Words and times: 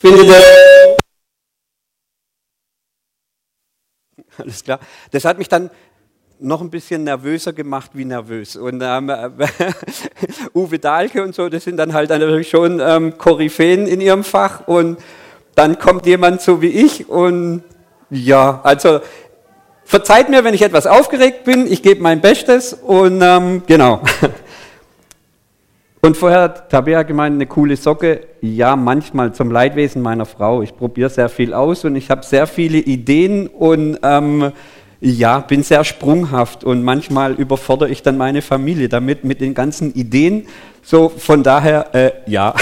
finde 0.00 0.26
das. 0.26 0.44
Alles 4.38 4.64
klar. 4.64 4.80
Das 5.10 5.24
hat 5.24 5.38
mich 5.38 5.48
dann 5.48 5.70
noch 6.40 6.62
ein 6.62 6.70
bisschen 6.70 7.04
nervöser 7.04 7.52
gemacht 7.52 7.90
wie 7.94 8.04
nervös. 8.04 8.56
Und 8.56 8.82
ähm, 8.82 9.12
Uwe 10.54 10.78
Dahlke 10.78 11.22
und 11.22 11.34
so, 11.34 11.48
das 11.48 11.64
sind 11.64 11.76
dann 11.76 11.92
halt 11.92 12.10
natürlich 12.10 12.48
schon 12.48 12.80
ähm, 12.80 13.18
Koryphäen 13.18 13.86
in 13.86 14.00
ihrem 14.00 14.24
Fach. 14.24 14.66
Und 14.66 14.98
dann 15.54 15.78
kommt 15.78 16.06
jemand 16.06 16.40
so 16.40 16.62
wie 16.62 16.68
ich 16.68 17.08
und 17.08 17.62
ja, 18.08 18.60
also 18.64 19.00
verzeiht 19.84 20.28
mir, 20.28 20.42
wenn 20.44 20.54
ich 20.54 20.62
etwas 20.62 20.86
aufgeregt 20.86 21.44
bin. 21.44 21.70
Ich 21.70 21.82
gebe 21.82 22.00
mein 22.00 22.20
Bestes 22.20 22.72
und 22.72 23.20
ähm, 23.22 23.62
genau. 23.66 24.00
Und 26.02 26.16
vorher 26.16 26.42
hat 26.42 26.70
Tabea 26.70 27.02
gemeint, 27.02 27.34
eine 27.34 27.46
coole 27.46 27.76
Socke. 27.76 28.26
Ja, 28.40 28.74
manchmal 28.74 29.34
zum 29.34 29.50
Leidwesen 29.50 30.00
meiner 30.00 30.24
Frau. 30.24 30.62
Ich 30.62 30.74
probiere 30.74 31.10
sehr 31.10 31.28
viel 31.28 31.52
aus 31.52 31.84
und 31.84 31.94
ich 31.94 32.10
habe 32.10 32.24
sehr 32.24 32.46
viele 32.46 32.78
Ideen 32.78 33.46
und 33.48 33.98
ähm, 34.02 34.52
ja, 35.00 35.40
bin 35.40 35.62
sehr 35.62 35.84
sprunghaft 35.84 36.64
und 36.64 36.84
manchmal 36.84 37.34
überfordere 37.34 37.90
ich 37.90 38.02
dann 38.02 38.16
meine 38.16 38.40
Familie 38.40 38.88
damit 38.88 39.24
mit 39.24 39.42
den 39.42 39.52
ganzen 39.52 39.92
Ideen. 39.92 40.46
So, 40.82 41.10
von 41.10 41.42
daher, 41.42 41.94
äh, 41.94 42.12
ja. 42.26 42.54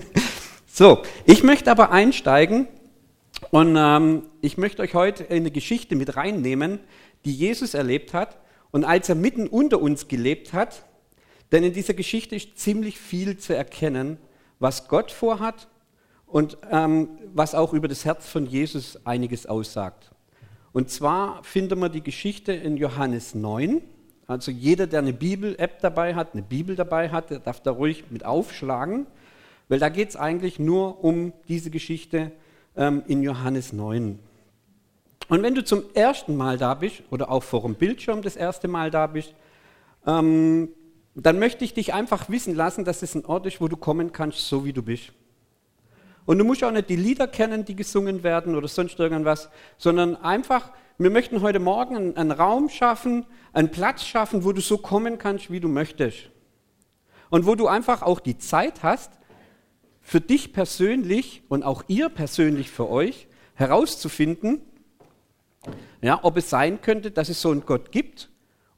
so, 0.66 1.02
ich 1.24 1.42
möchte 1.42 1.70
aber 1.70 1.92
einsteigen 1.92 2.66
und 3.50 3.76
ähm, 3.78 4.22
ich 4.42 4.58
möchte 4.58 4.82
euch 4.82 4.94
heute 4.94 5.24
in 5.24 5.36
eine 5.36 5.50
Geschichte 5.50 5.96
mit 5.96 6.16
reinnehmen, 6.16 6.80
die 7.24 7.32
Jesus 7.32 7.72
erlebt 7.72 8.12
hat 8.12 8.36
und 8.70 8.84
als 8.84 9.08
er 9.08 9.14
mitten 9.14 9.46
unter 9.46 9.80
uns 9.80 10.08
gelebt 10.08 10.52
hat, 10.52 10.82
denn 11.52 11.64
in 11.64 11.72
dieser 11.72 11.94
Geschichte 11.94 12.34
ist 12.34 12.58
ziemlich 12.58 12.98
viel 12.98 13.36
zu 13.36 13.54
erkennen, 13.54 14.18
was 14.58 14.88
Gott 14.88 15.10
vorhat 15.10 15.68
und 16.26 16.58
ähm, 16.70 17.08
was 17.34 17.54
auch 17.54 17.72
über 17.72 17.88
das 17.88 18.04
Herz 18.04 18.28
von 18.28 18.46
Jesus 18.46 19.04
einiges 19.06 19.46
aussagt. 19.46 20.10
Und 20.72 20.90
zwar 20.90 21.42
finden 21.44 21.78
wir 21.78 21.88
die 21.88 22.02
Geschichte 22.02 22.52
in 22.52 22.76
Johannes 22.76 23.34
9. 23.34 23.80
Also 24.26 24.50
jeder, 24.50 24.86
der 24.86 24.98
eine 24.98 25.12
Bibel-App 25.12 25.80
dabei 25.80 26.14
hat, 26.14 26.34
eine 26.34 26.42
Bibel 26.42 26.74
dabei 26.74 27.10
hat, 27.10 27.30
der 27.30 27.38
darf 27.38 27.62
da 27.62 27.70
ruhig 27.70 28.04
mit 28.10 28.24
aufschlagen, 28.24 29.06
weil 29.68 29.78
da 29.78 29.88
geht 29.88 30.10
es 30.10 30.16
eigentlich 30.16 30.58
nur 30.58 31.02
um 31.02 31.32
diese 31.48 31.70
Geschichte 31.70 32.32
ähm, 32.76 33.02
in 33.06 33.22
Johannes 33.22 33.72
9. 33.72 34.18
Und 35.28 35.42
wenn 35.42 35.54
du 35.54 35.64
zum 35.64 35.82
ersten 35.94 36.36
Mal 36.36 36.58
da 36.58 36.74
bist 36.74 37.02
oder 37.10 37.30
auch 37.30 37.42
vor 37.42 37.62
dem 37.62 37.74
Bildschirm 37.74 38.22
das 38.22 38.36
erste 38.36 38.68
Mal 38.68 38.90
da 38.90 39.06
bist, 39.06 39.34
ähm, 40.06 40.68
dann 41.24 41.38
möchte 41.38 41.64
ich 41.64 41.72
dich 41.72 41.94
einfach 41.94 42.28
wissen 42.28 42.54
lassen, 42.54 42.84
dass 42.84 43.02
es 43.02 43.14
ein 43.14 43.24
Ort 43.24 43.46
ist, 43.46 43.60
wo 43.60 43.68
du 43.68 43.76
kommen 43.76 44.12
kannst, 44.12 44.46
so 44.46 44.66
wie 44.66 44.74
du 44.74 44.82
bist. 44.82 45.12
Und 46.26 46.38
du 46.38 46.44
musst 46.44 46.62
auch 46.62 46.70
nicht 46.70 46.90
die 46.90 46.96
Lieder 46.96 47.26
kennen, 47.26 47.64
die 47.64 47.74
gesungen 47.74 48.22
werden 48.22 48.54
oder 48.54 48.68
sonst 48.68 48.98
irgendwas, 48.98 49.48
sondern 49.78 50.16
einfach, 50.16 50.72
wir 50.98 51.10
möchten 51.10 51.40
heute 51.40 51.58
Morgen 51.58 51.96
einen, 51.96 52.16
einen 52.16 52.32
Raum 52.32 52.68
schaffen, 52.68 53.24
einen 53.54 53.70
Platz 53.70 54.04
schaffen, 54.04 54.44
wo 54.44 54.52
du 54.52 54.60
so 54.60 54.76
kommen 54.76 55.16
kannst, 55.16 55.50
wie 55.50 55.60
du 55.60 55.68
möchtest. 55.68 56.30
Und 57.30 57.46
wo 57.46 57.54
du 57.54 57.66
einfach 57.66 58.02
auch 58.02 58.20
die 58.20 58.36
Zeit 58.36 58.82
hast, 58.82 59.12
für 60.02 60.20
dich 60.20 60.52
persönlich 60.52 61.42
und 61.48 61.62
auch 61.62 61.84
ihr 61.88 62.08
persönlich 62.10 62.70
für 62.70 62.90
euch 62.90 63.26
herauszufinden, 63.54 64.60
ja, 66.02 66.20
ob 66.22 66.36
es 66.36 66.50
sein 66.50 66.80
könnte, 66.82 67.10
dass 67.10 67.28
es 67.28 67.40
so 67.40 67.50
einen 67.50 67.64
Gott 67.64 67.90
gibt 67.90 68.28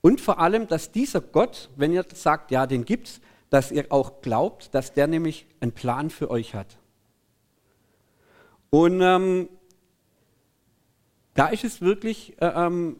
und 0.00 0.20
vor 0.20 0.38
allem, 0.38 0.68
dass 0.68 0.92
dieser 0.92 1.20
Gott, 1.20 1.70
wenn 1.76 1.92
ihr 1.92 2.04
sagt, 2.12 2.50
ja, 2.50 2.66
den 2.66 2.84
gibt's, 2.84 3.20
dass 3.50 3.72
ihr 3.72 3.86
auch 3.90 4.20
glaubt, 4.20 4.74
dass 4.74 4.92
der 4.92 5.06
nämlich 5.06 5.46
einen 5.60 5.72
Plan 5.72 6.10
für 6.10 6.30
euch 6.30 6.54
hat. 6.54 6.78
Und 8.70 9.00
ähm, 9.00 9.48
da 11.34 11.48
ist 11.48 11.64
es 11.64 11.80
wirklich, 11.80 12.40
äh, 12.40 12.46
ähm, 12.46 12.96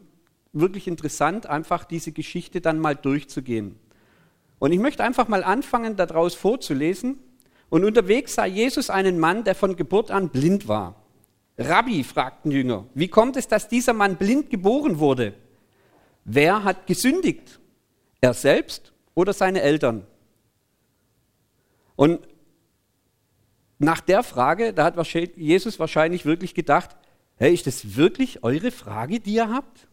wirklich 0.51 0.87
interessant, 0.87 1.45
einfach 1.45 1.85
diese 1.85 2.11
Geschichte 2.11 2.61
dann 2.61 2.79
mal 2.79 2.95
durchzugehen. 2.95 3.77
Und 4.57 4.71
ich 4.71 4.79
möchte 4.79 5.03
einfach 5.03 5.27
mal 5.27 5.43
anfangen, 5.43 5.95
daraus 5.95 6.35
vorzulesen. 6.35 7.19
Und 7.69 7.85
unterwegs 7.85 8.35
sah 8.35 8.45
Jesus 8.45 8.89
einen 8.89 9.19
Mann, 9.19 9.43
der 9.43 9.55
von 9.55 9.75
Geburt 9.75 10.09
an 10.09 10.29
blind 10.29 10.67
war. 10.67 10.95
Rabbi, 11.57 12.03
fragten 12.03 12.51
Jünger, 12.51 12.85
wie 12.93 13.09
kommt 13.09 13.37
es, 13.37 13.47
dass 13.47 13.67
dieser 13.67 13.93
Mann 13.93 14.15
blind 14.15 14.49
geboren 14.49 14.99
wurde? 14.99 15.33
Wer 16.31 16.63
hat 16.63 16.85
gesündigt? 16.85 17.59
Er 18.21 18.35
selbst 18.35 18.93
oder 19.15 19.33
seine 19.33 19.63
Eltern? 19.63 20.05
Und 21.95 22.19
nach 23.79 23.99
der 23.99 24.21
Frage, 24.21 24.71
da 24.71 24.83
hat 24.85 25.07
Jesus 25.37 25.79
wahrscheinlich 25.79 26.25
wirklich 26.25 26.53
gedacht, 26.53 26.95
hey, 27.37 27.51
ist 27.51 27.65
das 27.65 27.95
wirklich 27.95 28.43
eure 28.43 28.69
Frage, 28.69 29.19
die 29.19 29.33
ihr 29.33 29.49
habt? 29.49 29.87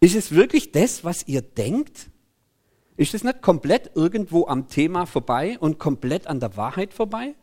Ist 0.00 0.16
es 0.16 0.32
wirklich 0.32 0.72
das, 0.72 1.04
was 1.04 1.28
ihr 1.28 1.42
denkt? 1.42 2.10
Ist 2.96 3.14
es 3.14 3.22
nicht 3.22 3.40
komplett 3.40 3.92
irgendwo 3.94 4.48
am 4.48 4.66
Thema 4.66 5.06
vorbei 5.06 5.58
und 5.60 5.78
komplett 5.78 6.26
an 6.26 6.40
der 6.40 6.56
Wahrheit 6.56 6.92
vorbei? 6.92 7.36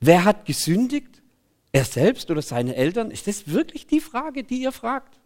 Wer 0.00 0.24
hat 0.24 0.44
gesündigt? 0.44 1.22
Er 1.70 1.84
selbst 1.84 2.32
oder 2.32 2.42
seine 2.42 2.74
Eltern? 2.74 3.12
Ist 3.12 3.28
das 3.28 3.46
wirklich 3.46 3.86
die 3.86 4.00
Frage, 4.00 4.42
die 4.42 4.62
ihr 4.62 4.72
fragt? 4.72 5.20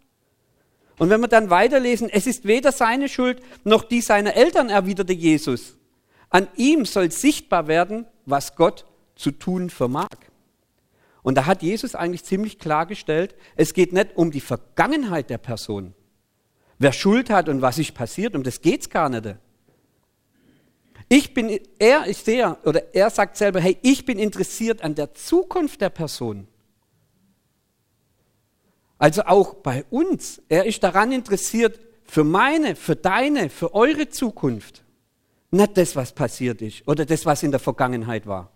Und 0.99 1.11
wenn 1.11 1.21
wir 1.21 1.29
dann 1.29 1.51
weiterlesen, 1.51 2.09
es 2.11 2.27
ist 2.27 2.45
weder 2.45 2.73
seine 2.73 3.09
Schuld 3.09 3.41
noch 3.65 3.85
die 3.85 4.01
seiner 4.01 4.35
Eltern, 4.35 4.69
erwiderte 4.69 5.13
Jesus. 5.13 5.77
An 6.31 6.49
ihm 6.57 6.85
soll 6.85 7.11
sichtbar 7.11 7.69
werden, 7.69 8.07
was 8.27 8.57
Gott 8.57 8.85
zu 9.15 9.31
tun 9.31 9.71
vermag. 9.71 10.09
Und 11.23 11.37
da 11.37 11.47
hat 11.47 11.63
Jesus 11.63 11.95
eigentlich 11.95 12.25
ziemlich 12.25 12.59
klargestellt, 12.59 13.35
es 13.57 13.75
geht 13.75 13.93
nicht 13.93 14.17
um 14.17 14.31
die 14.31 14.41
Vergangenheit 14.41 15.31
der 15.31 15.39
Person. 15.39 15.95
Wer 16.79 16.93
Schuld 16.93 17.31
hat 17.31 17.49
und 17.49 17.61
was 17.61 17.79
ist 17.79 17.95
passiert, 17.95 18.35
um 18.35 18.43
das 18.43 18.61
geht's 18.61 18.89
gar 18.89 19.09
nicht. 19.09 19.37
Ich 21.09 21.35
bin, 21.35 21.59
er 21.79 22.07
ist 22.07 22.27
der, 22.27 22.59
oder 22.65 22.95
er 22.95 23.11
sagt 23.11 23.37
selber, 23.37 23.61
hey, 23.61 23.79
ich 23.83 24.05
bin 24.05 24.19
interessiert 24.19 24.83
an 24.83 24.95
der 24.95 25.15
Zukunft 25.15 25.81
der 25.81 25.91
Person. 25.91 26.47
Also 28.99 29.23
auch 29.23 29.55
bei 29.55 29.85
uns. 29.91 30.43
Er 30.49 30.67
ist 30.67 30.83
daran 30.83 31.13
interessiert, 31.13 31.79
für 32.05 32.25
meine, 32.25 32.75
für 32.75 32.97
deine, 32.97 33.49
für 33.49 33.75
eure 33.75 34.09
Zukunft. 34.09 34.83
Nicht 35.51 35.77
das, 35.77 35.95
was 35.95 36.13
passiert 36.13 36.61
ist 36.61 36.87
oder 36.87 37.07
das, 37.07 37.25
was 37.25 37.43
in 37.43 37.51
der 37.51 37.61
Vergangenheit 37.61 38.27
war. 38.27 38.51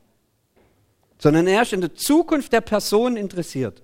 Sondern 1.19 1.47
er 1.47 1.62
ist 1.62 1.72
in 1.72 1.80
der 1.80 1.94
Zukunft 1.94 2.53
der 2.53 2.60
Person 2.60 3.16
interessiert. 3.16 3.82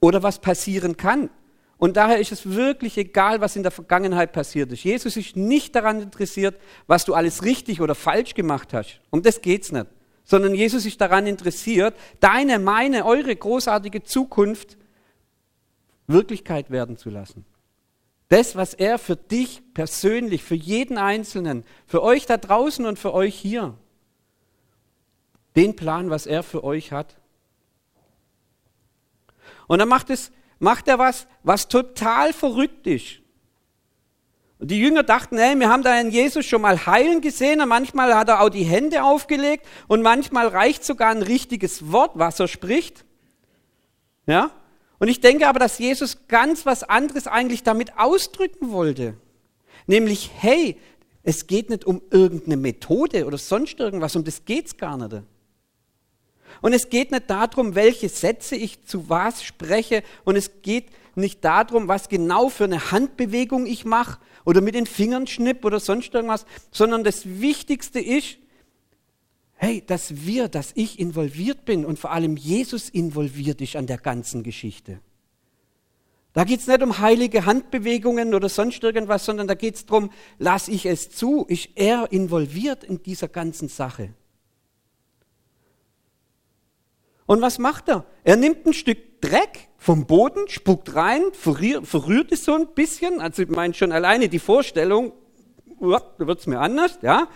Oder 0.00 0.22
was 0.22 0.38
passieren 0.40 0.96
kann. 0.96 1.30
Und 1.78 1.96
daher 1.96 2.18
ist 2.18 2.32
es 2.32 2.50
wirklich 2.50 2.96
egal, 2.98 3.40
was 3.40 3.56
in 3.56 3.62
der 3.62 3.72
Vergangenheit 3.72 4.32
passiert 4.32 4.72
ist. 4.72 4.84
Jesus 4.84 5.16
ist 5.16 5.36
nicht 5.36 5.74
daran 5.74 6.02
interessiert, 6.02 6.60
was 6.86 7.04
du 7.04 7.14
alles 7.14 7.42
richtig 7.42 7.80
oder 7.80 7.94
falsch 7.94 8.34
gemacht 8.34 8.72
hast. 8.72 9.00
Um 9.10 9.22
das 9.22 9.40
geht's 9.40 9.72
nicht 9.72 9.86
sondern 10.26 10.54
Jesus 10.54 10.84
ist 10.84 11.00
daran 11.00 11.26
interessiert, 11.26 11.94
deine, 12.20 12.58
meine, 12.58 13.06
eure 13.06 13.34
großartige 13.34 14.02
Zukunft 14.02 14.76
Wirklichkeit 16.08 16.70
werden 16.70 16.98
zu 16.98 17.10
lassen. 17.10 17.46
Das, 18.28 18.56
was 18.56 18.74
er 18.74 18.98
für 18.98 19.14
dich 19.14 19.62
persönlich, 19.72 20.42
für 20.42 20.56
jeden 20.56 20.98
Einzelnen, 20.98 21.64
für 21.86 22.02
euch 22.02 22.26
da 22.26 22.36
draußen 22.36 22.84
und 22.84 22.98
für 22.98 23.14
euch 23.14 23.36
hier, 23.36 23.78
den 25.54 25.76
Plan, 25.76 26.10
was 26.10 26.26
er 26.26 26.42
für 26.42 26.64
euch 26.64 26.90
hat. 26.90 27.16
Und 29.68 29.78
dann 29.78 29.88
macht, 29.88 30.10
es, 30.10 30.32
macht 30.58 30.88
er 30.88 30.98
was, 30.98 31.28
was 31.44 31.68
total 31.68 32.32
verrückt 32.32 32.88
ist. 32.88 33.20
Und 34.58 34.70
die 34.70 34.80
Jünger 34.80 35.02
dachten, 35.02 35.36
hey, 35.36 35.58
wir 35.58 35.68
haben 35.68 35.82
da 35.82 35.92
einen 35.92 36.10
Jesus 36.10 36.46
schon 36.46 36.62
mal 36.62 36.86
heilen 36.86 37.20
gesehen 37.20 37.60
und 37.60 37.68
manchmal 37.68 38.14
hat 38.14 38.28
er 38.28 38.40
auch 38.40 38.48
die 38.48 38.64
Hände 38.64 39.04
aufgelegt 39.04 39.66
und 39.86 40.02
manchmal 40.02 40.48
reicht 40.48 40.84
sogar 40.84 41.10
ein 41.10 41.22
richtiges 41.22 41.92
Wort, 41.92 42.12
was 42.14 42.40
er 42.40 42.48
spricht. 42.48 43.04
Ja? 44.26 44.50
Und 44.98 45.08
ich 45.08 45.20
denke 45.20 45.46
aber, 45.46 45.58
dass 45.58 45.78
Jesus 45.78 46.26
ganz 46.26 46.64
was 46.64 46.82
anderes 46.82 47.26
eigentlich 47.26 47.62
damit 47.64 47.98
ausdrücken 47.98 48.72
wollte. 48.72 49.14
Nämlich, 49.86 50.30
hey, 50.38 50.78
es 51.22 51.46
geht 51.46 51.68
nicht 51.68 51.84
um 51.84 52.00
irgendeine 52.10 52.56
Methode 52.56 53.26
oder 53.26 53.36
sonst 53.36 53.78
irgendwas, 53.78 54.16
um 54.16 54.24
das 54.24 54.46
geht's 54.46 54.78
gar 54.78 54.96
nicht. 54.96 55.22
Und 56.62 56.72
es 56.72 56.88
geht 56.88 57.10
nicht 57.10 57.28
darum, 57.28 57.74
welche 57.74 58.08
Sätze 58.08 58.56
ich 58.56 58.84
zu 58.84 59.10
was 59.10 59.44
spreche 59.44 60.02
und 60.24 60.36
es 60.36 60.62
geht 60.62 60.86
nicht 61.14 61.44
darum, 61.44 61.88
was 61.88 62.08
genau 62.08 62.48
für 62.48 62.64
eine 62.64 62.90
Handbewegung 62.90 63.66
ich 63.66 63.84
mache 63.84 64.18
oder 64.46 64.62
mit 64.62 64.74
den 64.74 64.86
Fingern 64.86 65.26
schnipp 65.26 65.64
oder 65.64 65.80
sonst 65.80 66.14
irgendwas, 66.14 66.46
sondern 66.70 67.04
das 67.04 67.26
Wichtigste 67.26 68.00
ist, 68.00 68.38
hey, 69.56 69.82
dass 69.86 70.24
wir, 70.24 70.48
dass 70.48 70.72
ich 70.74 70.98
involviert 70.98 71.66
bin 71.66 71.84
und 71.84 71.98
vor 71.98 72.12
allem 72.12 72.36
Jesus 72.36 72.88
involviert 72.88 73.60
ist 73.60 73.76
an 73.76 73.86
der 73.86 73.98
ganzen 73.98 74.42
Geschichte. 74.42 75.00
Da 76.32 76.44
geht 76.44 76.60
es 76.60 76.66
nicht 76.66 76.82
um 76.82 76.98
heilige 76.98 77.44
Handbewegungen 77.44 78.34
oder 78.34 78.48
sonst 78.48 78.82
irgendwas, 78.84 79.24
sondern 79.24 79.48
da 79.48 79.54
geht 79.54 79.74
es 79.74 79.86
darum, 79.86 80.10
lasse 80.38 80.70
ich 80.70 80.86
es 80.86 81.10
zu, 81.10 81.44
ist 81.46 81.70
er 81.74 82.12
involviert 82.12 82.84
in 82.84 83.02
dieser 83.02 83.28
ganzen 83.28 83.68
Sache. 83.68 84.14
Und 87.26 87.42
was 87.42 87.58
macht 87.58 87.88
er? 87.88 88.04
Er 88.24 88.36
nimmt 88.36 88.66
ein 88.66 88.72
Stück 88.72 89.20
Dreck 89.20 89.68
vom 89.78 90.06
Boden, 90.06 90.48
spuckt 90.48 90.94
rein, 90.94 91.22
verrührt, 91.32 91.86
verrührt 91.86 92.32
es 92.32 92.44
so 92.44 92.54
ein 92.54 92.68
bisschen. 92.68 93.20
Also 93.20 93.42
ich 93.42 93.48
meine 93.48 93.74
schon 93.74 93.92
alleine 93.92 94.28
die 94.28 94.38
Vorstellung, 94.38 95.12
da 95.80 96.00
wird 96.18 96.40
es 96.40 96.46
mir 96.46 96.60
anders, 96.60 96.98
ja. 97.02 97.28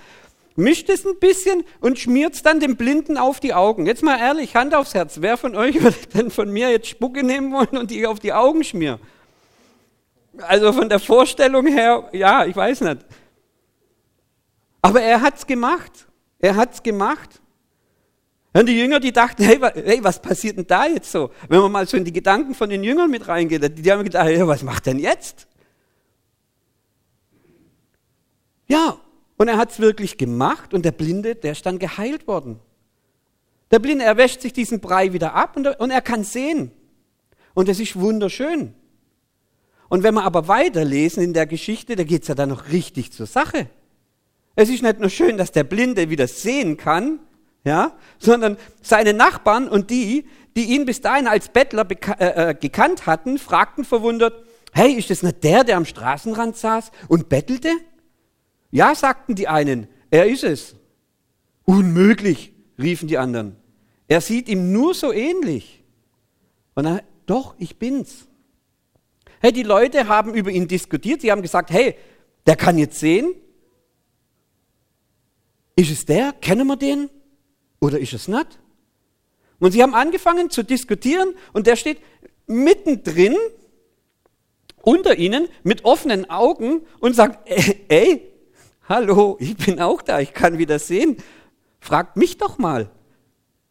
Mischt 0.56 0.90
es 0.90 1.06
ein 1.06 1.19
bisschen 1.19 1.64
und 1.81 1.98
schmiert 1.98 2.34
es 2.34 2.42
dann 2.42 2.60
dem 2.60 2.76
Blinden 2.76 3.16
auf 3.16 3.40
die 3.40 3.54
Augen. 3.54 3.87
Jetzt 3.87 4.02
mal 4.02 4.19
ehrlich, 4.19 4.56
Hand 4.56 4.75
aufs 4.75 4.94
Herz. 4.94 5.19
Wer 5.20 5.37
von 5.37 5.56
euch 5.56 5.82
würde 5.82 5.96
denn 6.14 6.31
von 6.31 6.50
mir 6.50 6.70
jetzt 6.70 6.88
Spucke 6.88 7.22
nehmen 7.22 7.52
wollen 7.52 7.78
und 7.78 7.90
die 7.90 8.06
auf 8.06 8.19
die 8.19 8.32
Augen 8.32 8.62
schmieren? 8.62 9.00
Also 10.38 10.72
von 10.72 10.88
der 10.88 11.00
Vorstellung 11.00 11.66
her, 11.66 12.08
ja, 12.12 12.44
ich 12.44 12.54
weiß 12.54 12.82
nicht. 12.82 12.98
Aber 14.82 15.00
er 15.00 15.20
hat 15.20 15.36
es 15.36 15.46
gemacht. 15.46 16.06
Er 16.38 16.56
hat 16.56 16.75
es 16.75 16.82
gemacht. 16.82 17.40
Und 18.52 18.67
die 18.67 18.76
Jünger, 18.76 18.99
die 18.99 19.12
dachten, 19.12 19.44
hey, 19.44 19.61
hey, 19.61 20.02
was 20.02 20.20
passiert 20.20 20.56
denn 20.56 20.67
da 20.67 20.87
jetzt 20.87 21.12
so? 21.12 21.31
Wenn 21.49 21.61
man 21.61 21.70
mal 21.70 21.87
so 21.87 21.97
in 21.97 22.05
die 22.05 22.12
Gedanken 22.12 22.55
von 22.55 22.69
den 22.69 22.82
Jüngern 22.82 23.11
mit 23.11 23.29
reingeht, 23.29 23.79
die 23.79 23.93
haben 23.93 24.02
gedacht, 24.02 24.26
hey, 24.26 24.47
was 24.47 24.62
macht 24.62 24.87
denn 24.87 24.99
jetzt? 24.99 25.47
Ja, 28.67 28.99
und 29.37 29.49
er 29.49 29.56
hat 29.56 29.70
es 29.70 29.79
wirklich 29.79 30.19
gemacht 30.19 30.75
und 30.75 30.85
der 30.85 30.93
Blinde, 30.93 31.35
der 31.35 31.52
ist 31.52 31.64
dann 31.64 31.79
geheilt 31.79 32.26
worden. 32.26 32.58
Der 33.70 33.79
Blinde, 33.79 34.05
er 34.05 34.17
wäscht 34.17 34.41
sich 34.41 34.53
diesen 34.53 34.81
Brei 34.81 35.12
wieder 35.12 35.35
ab 35.35 35.56
und 35.56 35.67
er, 35.67 35.81
und 35.81 35.91
er 35.91 36.03
kann 36.03 36.25
sehen. 36.25 36.73
Und 37.55 37.69
es 37.69 37.79
ist 37.79 37.99
wunderschön. 37.99 38.75
Und 39.88 40.03
wenn 40.03 40.14
wir 40.14 40.25
aber 40.25 40.49
weiterlesen 40.49 41.23
in 41.23 41.32
der 41.32 41.46
Geschichte, 41.46 41.96
da 41.96 42.05
geht 42.05 42.23
es 42.23 42.29
ja 42.29 42.35
dann 42.35 42.49
noch 42.49 42.69
richtig 42.69 43.12
zur 43.12 43.26
Sache. 43.26 43.69
Es 44.56 44.69
ist 44.69 44.82
nicht 44.82 45.00
nur 45.00 45.11
schön, 45.11 45.37
dass 45.37 45.53
der 45.53 45.64
Blinde 45.64 46.11
wieder 46.11 46.26
sehen 46.26 46.76
kann, 46.76 47.20
ja, 47.64 47.96
sondern 48.18 48.56
seine 48.82 49.12
Nachbarn 49.12 49.68
und 49.68 49.90
die, 49.90 50.26
die 50.56 50.74
ihn 50.74 50.86
bis 50.86 51.00
dahin 51.00 51.26
als 51.26 51.48
Bettler 51.48 51.86
äh, 51.90 52.50
äh, 52.50 52.54
gekannt 52.54 53.06
hatten, 53.06 53.38
fragten 53.38 53.84
verwundert, 53.84 54.44
hey, 54.72 54.92
ist 54.92 55.10
das 55.10 55.22
nicht 55.22 55.44
der, 55.44 55.64
der 55.64 55.76
am 55.76 55.84
Straßenrand 55.84 56.56
saß 56.56 56.90
und 57.08 57.28
bettelte? 57.28 57.70
Ja, 58.70 58.94
sagten 58.94 59.34
die 59.34 59.48
einen, 59.48 59.88
er 60.10 60.26
ist 60.26 60.44
es. 60.44 60.76
Unmöglich, 61.64 62.52
riefen 62.78 63.08
die 63.08 63.18
anderen. 63.18 63.56
Er 64.08 64.20
sieht 64.20 64.48
ihm 64.48 64.72
nur 64.72 64.94
so 64.94 65.12
ähnlich. 65.12 65.84
Und 66.74 66.86
er, 66.86 67.02
doch, 67.26 67.54
ich 67.58 67.78
bin's. 67.78 68.26
Hey, 69.40 69.52
die 69.52 69.62
Leute 69.62 70.08
haben 70.08 70.34
über 70.34 70.50
ihn 70.50 70.66
diskutiert. 70.66 71.20
Sie 71.20 71.30
haben 71.30 71.42
gesagt, 71.42 71.70
hey, 71.70 71.96
der 72.46 72.56
kann 72.56 72.76
jetzt 72.76 72.98
sehen. 72.98 73.34
Ist 75.76 75.90
es 75.90 76.04
der? 76.04 76.32
Kennen 76.32 76.66
wir 76.66 76.76
den? 76.76 77.08
Oder 77.81 77.99
ist 77.99 78.12
es 78.12 78.29
nicht? 78.29 78.59
Und 79.59 79.73
sie 79.73 79.82
haben 79.82 79.94
angefangen 79.94 80.50
zu 80.50 80.62
diskutieren 80.62 81.35
und 81.53 81.67
der 81.67 81.77
steht 81.77 81.99
mittendrin 82.47 83.37
unter 84.82 85.17
ihnen 85.17 85.49
mit 85.62 85.85
offenen 85.85 86.29
Augen 86.31 86.82
und 87.00 87.15
sagt, 87.15 87.49
ey, 87.88 88.32
hallo, 88.88 89.37
ich 89.41 89.56
bin 89.56 89.81
auch 89.81 90.03
da, 90.03 90.21
ich 90.21 90.32
kann 90.32 90.59
wieder 90.59 90.79
sehen. 90.79 91.17
Fragt 91.81 92.17
mich 92.17 92.38
doch 92.38 92.59
mal, 92.59 92.91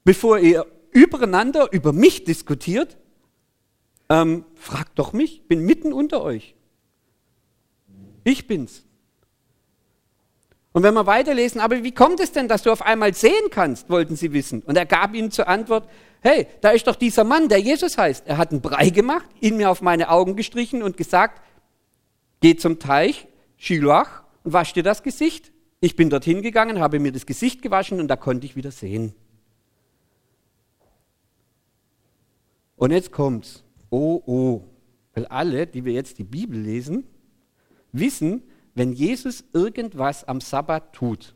bevor 0.03 0.39
ihr 0.39 0.65
übereinander 0.91 1.71
über 1.71 1.93
mich 1.93 2.23
diskutiert, 2.23 2.97
ähm, 4.09 4.45
fragt 4.55 4.97
doch 4.97 5.13
mich, 5.13 5.47
bin 5.47 5.61
mitten 5.61 5.93
unter 5.93 6.23
euch. 6.23 6.55
Ich 8.23 8.47
bin's. 8.47 8.83
Und 10.71 10.83
wenn 10.83 10.93
wir 10.93 11.07
weiterlesen, 11.07 11.61
aber 11.61 11.83
wie 11.83 11.91
kommt 11.91 12.19
es 12.19 12.31
denn, 12.31 12.47
dass 12.47 12.63
du 12.63 12.71
auf 12.71 12.81
einmal 12.81 13.13
sehen 13.13 13.49
kannst, 13.49 13.89
wollten 13.89 14.15
sie 14.15 14.33
wissen. 14.33 14.61
Und 14.63 14.77
er 14.77 14.85
gab 14.85 15.15
ihnen 15.15 15.31
zur 15.31 15.47
Antwort, 15.47 15.89
hey, 16.21 16.47
da 16.61 16.69
ist 16.69 16.87
doch 16.87 16.95
dieser 16.95 17.23
Mann, 17.23 17.49
der 17.49 17.59
Jesus 17.59 17.97
heißt. 17.97 18.27
Er 18.27 18.37
hat 18.37 18.51
einen 18.51 18.61
Brei 18.61 18.89
gemacht, 18.89 19.27
ihn 19.39 19.57
mir 19.57 19.69
auf 19.71 19.81
meine 19.81 20.09
Augen 20.09 20.35
gestrichen 20.35 20.83
und 20.83 20.95
gesagt, 20.95 21.41
geh 22.41 22.55
zum 22.55 22.77
Teich, 22.77 23.27
Shiloach, 23.57 24.23
und 24.43 24.53
wasch 24.53 24.73
dir 24.73 24.83
das 24.83 25.01
Gesicht. 25.01 25.51
Ich 25.81 25.95
bin 25.95 26.09
dorthin 26.09 26.41
gegangen, 26.41 26.79
habe 26.79 26.99
mir 26.99 27.11
das 27.11 27.25
Gesicht 27.25 27.61
gewaschen 27.61 27.99
und 27.99 28.07
da 28.07 28.15
konnte 28.15 28.45
ich 28.45 28.55
wieder 28.55 28.71
sehen. 28.71 29.15
Und 32.75 32.91
jetzt 32.91 33.11
kommt's 33.11 33.63
oh, 33.89 34.21
oh. 34.25 34.63
Weil 35.13 35.25
alle, 35.25 35.67
die 35.67 35.85
wir 35.85 35.93
jetzt 35.93 36.17
die 36.17 36.23
Bibel 36.23 36.59
lesen, 36.59 37.03
wissen, 37.91 38.43
wenn 38.75 38.93
Jesus 38.93 39.43
irgendwas 39.53 40.23
am 40.23 40.41
Sabbat 40.41 40.93
tut, 40.93 41.35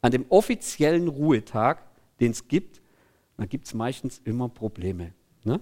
an 0.00 0.12
dem 0.12 0.26
offiziellen 0.28 1.08
Ruhetag, 1.08 1.82
den 2.20 2.32
es 2.32 2.48
gibt, 2.48 2.80
dann 3.36 3.48
gibt 3.48 3.66
es 3.66 3.74
meistens 3.74 4.20
immer 4.24 4.48
Probleme. 4.48 5.12
Ne? 5.44 5.60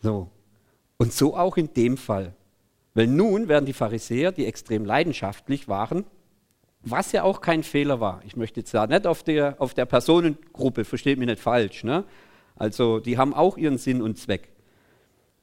So. 0.00 0.30
Und 0.98 1.12
so 1.12 1.36
auch 1.36 1.56
in 1.56 1.72
dem 1.74 1.96
Fall. 1.96 2.34
Weil 2.94 3.06
nun 3.06 3.48
werden 3.48 3.66
die 3.66 3.72
Pharisäer, 3.72 4.32
die 4.32 4.46
extrem 4.46 4.84
leidenschaftlich 4.84 5.68
waren, 5.68 6.04
was 6.82 7.12
ja 7.12 7.24
auch 7.24 7.40
kein 7.40 7.62
Fehler 7.62 8.00
war. 8.00 8.22
Ich 8.24 8.36
möchte 8.36 8.60
jetzt 8.60 8.72
da 8.72 8.86
nicht 8.86 9.06
auf 9.06 9.22
der, 9.22 9.56
auf 9.60 9.74
der 9.74 9.86
Personengruppe, 9.86 10.84
versteht 10.84 11.18
mich 11.18 11.28
nicht 11.28 11.40
falsch. 11.40 11.84
Ne? 11.84 12.04
Also 12.54 13.00
die 13.00 13.18
haben 13.18 13.34
auch 13.34 13.56
ihren 13.56 13.78
Sinn 13.78 14.00
und 14.00 14.16
Zweck. 14.18 14.48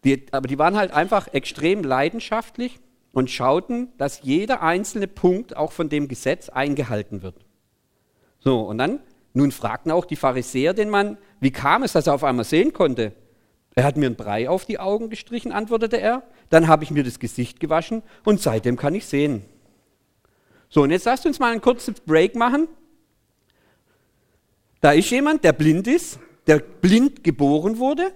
Die, 0.03 0.25
aber 0.31 0.47
die 0.47 0.57
waren 0.57 0.75
halt 0.75 0.91
einfach 0.91 1.27
extrem 1.27 1.83
leidenschaftlich 1.83 2.79
und 3.13 3.29
schauten, 3.31 3.93
dass 3.97 4.23
jeder 4.23 4.61
einzelne 4.61 5.07
Punkt 5.07 5.55
auch 5.55 5.71
von 5.71 5.87
dem 5.87 6.09
Gesetz 6.09 6.49
eingehalten 6.49 7.21
wird. 7.21 7.35
So, 8.39 8.61
und 8.61 8.79
dann, 8.79 8.99
nun 9.33 9.51
fragten 9.51 9.91
auch 9.91 10.03
die 10.03 10.17
Pharisäer 10.17 10.73
den 10.73 10.89
Mann, 10.89 11.17
wie 11.39 11.51
kam 11.51 11.83
es, 11.83 11.93
dass 11.93 12.07
er 12.07 12.15
auf 12.15 12.23
einmal 12.23 12.43
sehen 12.43 12.73
konnte? 12.73 13.13
Er 13.75 13.85
hat 13.85 13.97
mir 13.97 14.07
einen 14.07 14.15
Brei 14.15 14.49
auf 14.49 14.65
die 14.65 14.79
Augen 14.79 15.09
gestrichen, 15.09 15.51
antwortete 15.51 15.99
er. 15.99 16.23
Dann 16.49 16.67
habe 16.67 16.83
ich 16.83 16.91
mir 16.91 17.03
das 17.03 17.19
Gesicht 17.19 17.59
gewaschen 17.59 18.03
und 18.25 18.41
seitdem 18.41 18.75
kann 18.75 18.93
ich 18.93 19.05
sehen. 19.05 19.43
So, 20.69 20.81
und 20.81 20.91
jetzt 20.91 21.05
lasst 21.05 21.25
uns 21.25 21.39
mal 21.39 21.51
einen 21.51 21.61
kurzen 21.61 21.95
Break 22.05 22.35
machen. 22.35 22.67
Da 24.81 24.91
ist 24.91 25.09
jemand, 25.09 25.43
der 25.43 25.53
blind 25.53 25.87
ist, 25.87 26.19
der 26.45 26.59
blind 26.59 27.23
geboren 27.23 27.77
wurde, 27.77 28.11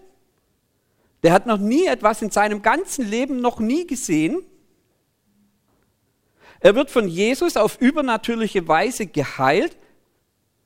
der 1.23 1.33
hat 1.33 1.45
noch 1.45 1.57
nie 1.57 1.85
etwas 1.85 2.21
in 2.21 2.29
seinem 2.29 2.61
ganzen 2.61 3.07
Leben 3.09 3.41
noch 3.41 3.59
nie 3.59 3.87
gesehen. 3.87 4.41
Er 6.59 6.75
wird 6.75 6.89
von 6.89 7.07
Jesus 7.07 7.57
auf 7.57 7.79
übernatürliche 7.79 8.67
Weise 8.67 9.07
geheilt. 9.07 9.77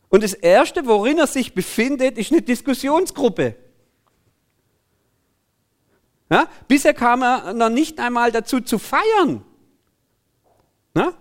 Und 0.09 0.23
das 0.23 0.33
Erste, 0.33 0.85
worin 0.85 1.17
er 1.17 1.27
sich 1.27 1.53
befindet, 1.53 2.17
ist 2.17 2.31
eine 2.31 2.41
Diskussionsgruppe. 2.41 3.55
Ja? 6.29 6.47
Bisher 6.67 6.93
kam 6.93 7.21
er 7.23 7.53
noch 7.53 7.69
nicht 7.69 7.99
einmal 7.99 8.31
dazu 8.31 8.61
zu 8.61 8.79
feiern. 8.79 9.43
Ja? 10.95 11.13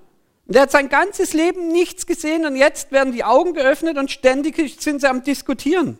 Der 0.47 0.62
hat 0.62 0.71
sein 0.71 0.89
ganzes 0.89 1.33
Leben 1.33 1.69
nichts 1.69 2.07
gesehen 2.07 2.45
und 2.45 2.57
jetzt 2.57 2.91
werden 2.91 3.12
die 3.12 3.23
Augen 3.23 3.55
geöffnet 3.55 3.97
und 3.99 4.11
ständig 4.11 4.81
sind 4.81 5.00
sie 5.00 5.09
am 5.09 5.23
Diskutieren. 5.23 5.99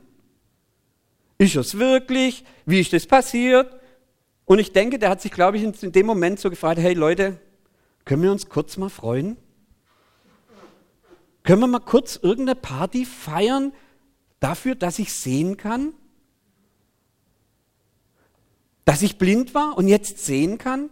Ist 1.39 1.57
es 1.57 1.79
wirklich? 1.79 2.45
Wie 2.67 2.81
ist 2.81 2.93
das 2.93 3.07
passiert? 3.07 3.73
Und 4.45 4.59
ich 4.59 4.73
denke, 4.73 4.99
der 4.99 5.11
hat 5.11 5.23
sich, 5.23 5.31
glaube 5.31 5.57
ich, 5.57 5.62
in 5.62 5.93
dem 5.93 6.07
Moment 6.07 6.41
so 6.41 6.50
gefragt, 6.50 6.81
hey 6.81 6.95
Leute, 6.95 7.39
können 8.04 8.23
wir 8.23 8.33
uns 8.33 8.49
kurz 8.49 8.76
mal 8.76 8.88
freuen? 8.88 9.37
Können 11.42 11.61
wir 11.61 11.66
mal 11.66 11.80
kurz 11.80 12.16
irgendeine 12.16 12.54
Party 12.54 13.04
feiern 13.04 13.73
dafür, 14.40 14.75
dass 14.75 14.99
ich 14.99 15.12
sehen 15.12 15.57
kann? 15.57 15.95
Dass 18.85 19.02
ich 19.02 19.19
blind 19.19 19.54
war 19.54 19.76
und 19.78 19.88
jetzt 19.88 20.19
sehen 20.19 20.59
kann? 20.59 20.90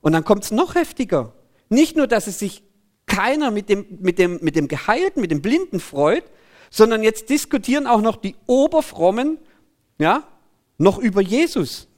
Und 0.00 0.12
dann 0.12 0.24
kommt 0.24 0.44
es 0.44 0.50
noch 0.50 0.74
heftiger. 0.74 1.32
Nicht 1.68 1.96
nur, 1.96 2.06
dass 2.06 2.26
es 2.26 2.38
sich 2.38 2.62
keiner 3.06 3.50
mit 3.50 3.68
dem, 3.68 3.86
mit, 4.00 4.18
dem, 4.18 4.38
mit 4.42 4.56
dem 4.56 4.68
Geheilten, 4.68 5.20
mit 5.20 5.30
dem 5.30 5.42
Blinden 5.42 5.80
freut, 5.80 6.24
sondern 6.70 7.02
jetzt 7.02 7.28
diskutieren 7.28 7.86
auch 7.86 8.00
noch 8.00 8.16
die 8.16 8.34
Oberfrommen, 8.46 9.38
ja, 9.98 10.26
noch 10.78 10.98
über 10.98 11.20
Jesus. 11.20 11.88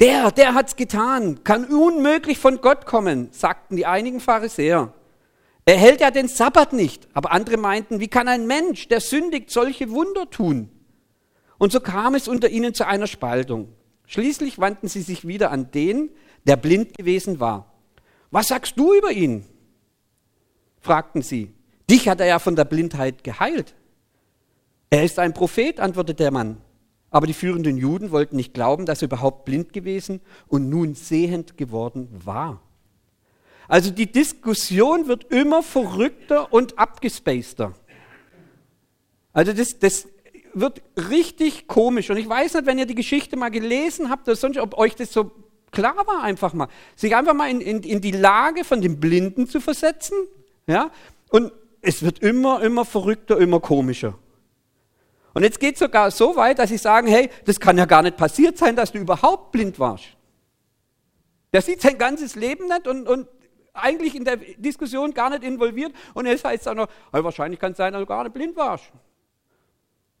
Der, 0.00 0.32
der 0.32 0.54
hat's 0.54 0.76
getan, 0.76 1.44
kann 1.44 1.66
unmöglich 1.66 2.38
von 2.38 2.60
Gott 2.60 2.84
kommen, 2.86 3.28
sagten 3.30 3.76
die 3.76 3.86
einigen 3.86 4.20
Pharisäer. 4.20 4.92
Er 5.66 5.76
hält 5.76 6.00
ja 6.00 6.10
den 6.10 6.28
Sabbat 6.28 6.72
nicht, 6.72 7.08
aber 7.14 7.32
andere 7.32 7.56
meinten, 7.56 8.00
wie 8.00 8.08
kann 8.08 8.28
ein 8.28 8.46
Mensch, 8.46 8.88
der 8.88 9.00
sündigt, 9.00 9.50
solche 9.50 9.90
Wunder 9.90 10.28
tun? 10.28 10.68
Und 11.58 11.72
so 11.72 11.80
kam 11.80 12.14
es 12.14 12.28
unter 12.28 12.50
ihnen 12.50 12.74
zu 12.74 12.86
einer 12.86 13.06
Spaltung. 13.06 13.72
Schließlich 14.06 14.58
wandten 14.58 14.88
sie 14.88 15.00
sich 15.00 15.26
wieder 15.26 15.50
an 15.50 15.70
den, 15.70 16.10
der 16.46 16.56
blind 16.56 16.96
gewesen 16.96 17.40
war. 17.40 17.72
Was 18.30 18.48
sagst 18.48 18.78
du 18.78 18.92
über 18.94 19.12
ihn? 19.12 19.46
fragten 20.80 21.22
sie. 21.22 21.54
Dich 21.88 22.08
hat 22.08 22.20
er 22.20 22.26
ja 22.26 22.38
von 22.38 22.56
der 22.56 22.64
Blindheit 22.64 23.24
geheilt. 23.24 23.74
Er 24.90 25.04
ist 25.04 25.18
ein 25.18 25.32
Prophet, 25.32 25.80
antwortete 25.80 26.24
der 26.24 26.30
Mann. 26.30 26.60
Aber 27.14 27.28
die 27.28 27.32
führenden 27.32 27.76
Juden 27.76 28.10
wollten 28.10 28.34
nicht 28.34 28.54
glauben, 28.54 28.86
dass 28.86 29.00
er 29.00 29.06
überhaupt 29.06 29.44
blind 29.44 29.72
gewesen 29.72 30.20
und 30.48 30.68
nun 30.68 30.96
sehend 30.96 31.56
geworden 31.56 32.08
war. 32.24 32.60
Also 33.68 33.92
die 33.92 34.10
Diskussion 34.10 35.06
wird 35.06 35.32
immer 35.32 35.62
verrückter 35.62 36.52
und 36.52 36.76
abgespaceder. 36.76 37.72
Also 39.32 39.52
das, 39.52 39.78
das 39.78 40.08
wird 40.54 40.82
richtig 41.08 41.68
komisch. 41.68 42.10
Und 42.10 42.16
ich 42.16 42.28
weiß 42.28 42.54
nicht, 42.54 42.66
wenn 42.66 42.80
ihr 42.80 42.86
die 42.86 42.96
Geschichte 42.96 43.36
mal 43.36 43.50
gelesen 43.50 44.10
habt 44.10 44.26
oder 44.26 44.34
sonst, 44.34 44.58
ob 44.58 44.76
euch 44.76 44.96
das 44.96 45.12
so 45.12 45.30
klar 45.70 46.04
war, 46.08 46.24
einfach 46.24 46.52
mal. 46.52 46.66
Sich 46.96 47.14
einfach 47.14 47.34
mal 47.34 47.48
in, 47.48 47.60
in, 47.60 47.84
in 47.84 48.00
die 48.00 48.10
Lage 48.10 48.64
von 48.64 48.80
dem 48.80 48.98
Blinden 48.98 49.46
zu 49.46 49.60
versetzen. 49.60 50.16
Ja? 50.66 50.90
Und 51.30 51.52
es 51.80 52.02
wird 52.02 52.18
immer, 52.18 52.60
immer 52.60 52.84
verrückter, 52.84 53.38
immer 53.38 53.60
komischer. 53.60 54.18
Und 55.34 55.42
jetzt 55.42 55.58
geht 55.58 55.74
es 55.74 55.80
sogar 55.80 56.10
so 56.12 56.36
weit, 56.36 56.60
dass 56.60 56.70
sie 56.70 56.78
sagen, 56.78 57.08
hey, 57.08 57.28
das 57.44 57.58
kann 57.58 57.76
ja 57.76 57.84
gar 57.86 58.02
nicht 58.02 58.16
passiert 58.16 58.56
sein, 58.56 58.76
dass 58.76 58.92
du 58.92 58.98
überhaupt 58.98 59.50
blind 59.50 59.78
warst. 59.80 60.04
Der 61.52 61.60
sieht 61.60 61.82
sein 61.82 61.98
ganzes 61.98 62.36
Leben 62.36 62.66
nicht 62.68 62.86
und, 62.86 63.08
und 63.08 63.28
eigentlich 63.72 64.14
in 64.14 64.24
der 64.24 64.36
Diskussion 64.36 65.12
gar 65.12 65.30
nicht 65.30 65.42
involviert. 65.42 65.92
Und 66.14 66.26
jetzt 66.26 66.44
heißt 66.44 66.62
es 66.62 66.68
auch 66.68 66.74
noch, 66.74 66.88
hey, 67.12 67.22
wahrscheinlich 67.24 67.58
kann 67.58 67.72
es 67.72 67.78
sein, 67.78 67.92
dass 67.92 68.00
du 68.00 68.06
gar 68.06 68.22
nicht 68.22 68.32
blind 68.32 68.56
warst. 68.56 68.84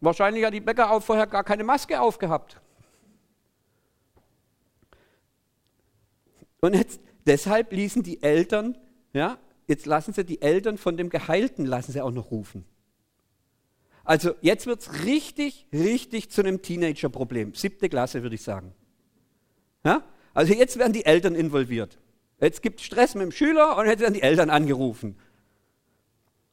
Wahrscheinlich 0.00 0.44
hat 0.44 0.52
die 0.52 0.60
Bäcker 0.60 0.90
auch 0.90 1.00
vorher 1.00 1.26
gar 1.26 1.44
keine 1.44 1.64
Maske 1.64 2.00
aufgehabt. 2.00 2.60
Und 6.60 6.74
jetzt, 6.74 7.00
deshalb 7.24 7.72
ließen 7.72 8.02
die 8.02 8.22
Eltern, 8.22 8.76
ja, 9.12 9.38
jetzt 9.66 9.86
lassen 9.86 10.12
sie 10.12 10.24
die 10.24 10.42
Eltern 10.42 10.76
von 10.76 10.96
dem 10.96 11.08
Geheilten, 11.08 11.66
lassen 11.66 11.92
sie 11.92 12.00
auch 12.00 12.10
noch 12.10 12.30
rufen. 12.30 12.64
Also 14.04 14.34
jetzt 14.42 14.66
wird 14.66 14.82
es 14.82 15.04
richtig, 15.04 15.66
richtig 15.72 16.30
zu 16.30 16.42
einem 16.42 16.60
Teenager-Problem. 16.60 17.54
Siebte 17.54 17.88
Klasse, 17.88 18.22
würde 18.22 18.34
ich 18.34 18.42
sagen. 18.42 18.74
Ja? 19.84 20.02
Also 20.34 20.52
jetzt 20.52 20.78
werden 20.78 20.92
die 20.92 21.06
Eltern 21.06 21.34
involviert. 21.34 21.98
Jetzt 22.40 22.62
gibt 22.62 22.80
es 22.80 22.86
Stress 22.86 23.14
mit 23.14 23.22
dem 23.22 23.32
Schüler 23.32 23.76
und 23.78 23.86
jetzt 23.86 24.00
werden 24.00 24.14
die 24.14 24.22
Eltern 24.22 24.50
angerufen. 24.50 25.16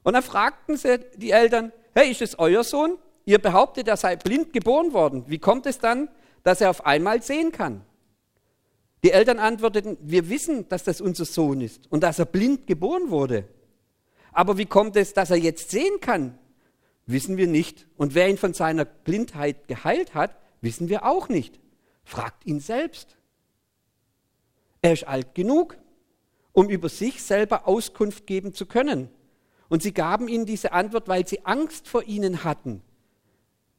Und 0.04 0.14
dann 0.14 0.24
fragten 0.24 0.78
sie 0.78 1.00
die 1.18 1.32
Eltern, 1.32 1.72
hey, 1.94 2.10
ist 2.10 2.22
es 2.22 2.40
euer 2.40 2.64
Sohn? 2.64 2.98
Ihr 3.26 3.40
behauptet, 3.40 3.88
er 3.88 3.98
sei 3.98 4.16
blind 4.16 4.54
geboren 4.54 4.94
worden. 4.94 5.26
Wie 5.28 5.38
kommt 5.38 5.66
es 5.66 5.80
dann, 5.80 6.10
dass 6.44 6.62
er 6.62 6.70
auf 6.70 6.86
einmal 6.86 7.22
sehen 7.22 7.52
kann? 7.52 7.84
Die 9.04 9.12
Eltern 9.12 9.40
antworteten, 9.40 9.98
wir 10.02 10.30
wissen, 10.30 10.70
dass 10.70 10.84
das 10.84 11.02
unser 11.02 11.26
Sohn 11.26 11.62
ist 11.62 11.92
und 11.92 12.04
dass 12.04 12.20
er 12.20 12.26
blind 12.26 12.68
geboren 12.68 13.10
wurde. 13.10 13.48
Aber 14.32 14.58
wie 14.58 14.66
kommt 14.66 14.96
es, 14.96 15.14
dass 15.14 15.32
er 15.32 15.38
jetzt 15.38 15.72
sehen 15.72 16.00
kann? 16.00 16.38
Wissen 17.06 17.38
wir 17.38 17.48
nicht. 17.48 17.88
Und 17.98 18.16
wer 18.16 18.30
ihn 18.30 18.38
von 18.38 18.54
seiner 18.54 18.86
Blindheit 18.86 19.68
geheilt 19.68 20.14
hat, 20.14 20.38
wissen 20.62 20.90
wir 20.90 21.06
auch 21.06 21.30
nicht. 21.30 21.60
Fragt 22.04 22.46
ihn 22.46 22.60
selbst. 22.60 23.18
Er 24.82 24.94
ist 24.94 25.08
alt 25.08 25.36
genug, 25.36 25.78
um 26.54 26.70
über 26.70 26.90
sich 26.90 27.22
selber 27.22 27.68
Auskunft 27.68 28.26
geben 28.28 28.54
zu 28.54 28.66
können. 28.66 29.10
Und 29.70 29.84
sie 29.84 29.94
gaben 29.94 30.28
ihnen 30.28 30.46
diese 30.46 30.74
Antwort, 30.74 31.08
weil 31.08 31.26
sie 31.28 31.46
Angst 31.46 31.88
vor 31.88 32.04
ihnen 32.04 32.44
hatten. 32.44 32.82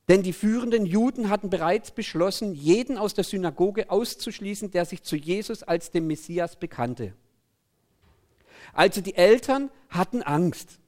Denn 0.09 0.23
die 0.23 0.33
führenden 0.33 0.85
Juden 0.85 1.29
hatten 1.29 1.51
bereits 1.51 1.91
beschlossen, 1.91 2.55
jeden 2.55 2.99
aus 2.99 3.15
der 3.15 3.25
Synagoge 3.25 3.91
auszuschließen, 3.91 4.71
der 4.71 4.85
sich 4.85 5.03
zu 5.03 5.17
Jesus 5.17 5.63
als 5.63 5.91
dem 5.91 6.07
Messias 6.07 6.57
bekannte. 6.57 7.15
Also 8.73 9.01
die 9.01 9.15
Eltern 9.15 9.71
hatten 9.89 10.23
Angst. 10.23 10.79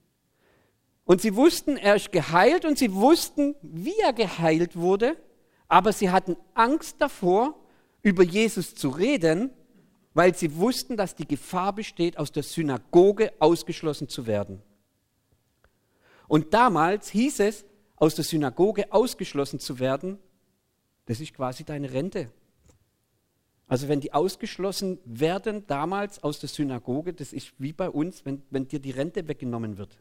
Und 1.05 1.21
sie 1.21 1.37
wussten, 1.37 1.77
er 1.77 1.97
ist 1.97 2.13
geheilt 2.13 2.65
und 2.65 2.79
sie 2.79 2.93
wussten, 2.95 3.55
wie 3.63 3.99
er 4.03 4.13
geheilt 4.13 4.77
wurde, 4.77 5.17
aber 5.69 5.93
sie 5.93 6.11
hatten 6.11 6.37
Angst 6.55 6.97
davor, 6.99 7.55
über 8.03 8.23
Jesus 8.23 8.75
zu 8.75 8.91
reden, 8.91 9.51
weil 10.13 10.35
sie 10.35 10.57
wussten, 10.57 10.97
dass 10.97 11.15
die 11.15 11.27
Gefahr 11.27 11.75
besteht, 11.75 12.19
aus 12.19 12.33
der 12.33 12.43
Synagoge 12.43 13.33
ausgeschlossen 13.39 14.09
zu 14.09 14.27
werden. 14.27 14.63
Und 16.29 16.55
damals 16.55 17.11
hieß 17.11 17.41
es, 17.41 17.65
aus 17.97 18.15
der 18.15 18.25
Synagoge 18.25 18.93
ausgeschlossen 18.93 19.61
zu 19.61 19.79
werden, 19.79 20.19
das 21.07 21.21
ist 21.21 21.35
quasi 21.35 21.65
deine 21.65 21.93
Rente. 21.93 22.31
Also 23.67 23.89
wenn 23.89 24.01
die 24.01 24.13
ausgeschlossen 24.13 24.99
werden 25.05 25.67
damals 25.67 26.23
aus 26.23 26.39
der 26.39 26.49
Synagoge, 26.49 27.15
das 27.15 27.33
ist 27.33 27.53
wie 27.59 27.73
bei 27.73 27.89
uns, 27.89 28.25
wenn, 28.25 28.43
wenn 28.51 28.69
dir 28.69 28.79
die 28.79 28.91
Rente 28.91 29.27
weggenommen 29.27 29.79
wird. 29.79 29.99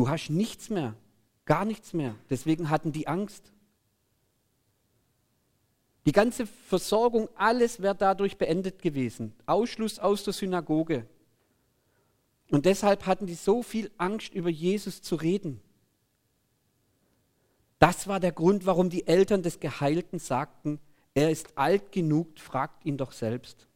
Du 0.00 0.08
hast 0.08 0.30
nichts 0.30 0.70
mehr, 0.70 0.94
gar 1.44 1.66
nichts 1.66 1.92
mehr. 1.92 2.14
Deswegen 2.30 2.70
hatten 2.70 2.90
die 2.90 3.06
Angst. 3.06 3.52
Die 6.06 6.12
ganze 6.12 6.46
Versorgung, 6.46 7.28
alles 7.34 7.82
wäre 7.82 7.94
dadurch 7.94 8.38
beendet 8.38 8.80
gewesen. 8.80 9.34
Ausschluss 9.44 9.98
aus 9.98 10.24
der 10.24 10.32
Synagoge. 10.32 11.06
Und 12.50 12.64
deshalb 12.64 13.04
hatten 13.04 13.26
die 13.26 13.34
so 13.34 13.62
viel 13.62 13.90
Angst, 13.98 14.32
über 14.32 14.48
Jesus 14.48 15.02
zu 15.02 15.16
reden. 15.16 15.60
Das 17.78 18.08
war 18.08 18.20
der 18.20 18.32
Grund, 18.32 18.64
warum 18.64 18.88
die 18.88 19.06
Eltern 19.06 19.42
des 19.42 19.60
Geheilten 19.60 20.18
sagten, 20.18 20.80
er 21.12 21.30
ist 21.30 21.58
alt 21.58 21.92
genug, 21.92 22.38
fragt 22.38 22.86
ihn 22.86 22.96
doch 22.96 23.12
selbst. 23.12 23.68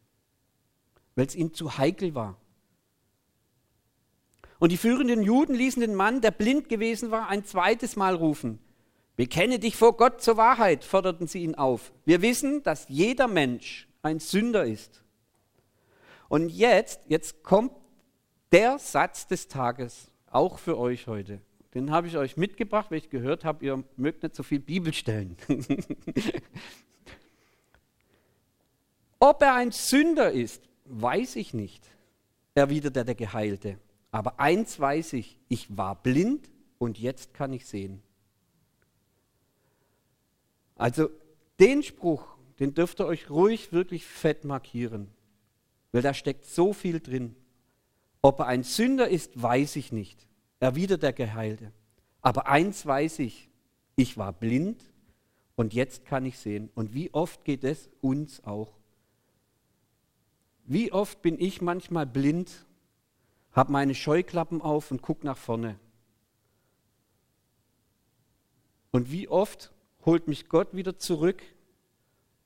Weil 1.17 1.27
es 1.27 1.35
ihm 1.35 1.53
zu 1.53 1.77
heikel 1.77 2.15
war. 2.15 2.39
Und 4.59 4.73
die 4.73 4.77
führenden 4.77 5.23
Juden 5.23 5.55
ließen 5.55 5.81
den 5.81 5.95
Mann, 5.95 6.21
der 6.21 6.31
blind 6.31 6.69
gewesen 6.69 7.11
war, 7.11 7.29
ein 7.29 7.45
zweites 7.45 7.97
Mal 7.97 8.15
rufen. 8.15 8.59
Bekenne 9.17 9.59
dich 9.59 9.77
vor 9.77 9.97
Gott 9.97 10.23
zur 10.23 10.37
Wahrheit, 10.37 10.85
forderten 10.85 11.27
sie 11.27 11.43
ihn 11.43 11.55
auf. 11.55 11.93
Wir 12.05 12.23
wissen, 12.23 12.63
dass 12.63 12.89
jeder 12.89 13.29
Mensch 13.29 13.89
ein 14.03 14.19
Sünder 14.19 14.65
ist. 14.65 15.03
Und 16.29 16.49
jetzt, 16.49 17.01
jetzt 17.07 17.43
kommt 17.43 17.73
der 18.53 18.79
Satz 18.79 19.27
des 19.27 19.49
Tages, 19.49 20.11
auch 20.27 20.59
für 20.59 20.79
euch 20.79 21.07
heute. 21.07 21.41
Den 21.75 21.91
habe 21.91 22.07
ich 22.07 22.17
euch 22.17 22.37
mitgebracht, 22.37 22.91
weil 22.91 22.99
ich 22.99 23.11
gehört 23.11 23.45
habe, 23.45 23.65
ihr 23.65 23.83
mögt 23.97 24.23
nicht 24.23 24.35
so 24.35 24.43
viel 24.43 24.61
Bibelstellen. 24.61 25.37
Ob 29.19 29.43
er 29.43 29.55
ein 29.55 29.73
Sünder 29.73 30.31
ist, 30.31 30.63
weiß 30.85 31.37
ich 31.37 31.55
nicht, 31.55 31.85
erwiderte 32.55 33.05
der 33.05 33.15
Geheilte. 33.15 33.79
Aber 34.15 34.39
eins 34.39 34.79
weiß 34.79 35.15
ich, 35.15 35.41
ich 35.49 35.77
war 35.77 36.01
blind 36.01 36.49
und 36.79 37.01
jetzt 37.01 37.35
kann 37.35 37.53
ich 37.53 37.67
sehen. 37.67 38.01
Also 40.77 41.11
den 41.59 41.83
Spruch, 41.83 42.25
den 42.61 42.75
dürft 42.75 43.01
ihr 43.01 43.07
euch 43.07 43.29
ruhig 43.29 43.73
wirklich 43.73 44.07
fett 44.07 44.45
markieren, 44.45 45.09
weil 45.91 46.03
da 46.03 46.15
steckt 46.15 46.45
so 46.45 46.73
viel 46.73 47.01
drin. 47.01 47.35
Ob 48.23 48.39
er 48.39 48.47
ein 48.47 48.63
Sünder 48.63 49.09
ist, 49.09 49.43
weiß 49.43 49.75
ich 49.75 49.91
nicht, 49.91 50.29
erwidert 50.61 51.03
der 51.03 51.13
Geheilte. 51.13 51.73
Aber 52.23 52.47
eins 52.47 52.87
weiß 52.87 53.19
ich, 53.19 53.51
ich 53.97 54.17
war 54.17 54.33
blind 54.33 54.81
und 55.57 55.75
jetzt 55.75 56.05
kann 56.05 56.25
ich 56.25 56.39
sehen. 56.39 56.71
Und 56.77 56.95
wie 56.95 57.13
oft 57.13 57.45
geht 57.45 57.65
es 57.65 57.91
uns 58.01 58.45
auch? 58.45 58.79
Wie 60.67 60.93
oft 60.93 61.21
bin 61.21 61.37
ich 61.41 61.61
manchmal 61.61 62.07
blind, 62.07 62.65
habe 63.55 63.73
meine 63.73 63.95
Scheuklappen 63.95 64.61
auf 64.61 64.91
und 64.91 65.01
gucke 65.01 65.25
nach 65.25 65.39
vorne? 65.39 65.79
Und 68.91 69.11
wie 69.11 69.29
oft 69.29 69.73
holt 70.05 70.29
mich 70.29 70.49
Gott 70.49 70.75
wieder 70.75 70.99
zurück 70.99 71.43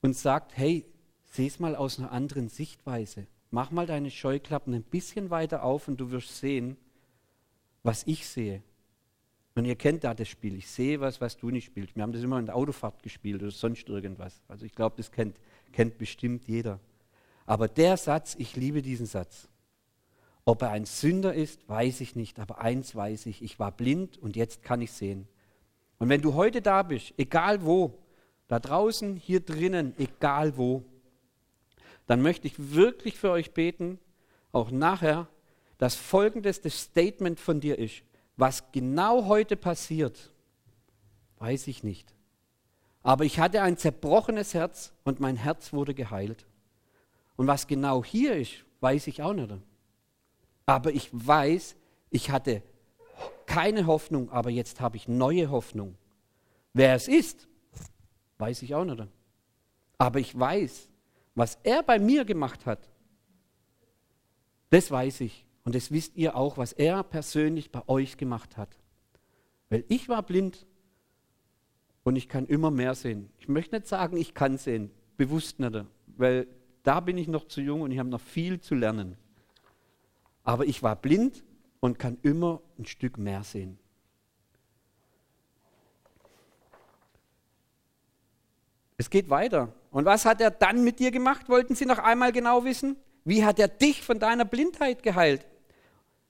und 0.01 0.15
sagt, 0.15 0.57
hey, 0.57 0.85
seh's 1.25 1.59
mal 1.59 1.75
aus 1.75 1.99
einer 1.99 2.11
anderen 2.11 2.49
Sichtweise. 2.49 3.27
Mach 3.51 3.71
mal 3.71 3.85
deine 3.85 4.11
Scheuklappen 4.11 4.73
ein 4.73 4.83
bisschen 4.83 5.29
weiter 5.29 5.63
auf 5.63 5.87
und 5.87 5.97
du 5.97 6.11
wirst 6.11 6.37
sehen, 6.37 6.77
was 7.83 8.05
ich 8.05 8.27
sehe. 8.27 8.61
Und 9.55 9.65
ihr 9.65 9.75
kennt 9.75 10.03
da 10.03 10.13
das 10.13 10.27
Spiel. 10.29 10.55
Ich 10.55 10.69
sehe 10.69 11.01
was, 11.01 11.19
was 11.19 11.37
du 11.37 11.49
nicht 11.49 11.65
spielst. 11.65 11.95
Wir 11.95 12.03
haben 12.03 12.13
das 12.13 12.23
immer 12.23 12.39
in 12.39 12.45
der 12.45 12.55
Autofahrt 12.55 13.03
gespielt 13.03 13.41
oder 13.41 13.51
sonst 13.51 13.89
irgendwas. 13.89 14.41
Also 14.47 14.65
ich 14.65 14.73
glaube, 14.73 14.95
das 14.97 15.11
kennt, 15.11 15.39
kennt 15.73 15.97
bestimmt 15.97 16.47
jeder. 16.47 16.79
Aber 17.45 17.67
der 17.67 17.97
Satz, 17.97 18.35
ich 18.37 18.55
liebe 18.55 18.81
diesen 18.81 19.05
Satz. 19.05 19.49
Ob 20.49 20.63
er 20.63 20.71
ein 20.71 20.85
Sünder 20.85 21.35
ist, 21.35 21.69
weiß 21.69 22.01
ich 22.01 22.15
nicht. 22.15 22.39
Aber 22.39 22.59
eins 22.59 22.95
weiß 22.95 23.27
ich, 23.27 23.43
ich 23.43 23.59
war 23.59 23.71
blind 23.71 24.17
und 24.17 24.35
jetzt 24.35 24.63
kann 24.63 24.81
ich 24.81 24.91
sehen. 24.91 25.27
Und 25.99 26.09
wenn 26.09 26.23
du 26.23 26.33
heute 26.33 26.63
da 26.63 26.81
bist, 26.81 27.13
egal 27.17 27.63
wo, 27.63 27.99
da 28.47 28.59
draußen, 28.59 29.15
hier 29.15 29.41
drinnen, 29.41 29.93
egal 29.99 30.57
wo, 30.57 30.83
dann 32.07 32.23
möchte 32.23 32.47
ich 32.47 32.73
wirklich 32.73 33.15
für 33.15 33.29
euch 33.29 33.53
beten, 33.53 33.99
auch 34.51 34.71
nachher, 34.71 35.27
dass 35.77 35.93
folgendes 35.93 36.61
das 36.61 36.81
Statement 36.81 37.39
von 37.39 37.59
dir 37.59 37.77
ist. 37.77 38.01
Was 38.35 38.71
genau 38.71 39.27
heute 39.27 39.55
passiert, 39.55 40.31
weiß 41.37 41.67
ich 41.67 41.83
nicht. 41.83 42.15
Aber 43.03 43.23
ich 43.23 43.39
hatte 43.39 43.61
ein 43.61 43.77
zerbrochenes 43.77 44.55
Herz 44.55 44.93
und 45.03 45.19
mein 45.19 45.35
Herz 45.35 45.73
wurde 45.73 45.93
geheilt. 45.93 46.47
Und 47.35 47.45
was 47.45 47.67
genau 47.67 48.03
hier 48.03 48.35
ist, 48.35 48.65
weiß 48.79 49.05
ich 49.05 49.21
auch 49.21 49.33
nicht. 49.33 49.53
Aber 50.69 50.93
ich 50.93 51.09
weiß, 51.11 51.75
ich 52.11 52.29
hatte 52.29 52.61
keine 53.47 53.87
Hoffnung, 53.87 54.29
aber 54.29 54.51
jetzt 54.51 54.81
habe 54.81 54.97
ich 54.97 55.07
neue 55.07 55.49
Hoffnung. 55.49 55.95
Wer 56.73 56.93
es 56.93 57.07
ist, 57.07 57.47
weiß 58.37 58.61
ich 58.61 58.75
auch 58.75 58.85
nicht. 58.85 59.01
Aber 59.97 60.19
ich 60.19 60.37
weiß, 60.37 60.91
was 61.33 61.57
er 61.63 61.81
bei 61.81 61.97
mir 61.97 62.23
gemacht 62.23 62.67
hat, 62.67 62.87
das 64.69 64.91
weiß 64.91 65.21
ich. 65.21 65.43
Und 65.63 65.73
das 65.73 65.89
wisst 65.89 66.15
ihr 66.15 66.35
auch, 66.35 66.59
was 66.59 66.73
er 66.73 67.01
persönlich 67.01 67.71
bei 67.71 67.81
euch 67.87 68.17
gemacht 68.17 68.55
hat. 68.55 68.77
Weil 69.69 69.83
ich 69.87 70.07
war 70.07 70.21
blind 70.21 70.67
und 72.03 72.15
ich 72.15 72.29
kann 72.29 72.45
immer 72.45 72.69
mehr 72.69 72.93
sehen. 72.93 73.31
Ich 73.39 73.47
möchte 73.47 73.75
nicht 73.75 73.87
sagen, 73.87 74.17
ich 74.17 74.35
kann 74.35 74.59
sehen, 74.59 74.91
bewusst 75.17 75.59
nicht, 75.59 75.83
weil 76.15 76.45
da 76.83 76.99
bin 76.99 77.17
ich 77.17 77.27
noch 77.27 77.47
zu 77.47 77.59
jung 77.59 77.81
und 77.81 77.89
ich 77.89 77.97
habe 77.97 78.09
noch 78.09 78.21
viel 78.21 78.61
zu 78.61 78.75
lernen. 78.75 79.17
Aber 80.49 80.65
ich 80.65 80.81
war 80.81 80.95
blind 80.95 81.43
und 81.79 81.99
kann 81.99 82.17
immer 82.23 82.59
ein 82.79 82.87
Stück 82.87 83.19
mehr 83.19 83.43
sehen. 83.43 83.77
Es 88.97 89.11
geht 89.11 89.29
weiter. 89.29 89.71
Und 89.91 90.05
was 90.05 90.25
hat 90.25 90.41
er 90.41 90.49
dann 90.49 90.83
mit 90.83 90.97
dir 90.97 91.11
gemacht? 91.11 91.49
Wollten 91.49 91.75
Sie 91.75 91.85
noch 91.85 91.99
einmal 91.99 92.31
genau 92.31 92.63
wissen? 92.63 92.95
Wie 93.25 93.45
hat 93.45 93.59
er 93.59 93.67
dich 93.67 94.01
von 94.01 94.17
deiner 94.17 94.43
Blindheit 94.43 95.03
geheilt? 95.03 95.45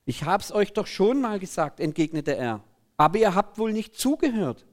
Ich 0.03 0.25
habe 0.25 0.43
es 0.43 0.51
euch 0.51 0.73
doch 0.73 0.85
schon 0.85 1.21
mal 1.21 1.39
gesagt, 1.39 1.79
entgegnete 1.79 2.35
er. 2.35 2.61
Aber 2.97 3.19
ihr 3.19 3.35
habt 3.35 3.57
wohl 3.57 3.71
nicht 3.71 3.95
zugehört. 3.95 4.65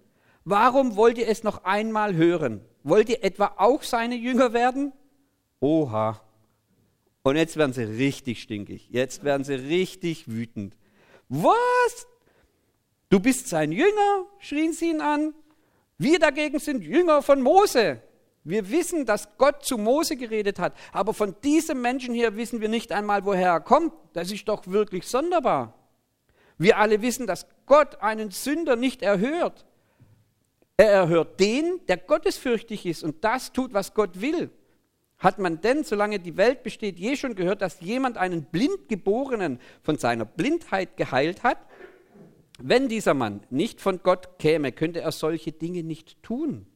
Warum 0.44 0.96
wollt 0.96 1.18
ihr 1.18 1.28
es 1.28 1.44
noch 1.44 1.62
einmal 1.62 2.16
hören? 2.16 2.62
Wollt 2.82 3.08
ihr 3.10 3.22
etwa 3.22 3.52
auch 3.58 3.84
seine 3.84 4.16
Jünger 4.16 4.52
werden? 4.52 4.92
Oha. 5.60 6.20
Und 7.26 7.34
jetzt 7.34 7.56
werden 7.56 7.72
sie 7.72 7.82
richtig 7.82 8.40
stinkig. 8.40 8.88
Jetzt 8.88 9.24
werden 9.24 9.42
sie 9.42 9.54
richtig 9.54 10.28
wütend. 10.28 10.76
Was? 11.28 12.06
Du 13.08 13.18
bist 13.18 13.48
sein 13.48 13.72
Jünger? 13.72 14.26
schrien 14.38 14.72
sie 14.72 14.90
ihn 14.90 15.00
an. 15.00 15.34
Wir 15.98 16.20
dagegen 16.20 16.60
sind 16.60 16.84
Jünger 16.84 17.22
von 17.22 17.42
Mose. 17.42 18.00
Wir 18.44 18.70
wissen, 18.70 19.06
dass 19.06 19.36
Gott 19.38 19.64
zu 19.64 19.76
Mose 19.76 20.14
geredet 20.14 20.60
hat, 20.60 20.74
aber 20.92 21.12
von 21.12 21.34
diesem 21.42 21.82
Menschen 21.82 22.14
hier 22.14 22.36
wissen 22.36 22.60
wir 22.60 22.68
nicht 22.68 22.92
einmal, 22.92 23.24
woher 23.24 23.54
er 23.54 23.60
kommt. 23.60 23.92
Das 24.12 24.30
ist 24.30 24.46
doch 24.46 24.64
wirklich 24.68 25.04
sonderbar. 25.08 25.74
Wir 26.58 26.78
alle 26.78 27.02
wissen, 27.02 27.26
dass 27.26 27.48
Gott 27.66 28.00
einen 28.02 28.30
Sünder 28.30 28.76
nicht 28.76 29.02
erhört. 29.02 29.66
Er 30.76 30.92
erhört 30.92 31.40
den, 31.40 31.80
der 31.88 31.96
gottesfürchtig 31.96 32.86
ist 32.86 33.02
und 33.02 33.24
das 33.24 33.52
tut, 33.52 33.74
was 33.74 33.94
Gott 33.94 34.20
will. 34.20 34.52
Hat 35.18 35.38
man 35.38 35.60
denn, 35.60 35.82
solange 35.82 36.18
die 36.18 36.36
Welt 36.36 36.62
besteht, 36.62 36.98
je 36.98 37.16
schon 37.16 37.34
gehört, 37.34 37.62
dass 37.62 37.80
jemand 37.80 38.18
einen 38.18 38.44
Blindgeborenen 38.44 39.60
von 39.82 39.96
seiner 39.96 40.26
Blindheit 40.26 40.96
geheilt 40.96 41.42
hat? 41.42 41.58
Wenn 42.58 42.88
dieser 42.88 43.14
Mann 43.14 43.40
nicht 43.50 43.80
von 43.80 44.02
Gott 44.02 44.38
käme, 44.38 44.72
könnte 44.72 45.00
er 45.00 45.12
solche 45.12 45.52
Dinge 45.52 45.82
nicht 45.82 46.22
tun. 46.22 46.66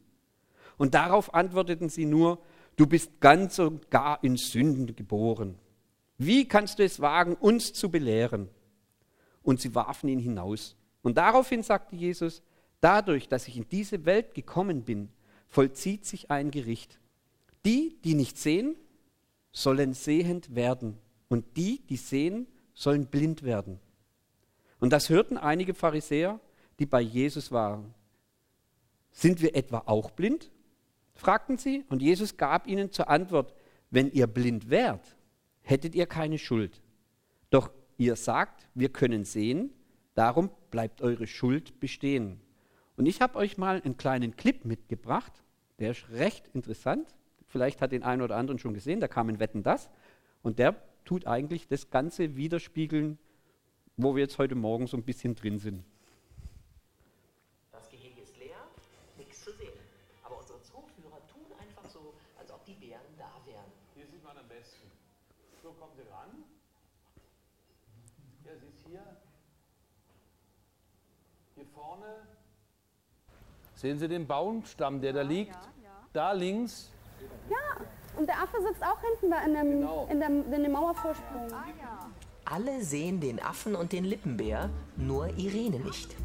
Und 0.78 0.94
darauf 0.94 1.34
antworteten 1.34 1.90
sie 1.90 2.06
nur, 2.06 2.38
du 2.76 2.86
bist 2.86 3.20
ganz 3.20 3.58
und 3.58 3.90
gar 3.90 4.22
in 4.24 4.36
Sünden 4.36 4.94
geboren. 4.96 5.58
Wie 6.16 6.46
kannst 6.46 6.78
du 6.78 6.84
es 6.84 7.00
wagen, 7.00 7.34
uns 7.34 7.72
zu 7.72 7.90
belehren? 7.90 8.48
Und 9.42 9.60
sie 9.60 9.74
warfen 9.74 10.08
ihn 10.08 10.18
hinaus. 10.18 10.76
Und 11.02 11.16
daraufhin 11.16 11.62
sagte 11.62 11.96
Jesus, 11.96 12.42
dadurch, 12.80 13.28
dass 13.28 13.48
ich 13.48 13.56
in 13.56 13.68
diese 13.70 14.04
Welt 14.04 14.34
gekommen 14.34 14.82
bin, 14.84 15.10
vollzieht 15.48 16.04
sich 16.04 16.30
ein 16.30 16.50
Gericht. 16.50 16.99
Die, 17.64 17.98
die 18.04 18.14
nicht 18.14 18.38
sehen, 18.38 18.76
sollen 19.52 19.94
sehend 19.94 20.54
werden. 20.54 20.98
Und 21.28 21.56
die, 21.56 21.80
die 21.86 21.96
sehen, 21.96 22.46
sollen 22.74 23.06
blind 23.06 23.42
werden. 23.42 23.78
Und 24.78 24.92
das 24.92 25.10
hörten 25.10 25.36
einige 25.36 25.74
Pharisäer, 25.74 26.40
die 26.78 26.86
bei 26.86 27.00
Jesus 27.00 27.52
waren. 27.52 27.94
Sind 29.12 29.42
wir 29.42 29.54
etwa 29.54 29.82
auch 29.86 30.10
blind? 30.10 30.50
fragten 31.14 31.58
sie. 31.58 31.84
Und 31.88 32.00
Jesus 32.00 32.36
gab 32.36 32.66
ihnen 32.66 32.90
zur 32.90 33.08
Antwort, 33.08 33.54
wenn 33.90 34.10
ihr 34.10 34.26
blind 34.26 34.70
wärt, 34.70 35.16
hättet 35.62 35.94
ihr 35.94 36.06
keine 36.06 36.38
Schuld. 36.38 36.80
Doch 37.50 37.70
ihr 37.98 38.16
sagt, 38.16 38.66
wir 38.74 38.88
können 38.88 39.24
sehen, 39.24 39.70
darum 40.14 40.50
bleibt 40.70 41.02
eure 41.02 41.26
Schuld 41.26 41.78
bestehen. 41.80 42.40
Und 42.96 43.06
ich 43.06 43.20
habe 43.20 43.36
euch 43.36 43.58
mal 43.58 43.80
einen 43.82 43.96
kleinen 43.96 44.36
Clip 44.36 44.64
mitgebracht, 44.64 45.32
der 45.78 45.90
ist 45.90 46.08
recht 46.10 46.48
interessant. 46.54 47.14
Vielleicht 47.50 47.82
hat 47.82 47.90
den 47.90 48.04
einen 48.04 48.22
oder 48.22 48.36
anderen 48.36 48.60
schon 48.60 48.74
gesehen, 48.74 49.00
da 49.00 49.08
kam 49.08 49.28
in 49.28 49.40
Wetten 49.40 49.64
das. 49.64 49.90
Und 50.42 50.60
der 50.60 50.76
tut 51.04 51.26
eigentlich 51.26 51.66
das 51.66 51.90
Ganze 51.90 52.36
widerspiegeln, 52.36 53.18
wo 53.96 54.14
wir 54.14 54.22
jetzt 54.22 54.38
heute 54.38 54.54
Morgen 54.54 54.86
so 54.86 54.96
ein 54.96 55.02
bisschen 55.02 55.34
drin 55.34 55.58
sind. 55.58 55.82
Das 57.72 57.90
Gehege 57.90 58.20
ist 58.20 58.38
leer, 58.38 58.56
nichts 59.18 59.44
zu 59.44 59.50
sehen. 59.52 59.72
Aber 60.22 60.38
unsere 60.38 60.62
Zooführer 60.62 61.26
tun 61.26 61.42
einfach 61.60 61.90
so, 61.90 62.14
als 62.38 62.52
ob 62.52 62.64
die 62.64 62.74
Bären 62.74 63.02
da 63.18 63.32
wären. 63.44 63.66
Hier 63.96 64.06
sieht 64.06 64.22
man 64.22 64.38
am 64.38 64.46
besten. 64.46 64.86
So 65.60 65.72
kommen 65.72 65.92
Sie 65.96 66.08
ran. 66.08 66.44
Ja, 68.44 68.52
sie 68.60 68.68
ist 68.68 68.86
hier. 68.86 69.04
Hier 71.56 71.66
vorne. 71.74 72.28
Sehen 73.74 73.98
Sie 73.98 74.06
den 74.06 74.28
Baumstamm, 74.28 75.00
der 75.00 75.14
da 75.14 75.22
liegt? 75.22 75.58
Da 76.12 76.30
links. 76.30 76.92
Ja, 77.50 77.84
und 78.16 78.26
der 78.28 78.36
Affe 78.42 78.56
sitzt 78.66 78.82
auch 78.82 78.98
hinten 79.00 79.30
da 79.30 79.42
in 79.44 79.54
dem, 79.54 79.80
Genau. 79.80 80.06
in 80.10 80.20
dem, 80.20 80.52
in 80.52 80.62
dem 80.62 80.72
Mauervorsprung. 80.72 81.48
Alle 82.44 82.82
sehen 82.82 83.20
den 83.20 83.40
Affen 83.42 83.74
und 83.76 83.92
den 83.92 84.04
Lippenbär, 84.04 84.70
nur 84.96 85.26
Irene 85.36 85.78
nicht. 85.80 86.16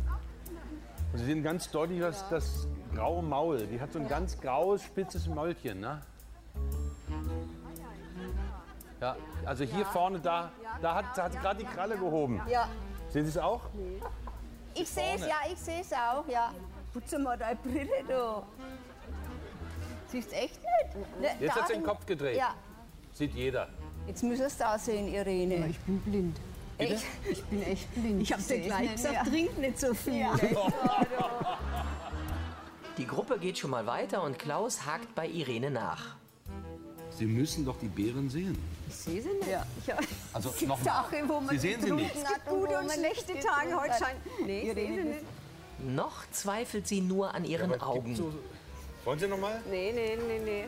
Und 1.12 1.20
Sie 1.20 1.26
sehen 1.26 1.44
ganz 1.44 1.70
deutlich 1.72 2.00
das, 2.00 2.28
das 2.30 2.68
graue 2.94 3.22
Maul. 3.24 3.68
Die 3.68 3.80
hat 3.80 3.92
so 3.94 4.00
ein 4.00 4.08
ganz 4.08 4.40
graues, 4.40 4.82
spitzes 4.84 5.28
Mäulchen. 5.28 5.80
Ne? 5.82 6.02
Ja, 9.02 9.16
also 9.46 9.64
hier 9.64 9.86
vorne, 9.86 10.20
da, 10.20 10.52
da 10.82 10.96
hat, 10.96 11.06
da 11.18 11.24
hat 11.24 11.34
sie 11.34 11.38
gerade 11.40 11.60
die 11.60 11.66
Kralle 11.66 11.98
gehoben. 11.98 12.42
Ja, 12.48 12.68
Sehen 13.10 13.24
Sie 13.26 13.30
es 13.32 13.38
auch? 13.38 13.62
ich 14.74 14.90
sehe 14.90 15.16
es, 15.16 15.22
ja, 15.22 15.36
ich 15.52 15.58
sehe 15.60 15.82
es 15.82 15.94
auch, 15.94 16.28
ja. 16.28 16.52
Putze 16.92 17.20
mal 17.20 17.38
deine 17.38 17.56
Brille 17.58 17.90
da. 18.08 18.44
Siehst 20.16 20.32
echt 20.32 20.60
nicht? 20.62 21.20
Ne, 21.20 21.28
Jetzt 21.42 21.56
hat 21.56 21.68
sie 21.68 21.74
den 21.74 21.84
Kopf 21.84 22.06
gedreht. 22.06 22.38
Ja, 22.38 22.56
Sieht 23.12 23.34
jeder. 23.34 23.68
jetzt 24.08 24.24
muss 24.24 24.40
es 24.40 24.56
da 24.56 24.80
sehen, 24.80 25.14
Irene. 25.14 25.68
Ich 25.68 25.80
bin 25.80 26.00
blind. 26.00 26.38
Echt? 26.78 27.04
Ich 27.30 27.44
bin 27.46 27.62
echt 27.64 27.94
blind. 27.94 28.22
Ich 28.22 28.32
hab 28.32 28.46
dir 28.48 28.60
gleich 28.60 28.82
nicht 28.82 28.96
gesagt, 28.96 29.28
trink 29.28 29.58
nicht 29.58 29.78
so 29.78 29.94
viel. 29.94 30.26
Die 32.98 33.06
Gruppe 33.06 33.38
geht 33.40 33.58
schon 33.58 33.72
mal 33.72 33.86
weiter 33.86 34.24
und 34.24 34.40
Klaus 34.40 34.86
hakt 34.86 35.14
bei 35.16 35.28
Irene 35.28 35.70
nach. 35.70 36.16
Sie 37.10 37.26
müssen 37.26 37.66
doch 37.66 37.78
die 37.78 37.88
Beeren 37.90 38.30
sehen. 38.30 38.58
Ich 38.88 38.96
sehe 38.96 39.22
sie 39.22 39.30
nicht. 39.34 39.48
Ja, 39.50 39.66
ja. 39.86 39.98
Also 40.32 40.50
Es 40.50 40.58
gibt 40.60 40.70
nochmal. 40.70 41.04
Tage, 41.10 41.24
wo 41.28 41.40
man 41.42 41.50
Sie 41.50 41.58
sehen 41.60 41.82
sie 41.82 41.92
nicht. 41.92 42.14
getrunken 42.14 42.34
hat 42.34 42.52
und 42.54 42.60
Gute 42.62 42.94
schlechte 42.94 43.34
nicht 43.34 43.46
Tage. 43.48 43.76
Heute 43.82 43.94
scheint. 44.02 44.20
Nee, 44.46 44.60
ich 44.62 44.74
sehe 44.74 44.88
sie 45.04 45.04
nicht. 45.10 45.24
Noch 45.80 46.30
zweifelt 46.32 46.88
sie 46.88 47.02
nur 47.02 47.34
an 47.34 47.44
ihren 47.44 47.82
Augen. 47.82 48.16
Wollen 49.06 49.20
Sie 49.20 49.28
nochmal? 49.28 49.62
Nee, 49.70 49.94
nee, 49.94 50.18
nee, 50.28 50.40
nee. 50.44 50.66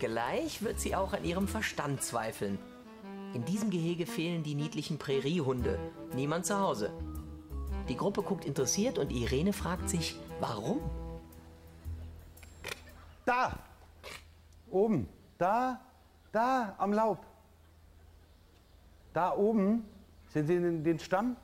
Gleich 0.00 0.62
wird 0.62 0.80
sie 0.80 0.96
auch 0.96 1.12
an 1.12 1.24
ihrem 1.24 1.46
Verstand 1.46 2.02
zweifeln. 2.02 2.58
In 3.34 3.44
diesem 3.44 3.70
Gehege 3.70 4.04
fehlen 4.04 4.42
die 4.42 4.56
niedlichen 4.56 4.98
Präriehunde. 4.98 5.78
Niemand 6.12 6.44
zu 6.44 6.58
Hause. 6.58 6.90
Die 7.88 7.96
Gruppe 7.96 8.22
guckt 8.22 8.44
interessiert 8.44 8.98
und 8.98 9.12
Irene 9.12 9.52
fragt 9.52 9.88
sich, 9.88 10.18
warum? 10.40 10.80
Da! 13.24 13.56
Oben. 14.68 15.08
Da, 15.38 15.80
da, 16.32 16.74
am 16.78 16.92
Laub. 16.92 17.20
Da 19.12 19.32
oben, 19.32 19.84
sehen 20.32 20.46
Sie 20.48 20.54
den, 20.54 20.82
den 20.82 20.98
Stamm? 20.98 21.36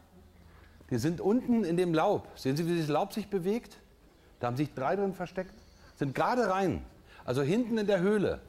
Die 0.90 0.98
sind 0.98 1.20
unten 1.20 1.62
in 1.62 1.76
dem 1.76 1.94
Laub. 1.94 2.26
Sehen 2.34 2.56
Sie, 2.56 2.66
wie 2.66 2.76
das 2.76 2.88
Laub 2.88 3.12
sich 3.12 3.28
bewegt? 3.28 3.78
Da 4.40 4.48
haben 4.48 4.56
sich 4.56 4.74
drei 4.74 4.96
drin 4.96 5.14
versteckt. 5.14 5.61
Sind 6.02 6.16
gerade 6.16 6.50
rein. 6.50 6.84
Also 7.24 7.42
hinten 7.42 7.78
in 7.78 7.86
der 7.86 8.00
Höhle. 8.00 8.40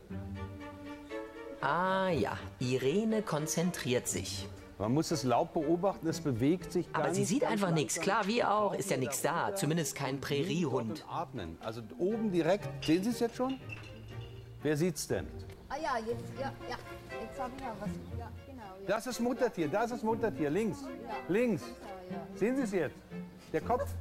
Ah 1.62 2.10
ja, 2.10 2.36
Irene 2.58 3.22
konzentriert 3.22 4.08
sich. 4.08 4.50
Man 4.80 4.92
muss 4.92 5.10
das 5.10 5.24
Laub 5.24 5.54
beobachten, 5.54 6.08
es 6.08 6.20
bewegt 6.20 6.72
sich 6.72 6.88
Aber 6.94 7.04
ganz, 7.04 7.18
sie 7.18 7.26
sieht 7.26 7.44
einfach 7.44 7.70
nichts. 7.70 8.00
Klar, 8.00 8.26
wie 8.26 8.44
auch, 8.44 8.74
ist 8.74 8.90
ja 8.90 8.98
nichts 8.98 9.22
da. 9.22 9.54
Zumindest 9.54 9.96
kein 9.96 10.20
Präriehund. 10.20 11.04
Und 11.04 11.06
atmen. 11.08 11.56
Also 11.60 11.84
oben 12.00 12.32
direkt. 12.32 12.68
Sehen 12.84 13.04
Sie 13.04 13.12
es 13.12 13.20
jetzt 13.20 13.36
schon? 13.36 13.60
Wer 14.64 14.76
sieht's 14.76 15.08
denn? 15.08 15.28
Ah 15.70 15.76
ja, 15.80 15.98
jetzt, 16.00 16.24
ja, 16.42 16.52
ja. 16.68 16.78
Jetzt 17.22 17.40
habe 17.40 17.52
ich 17.56 17.62
ja 17.62 17.76
was. 17.80 17.90
Ja, 18.18 18.32
genau. 18.48 18.64
Ja. 18.64 18.88
Das 18.88 19.06
ist 19.06 19.20
Muttertier, 19.20 19.68
das 19.68 19.92
ist 19.92 20.04
Muttertier, 20.04 20.50
links. 20.50 20.80
Links. 21.28 21.62
Sehen 22.34 22.56
Sie 22.56 22.64
es 22.64 22.72
jetzt? 22.72 22.96
Der 23.52 23.62
Kopf? 23.62 23.94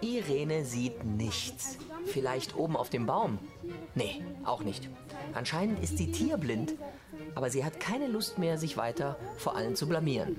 Irene 0.00 0.64
sieht 0.64 1.04
nichts. 1.04 1.78
Vielleicht 2.06 2.56
oben 2.56 2.76
auf 2.76 2.90
dem 2.90 3.06
Baum? 3.06 3.38
Nee, 3.94 4.22
auch 4.44 4.62
nicht. 4.62 4.88
Anscheinend 5.34 5.82
ist 5.82 5.98
sie 5.98 6.10
tierblind, 6.10 6.74
aber 7.34 7.50
sie 7.50 7.64
hat 7.64 7.80
keine 7.80 8.06
Lust 8.08 8.38
mehr, 8.38 8.58
sich 8.58 8.76
weiter 8.76 9.16
vor 9.38 9.56
allen 9.56 9.76
zu 9.76 9.88
blamieren. 9.88 10.36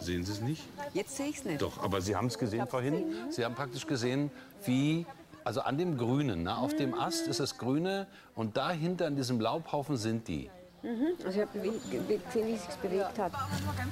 Sehen 0.00 0.24
Sie 0.24 0.32
es 0.32 0.40
nicht? 0.40 0.62
Jetzt 0.94 1.16
sehe 1.16 1.28
ich 1.28 1.36
es 1.36 1.44
nicht. 1.44 1.62
Doch, 1.62 1.82
aber 1.82 2.00
Sie 2.00 2.16
haben 2.16 2.26
es 2.26 2.38
gesehen 2.38 2.66
vorhin. 2.66 3.14
Sie 3.30 3.44
haben 3.44 3.54
praktisch 3.54 3.86
gesehen, 3.86 4.30
wie, 4.64 5.06
also 5.44 5.60
an 5.60 5.78
dem 5.78 5.96
Grünen, 5.96 6.42
ne, 6.44 6.56
auf 6.56 6.74
dem 6.74 6.94
Ast 6.94 7.28
ist 7.28 7.40
das 7.40 7.56
Grüne 7.56 8.06
und 8.34 8.56
dahinter 8.56 9.06
an 9.06 9.16
diesem 9.16 9.40
Laubhaufen 9.40 9.96
sind 9.96 10.26
die. 10.26 10.50
Also 10.82 11.28
ich 11.28 11.46
habe 11.46 11.58
gesehen, 11.58 12.08
wie 12.08 12.52
es 12.54 12.64
sich 12.64 12.74
bewegt 12.76 13.18
hat. 13.18 13.32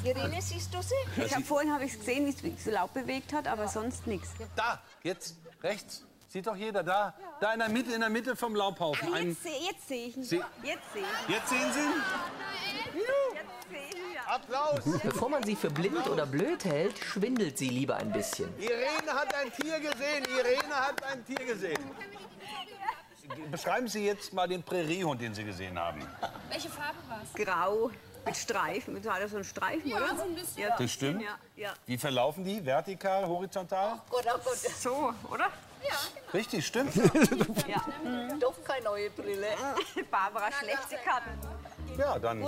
Irene, 0.04 0.40
siehst 0.40 0.72
du 0.72 0.78
sie? 0.80 1.22
Ich 1.22 1.34
hab, 1.34 1.42
vorhin 1.42 1.72
habe 1.72 1.84
ich 1.84 1.98
gesehen, 1.98 2.24
wie 2.24 2.30
es 2.30 2.38
sich 2.38 2.64
so 2.64 2.70
laut 2.70 2.94
bewegt 2.94 3.32
hat, 3.32 3.46
aber 3.46 3.68
sonst 3.68 4.06
nichts. 4.06 4.30
Da, 4.56 4.80
jetzt 5.02 5.36
rechts. 5.62 6.04
Sieht 6.28 6.46
doch 6.46 6.56
jeder 6.56 6.82
da. 6.82 7.14
Da 7.40 7.52
in 7.54 7.58
der 7.60 7.68
Mitte, 7.70 7.92
in 7.92 8.00
der 8.00 8.10
Mitte 8.10 8.36
vom 8.36 8.54
Laubhaufen. 8.54 9.12
Ein, 9.14 9.28
Jetzt, 9.30 9.44
jetzt 9.44 9.88
sehe 9.88 10.06
ich 10.08 10.16
ihn. 10.16 10.24
Sie- 10.24 10.42
Jetzt 10.62 10.92
sehe 10.92 11.02
ich 11.02 11.28
ihn. 11.28 11.34
jetzt 11.34 11.48
sehen 11.48 11.72
Sie 11.72 11.80
ihn. 11.80 11.92
Jetzt 13.34 13.70
sehe 13.70 13.78
ich 13.88 13.94
ihn. 13.96 14.14
ja. 14.14 14.34
Applaus. 14.34 14.80
Bevor 15.02 15.30
man 15.30 15.42
sie 15.42 15.56
für 15.56 15.70
blind 15.70 16.06
oder 16.06 16.26
blöd 16.26 16.62
hält, 16.64 16.98
schwindelt 16.98 17.56
sie 17.56 17.70
lieber 17.70 17.96
ein 17.96 18.12
bisschen. 18.12 18.52
Irene 18.58 19.10
hat 19.12 19.34
ein 19.34 19.50
Tier 19.52 19.80
gesehen. 19.80 20.24
Irene 20.26 20.74
hat 20.74 21.02
ein 21.04 21.24
Tier 21.24 21.46
gesehen. 21.46 21.78
Beschreiben 23.50 23.88
Sie 23.88 24.04
jetzt 24.06 24.32
mal 24.32 24.48
den 24.48 24.62
Präriehund, 24.62 25.20
den 25.20 25.34
Sie 25.34 25.44
gesehen 25.44 25.78
haben. 25.78 26.00
Welche 26.50 26.68
Farbe 26.68 26.96
war 27.08 27.20
es? 27.22 27.32
Grau 27.44 27.90
mit 28.24 28.36
Streifen. 28.36 28.94
Mit 28.94 29.08
hat 29.08 29.20
er 29.20 29.28
so 29.28 29.36
einen 29.36 29.44
Streifen, 29.44 29.92
oder? 29.92 30.14
so 30.16 30.22
ein 30.24 30.34
bisschen. 30.34 30.62
Ja, 30.62 30.76
Das 30.76 30.90
stimmt. 30.90 31.22
ja, 31.22 31.36
ja. 31.56 31.72
Wie 31.86 31.96
verlaufen 31.98 32.44
die? 32.44 32.64
Vertikal, 32.64 33.26
horizontal? 33.26 34.00
Gott, 34.10 34.24
oh 34.26 34.38
Gott, 34.44 34.56
So, 34.56 35.12
oder? 35.30 35.48
Richtig, 36.34 36.66
stimmt. 36.66 36.94
Ja. 37.66 37.84
doch 38.40 38.62
keine 38.64 38.84
neue 38.84 39.10
Brille. 39.10 39.46
Barbara 40.10 40.50
schlechte 40.52 40.96
Karten. 41.04 41.30
Ja, 41.96 42.18
dann. 42.18 42.44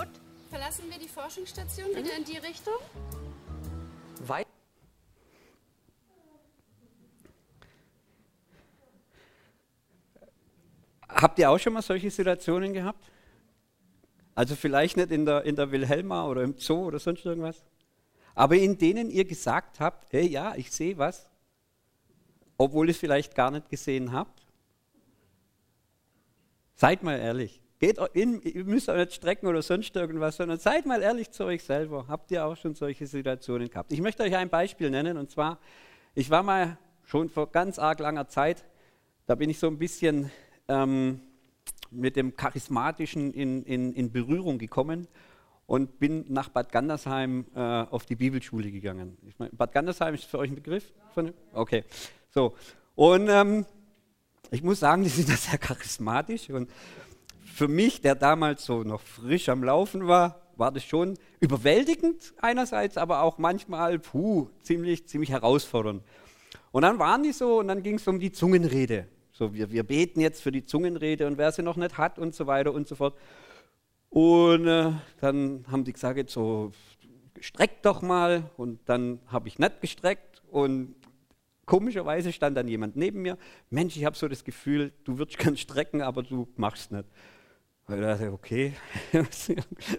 Verlassen 0.51 0.90
wir 0.90 0.99
die 0.99 1.09
Forschungsstation 1.09 1.88
wieder 1.90 2.16
in 2.16 2.25
die 2.25 2.37
Richtung? 2.37 2.75
Weit 4.27 4.47
Habt 11.09 11.38
ihr 11.38 11.51
auch 11.51 11.59
schon 11.59 11.73
mal 11.73 11.83
solche 11.83 12.11
Situationen 12.11 12.73
gehabt? 12.73 13.11
Also 14.35 14.57
vielleicht 14.57 14.97
nicht 14.97 15.11
in 15.11 15.27
der, 15.27 15.45
in 15.45 15.57
der 15.57 15.71
Wilhelma 15.71 16.27
oder 16.27 16.43
im 16.43 16.57
Zoo 16.57 16.87
oder 16.87 16.99
sonst 16.99 17.25
irgendwas. 17.25 17.62
Aber 18.35 18.57
in 18.57 18.79
denen 18.79 19.11
ihr 19.11 19.25
gesagt 19.25 19.81
habt, 19.81 20.12
hey 20.12 20.27
ja, 20.27 20.55
ich 20.57 20.71
sehe 20.71 20.97
was, 20.99 21.30
obwohl 22.61 22.88
ihr 22.88 22.90
es 22.90 22.99
vielleicht 22.99 23.35
gar 23.35 23.51
nicht 23.51 23.70
gesehen 23.70 24.12
habt. 24.12 24.46
Seid 26.75 27.03
mal 27.03 27.18
ehrlich. 27.18 27.62
Geht 27.79 27.96
in, 28.12 28.42
ihr 28.42 28.66
müsst 28.66 28.90
euch 28.90 28.99
nicht 28.99 29.14
strecken 29.14 29.46
oder 29.46 29.62
sonst 29.62 29.96
irgendwas, 29.96 30.37
sondern 30.37 30.59
seid 30.59 30.85
mal 30.85 31.01
ehrlich 31.01 31.31
zu 31.31 31.46
euch 31.46 31.64
selber. 31.64 32.05
Habt 32.07 32.31
ihr 32.31 32.44
auch 32.44 32.59
schon 32.59 32.75
solche 32.75 33.07
Situationen 33.07 33.70
gehabt? 33.70 33.90
Ich 33.90 34.03
möchte 34.03 34.23
euch 34.25 34.37
ein 34.37 34.51
Beispiel 34.51 34.90
nennen 34.90 35.16
und 35.16 35.31
zwar, 35.31 35.59
ich 36.14 36.29
war 36.29 36.42
mal 36.42 36.77
schon 37.03 37.31
vor 37.31 37.51
ganz 37.51 37.79
arg 37.79 37.99
langer 37.99 38.29
Zeit, 38.29 38.66
da 39.25 39.37
bin 39.37 39.49
ich 39.49 39.59
so 39.59 39.66
ein 39.66 39.79
bisschen 39.79 40.31
ähm, 40.68 41.23
mit 41.90 42.14
dem 42.14 42.37
Charismatischen 42.37 43.33
in, 43.33 43.62
in, 43.64 43.94
in 43.94 44.12
Berührung 44.12 44.59
gekommen 44.59 45.09
und 45.64 45.99
bin 45.99 46.27
nach 46.29 46.51
Bad 46.51 46.73
Gandersheim 46.73 47.46
äh, 47.55 47.59
auf 47.59 48.05
die 48.05 48.16
Bibelschule 48.16 48.70
gegangen. 48.70 49.16
Ich 49.27 49.38
mein, 49.38 49.49
Bad 49.53 49.73
Gandersheim 49.73 50.12
ist 50.12 50.25
für 50.25 50.38
euch 50.38 50.51
ein 50.51 50.57
Begriff? 50.57 50.92
Von, 51.14 51.33
okay, 51.55 51.85
so. 52.31 52.55
Und 52.95 53.29
ähm, 53.29 53.66
ich 54.51 54.62
muss 54.62 54.81
sagen, 54.81 55.03
die 55.05 55.09
sind 55.09 55.29
da 55.29 55.37
sehr 55.37 55.59
charismatisch 55.59 56.51
und 56.51 56.71
für 57.45 57.69
mich, 57.69 58.01
der 58.01 58.14
damals 58.14 58.64
so 58.64 58.83
noch 58.83 59.03
frisch 59.03 59.49
am 59.49 59.62
Laufen 59.62 60.07
war, 60.07 60.40
war 60.57 60.73
das 60.73 60.85
schon 60.85 61.19
überwältigend 61.40 62.33
einerseits, 62.40 62.97
aber 62.97 63.23
auch 63.23 63.38
manchmal, 63.38 63.99
puh, 63.99 64.49
ziemlich, 64.62 65.07
ziemlich 65.07 65.31
herausfordernd. 65.31 66.03
Und 66.73 66.83
dann 66.83 66.99
waren 66.99 67.23
die 67.23 67.33
so 67.33 67.59
und 67.59 67.69
dann 67.69 67.83
ging 67.83 67.97
es 67.97 68.07
um 68.07 68.21
die 68.21 68.33
Zungenrede. 68.33 69.09
So, 69.33 69.55
wir, 69.55 69.71
wir 69.71 69.83
beten 69.83 70.21
jetzt 70.21 70.43
für 70.43 70.53
die 70.53 70.64
Zungenrede 70.64 71.27
und 71.27 71.38
wer 71.38 71.51
sie 71.51 71.62
noch 71.62 71.77
nicht 71.77 71.99
hat 71.99 72.19
und 72.19 72.35
so 72.35 72.47
weiter 72.47 72.73
und 72.73 72.87
so 72.87 72.95
fort. 72.95 73.14
Und 74.11 74.66
äh, 74.66 74.93
dann 75.21 75.64
haben 75.71 75.85
die 75.85 75.93
gesagt, 75.93 76.31
so, 76.31 76.73
streckt 77.40 77.87
doch 77.87 78.03
mal. 78.03 78.51
Und 78.57 78.81
dann 78.87 79.21
habe 79.27 79.49
ich 79.49 79.59
nicht 79.59 79.81
gestreckt 79.81 80.43
und 80.51 80.95
komischerweise 81.70 82.33
stand 82.33 82.56
dann 82.56 82.66
jemand 82.66 82.96
neben 82.96 83.22
mir. 83.22 83.38
Mensch, 83.70 83.96
ich 83.96 84.04
habe 84.04 84.16
so 84.16 84.26
das 84.26 84.42
Gefühl, 84.42 84.92
du 85.04 85.18
würdest 85.18 85.38
gern 85.38 85.56
strecken, 85.56 86.02
aber 86.02 86.24
du 86.24 86.48
machst 86.56 86.90
nicht. 86.90 87.04
Und 87.87 87.94
ich 87.94 88.00
dachte, 88.00 88.33
okay, 88.33 88.72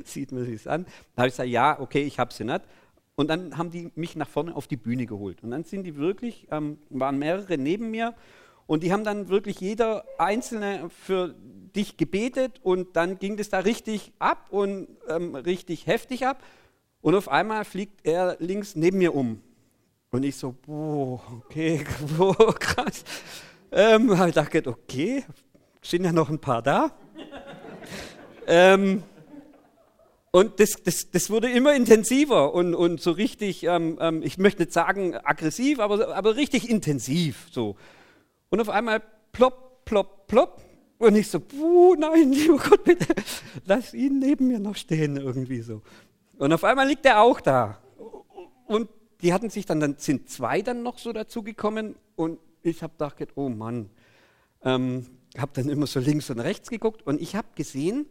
sieht 0.03 0.33
man 0.33 0.45
sich 0.45 0.69
an. 0.69 0.85
Da 1.15 1.21
habe 1.21 1.29
ich 1.29 1.33
gesagt, 1.33 1.49
ja, 1.49 1.79
okay, 1.79 2.03
ich 2.03 2.19
habe 2.19 2.33
sie 2.33 2.43
nicht. 2.43 2.61
Und 3.15 3.29
dann 3.29 3.57
haben 3.57 3.71
die 3.71 3.89
mich 3.95 4.17
nach 4.17 4.27
vorne 4.27 4.53
auf 4.53 4.67
die 4.67 4.75
Bühne 4.75 5.05
geholt. 5.05 5.43
Und 5.43 5.51
dann 5.51 5.63
sind 5.63 5.83
die 5.83 5.95
wirklich, 5.95 6.47
ähm, 6.51 6.77
waren 6.89 7.17
mehrere 7.17 7.57
neben 7.57 7.89
mir 7.89 8.15
und 8.67 8.83
die 8.83 8.91
haben 8.91 9.05
dann 9.05 9.29
wirklich 9.29 9.61
jeder 9.61 10.03
Einzelne 10.17 10.89
für 10.89 11.33
dich 11.73 11.95
gebetet 11.95 12.59
und 12.63 12.97
dann 12.97 13.17
ging 13.17 13.37
das 13.37 13.47
da 13.47 13.59
richtig 13.59 14.11
ab 14.19 14.47
und 14.49 14.89
ähm, 15.07 15.35
richtig 15.35 15.87
heftig 15.87 16.27
ab. 16.27 16.43
Und 16.99 17.15
auf 17.15 17.29
einmal 17.29 17.63
fliegt 17.63 18.05
er 18.05 18.35
links 18.39 18.75
neben 18.75 18.97
mir 18.97 19.15
um. 19.15 19.41
Und 20.13 20.23
ich 20.23 20.35
so, 20.35 20.51
boah, 20.51 21.21
okay, 21.37 21.85
boah, 22.17 22.53
krass. 22.59 23.05
Ähm, 23.71 24.17
hab 24.19 24.27
ich 24.27 24.33
dachte, 24.33 24.67
okay, 24.67 25.23
sind 25.81 26.03
ja 26.03 26.11
noch 26.11 26.29
ein 26.29 26.39
paar 26.39 26.61
da. 26.61 26.91
ähm, 28.45 29.03
und 30.31 30.59
das, 30.59 30.71
das, 30.83 31.09
das 31.11 31.29
wurde 31.29 31.49
immer 31.49 31.73
intensiver 31.73 32.53
und, 32.53 32.75
und 32.75 32.99
so 32.99 33.11
richtig, 33.11 33.63
ähm, 33.63 33.97
ähm, 34.01 34.21
ich 34.21 34.37
möchte 34.37 34.63
nicht 34.63 34.73
sagen 34.73 35.15
aggressiv, 35.15 35.79
aber, 35.79 36.13
aber 36.13 36.35
richtig 36.35 36.69
intensiv. 36.69 37.47
So. 37.49 37.77
Und 38.49 38.59
auf 38.59 38.67
einmal 38.67 39.01
plopp, 39.31 39.85
plopp, 39.85 40.27
plopp. 40.27 40.61
Und 40.97 41.15
ich 41.15 41.29
so, 41.29 41.39
puh, 41.39 41.95
nein, 41.95 42.33
lieber 42.33 42.57
Gott, 42.69 42.83
bitte, 42.83 43.15
lass 43.65 43.93
ihn 43.93 44.19
neben 44.19 44.49
mir 44.49 44.59
noch 44.59 44.75
stehen, 44.75 45.15
irgendwie 45.15 45.61
so. 45.61 45.81
Und 46.37 46.51
auf 46.51 46.65
einmal 46.65 46.89
liegt 46.89 47.05
er 47.05 47.21
auch 47.21 47.39
da. 47.39 47.77
Und 48.67 48.89
die 49.21 49.33
hatten 49.33 49.49
sich 49.49 49.65
dann, 49.65 49.79
dann 49.79 49.95
sind 49.97 50.29
zwei 50.29 50.61
dann 50.61 50.83
noch 50.83 50.97
so 50.97 51.13
dazugekommen 51.13 51.95
und 52.15 52.39
ich 52.63 52.83
habe 52.83 52.93
gedacht, 52.93 53.27
oh 53.35 53.49
Mann, 53.49 53.89
ähm, 54.63 55.05
habe 55.37 55.51
dann 55.53 55.69
immer 55.69 55.87
so 55.87 55.99
links 55.99 56.29
und 56.29 56.39
rechts 56.39 56.69
geguckt 56.69 57.05
und 57.05 57.21
ich 57.21 57.35
habe 57.35 57.47
gesehen, 57.55 58.05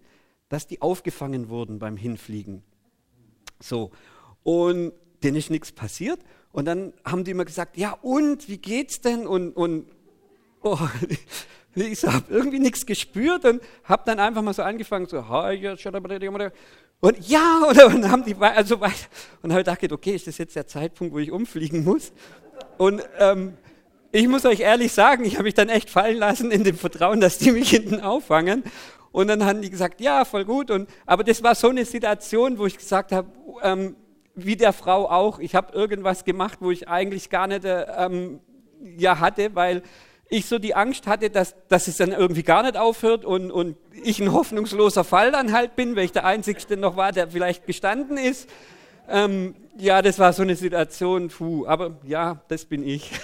dass 0.49 0.67
die 0.67 0.83
aufgefangen 0.83 1.49
wurden 1.49 1.79
beim 1.79 1.97
Hinfliegen. 1.97 2.63
So, 3.61 3.91
und 4.43 4.93
denen 5.23 5.37
ist 5.37 5.51
nichts 5.51 5.73
passiert. 5.73 6.21
Und 6.53 6.65
dann 6.65 6.93
haben 7.05 7.25
die 7.25 7.31
immer 7.31 7.45
gesagt, 7.45 7.77
ja 7.77 7.93
und, 8.03 8.49
wie 8.49 8.59
geht's 8.59 9.01
denn? 9.01 9.27
Und, 9.27 9.53
und 9.53 9.87
oh, 10.63 10.79
ich 11.75 12.05
habe 12.05 12.25
irgendwie 12.29 12.59
nichts 12.59 12.87
gespürt 12.87 13.45
und 13.45 13.63
habe 13.85 14.03
dann 14.07 14.19
einfach 14.19 14.43
mal 14.43 14.55
so 14.55 14.63
angefangen, 14.63 15.07
so, 15.07 15.29
und 17.01 17.29
ja, 17.29 17.63
oder, 17.69 17.87
und 17.87 18.11
haben 18.11 18.25
die 18.25 18.37
also 18.37 18.81
weiter. 18.81 18.95
Und 19.43 19.53
habe 19.53 19.65
gedacht, 19.65 19.93
okay, 19.93 20.15
ist 20.15 20.27
das 20.27 20.39
jetzt 20.39 20.55
der 20.55 20.67
Zeitpunkt, 20.67 21.15
wo 21.15 21.19
ich 21.19 21.33
umfliegen 21.33 21.83
muss? 21.85 22.13
Und 22.77 23.03
ähm, 23.19 23.55
ich 24.13 24.29
muss 24.29 24.45
euch 24.45 24.61
ehrlich 24.61 24.93
sagen, 24.93 25.25
ich 25.25 25.35
habe 25.35 25.45
mich 25.45 25.55
dann 25.55 25.69
echt 25.69 25.89
fallen 25.89 26.19
lassen 26.19 26.51
in 26.51 26.65
dem 26.65 26.77
Vertrauen, 26.77 27.21
dass 27.21 27.39
die 27.39 27.53
mich 27.53 27.71
hinten 27.71 28.01
auffangen. 28.01 28.65
Und 29.13 29.29
dann 29.29 29.45
haben 29.45 29.63
die 29.63 29.71
gesagt, 29.71 30.01
ja, 30.01 30.25
voll 30.25 30.45
gut. 30.45 30.71
Und, 30.71 30.89
aber 31.07 31.25
das 31.25 31.43
war 31.43 31.55
so 31.55 31.69
eine 31.69 31.85
Situation, 31.85 32.59
wo 32.59 32.67
ich 32.67 32.77
gesagt 32.77 33.13
habe, 33.13 33.29
ähm, 33.63 33.97
wie 34.35 34.57
der 34.57 34.73
Frau 34.73 35.09
auch, 35.11 35.39
ich 35.39 35.55
habe 35.55 35.73
irgendwas 35.73 36.25
gemacht, 36.25 36.59
wo 36.61 36.71
ich 36.71 36.89
eigentlich 36.89 37.31
gar 37.31 37.47
nicht 37.47 37.65
äh, 37.65 37.87
ähm, 37.97 38.41
ja, 38.97 39.19
hatte, 39.19 39.55
weil 39.55 39.83
ich 40.31 40.47
so 40.47 40.59
die 40.59 40.75
Angst 40.75 41.07
hatte, 41.07 41.29
dass, 41.29 41.55
dass 41.69 41.89
es 41.89 41.99
dann 41.99 42.13
irgendwie 42.13 42.45
gar 42.45 42.63
nicht 42.63 42.77
aufhört 42.77 43.25
und, 43.25 43.51
und 43.51 43.77
ich 44.03 44.21
ein 44.21 44.33
hoffnungsloser 44.33 45.05
Fall 45.05 45.33
dann 45.33 45.53
halt 45.53 45.77
bin, 45.77 45.97
weil 45.97 46.05
ich 46.05 46.13
der 46.13 46.25
Einzige 46.25 46.77
noch 46.77 46.97
war, 46.97 47.13
der 47.13 47.29
vielleicht 47.29 47.67
gestanden 47.67 48.17
ist. 48.17 48.49
Ähm, 49.09 49.57
ja, 49.77 50.03
das 50.03 50.21
war 50.21 50.33
so 50.33 50.43
eine 50.43 50.55
Situation, 50.55 51.29
puh, 51.29 51.67
aber 51.67 51.99
ja, 52.05 52.41
das 52.49 52.65
bin 52.65 52.87
ich. 52.87 53.11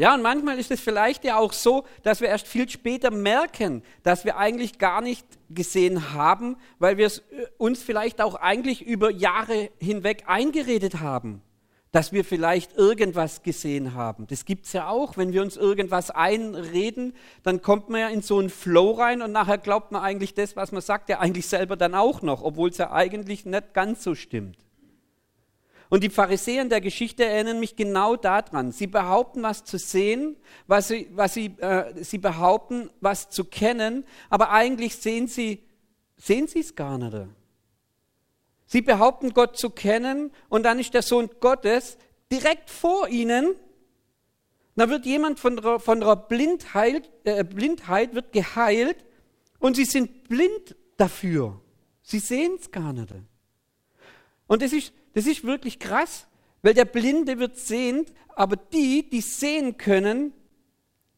Ja, 0.00 0.14
und 0.14 0.22
manchmal 0.22 0.58
ist 0.58 0.70
es 0.70 0.80
vielleicht 0.80 1.24
ja 1.24 1.36
auch 1.36 1.52
so, 1.52 1.84
dass 2.02 2.22
wir 2.22 2.28
erst 2.28 2.46
viel 2.46 2.66
später 2.70 3.10
merken, 3.10 3.82
dass 4.02 4.24
wir 4.24 4.38
eigentlich 4.38 4.78
gar 4.78 5.02
nicht 5.02 5.26
gesehen 5.50 6.14
haben, 6.14 6.56
weil 6.78 6.96
wir 6.96 7.06
es 7.06 7.18
äh, 7.18 7.44
uns 7.58 7.82
vielleicht 7.82 8.22
auch 8.22 8.34
eigentlich 8.36 8.80
über 8.80 9.10
Jahre 9.10 9.68
hinweg 9.78 10.22
eingeredet 10.24 11.00
haben, 11.00 11.42
dass 11.92 12.14
wir 12.14 12.24
vielleicht 12.24 12.78
irgendwas 12.78 13.42
gesehen 13.42 13.92
haben. 13.92 14.26
Das 14.26 14.46
gibt 14.46 14.64
es 14.64 14.72
ja 14.72 14.88
auch, 14.88 15.18
wenn 15.18 15.34
wir 15.34 15.42
uns 15.42 15.58
irgendwas 15.58 16.10
einreden, 16.10 17.12
dann 17.42 17.60
kommt 17.60 17.90
man 17.90 18.00
ja 18.00 18.08
in 18.08 18.22
so 18.22 18.38
einen 18.38 18.48
Flow 18.48 18.92
rein 18.92 19.20
und 19.20 19.32
nachher 19.32 19.58
glaubt 19.58 19.92
man 19.92 20.02
eigentlich 20.02 20.32
das, 20.32 20.56
was 20.56 20.72
man 20.72 20.80
sagt, 20.80 21.10
ja 21.10 21.18
eigentlich 21.18 21.46
selber 21.46 21.76
dann 21.76 21.94
auch 21.94 22.22
noch, 22.22 22.42
obwohl 22.42 22.70
es 22.70 22.78
ja 22.78 22.90
eigentlich 22.90 23.44
nicht 23.44 23.74
ganz 23.74 24.02
so 24.02 24.14
stimmt. 24.14 24.56
Und 25.90 26.02
die 26.02 26.08
Pharisäer 26.08 26.64
der 26.64 26.80
Geschichte 26.80 27.26
erinnern 27.26 27.60
mich 27.60 27.76
genau 27.76 28.16
daran. 28.16 28.72
Sie 28.72 28.86
behaupten, 28.86 29.42
was 29.42 29.64
zu 29.64 29.76
sehen, 29.76 30.36
was 30.66 30.88
sie, 30.88 31.08
was 31.12 31.34
sie, 31.34 31.46
äh, 31.58 32.02
sie 32.02 32.18
behaupten, 32.18 32.90
was 33.00 33.28
zu 33.28 33.44
kennen, 33.44 34.04
aber 34.30 34.50
eigentlich 34.50 34.96
sehen 34.96 35.28
sie 35.28 35.62
sehen 36.16 36.46
sie 36.46 36.60
es 36.60 36.74
gar 36.74 36.96
nicht. 36.96 37.16
Sie 38.66 38.82
behaupten, 38.82 39.34
Gott 39.34 39.58
zu 39.58 39.70
kennen, 39.70 40.30
und 40.48 40.62
dann 40.62 40.78
ist 40.78 40.94
der 40.94 41.02
Sohn 41.02 41.28
Gottes 41.40 41.98
direkt 42.30 42.70
vor 42.70 43.08
ihnen, 43.08 43.56
Da 44.76 44.88
wird 44.88 45.04
jemand 45.04 45.38
von 45.38 45.56
der, 45.58 45.78
von 45.78 46.00
der 46.00 46.16
Blindheit, 46.16 47.10
äh, 47.24 47.44
Blindheit 47.44 48.14
wird 48.14 48.32
geheilt 48.32 49.04
und 49.58 49.76
sie 49.76 49.84
sind 49.84 50.26
blind 50.26 50.74
dafür. 50.96 51.60
Sie 52.02 52.18
sehen 52.18 52.56
es 52.58 52.70
gar 52.70 52.94
nicht. 52.94 53.12
Und 54.46 54.62
das 54.62 54.72
ist, 54.72 54.94
das 55.14 55.26
ist 55.26 55.44
wirklich 55.44 55.78
krass, 55.78 56.26
weil 56.62 56.74
der 56.74 56.84
Blinde 56.84 57.38
wird 57.38 57.56
sehend, 57.56 58.12
aber 58.34 58.56
die, 58.56 59.08
die 59.08 59.20
sehen 59.20 59.76
können, 59.76 60.32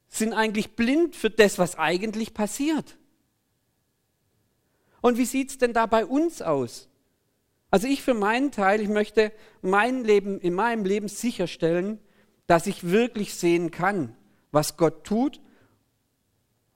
sind 0.08 0.32
eigentlich 0.32 0.76
blind 0.76 1.16
für 1.16 1.30
das, 1.30 1.58
was 1.58 1.78
eigentlich 1.78 2.34
passiert. 2.34 2.98
Und 5.00 5.18
wie 5.18 5.24
sieht 5.24 5.50
es 5.50 5.58
denn 5.58 5.72
da 5.72 5.86
bei 5.86 6.06
uns 6.06 6.42
aus? 6.42 6.88
Also 7.70 7.88
ich 7.88 8.02
für 8.02 8.14
meinen 8.14 8.52
Teil, 8.52 8.80
ich 8.80 8.88
möchte 8.88 9.32
mein 9.62 10.04
Leben, 10.04 10.38
in 10.40 10.54
meinem 10.54 10.84
Leben 10.84 11.08
sicherstellen, 11.08 11.98
dass 12.46 12.66
ich 12.66 12.90
wirklich 12.90 13.34
sehen 13.34 13.70
kann, 13.70 14.14
was 14.50 14.76
Gott 14.76 15.04
tut 15.04 15.40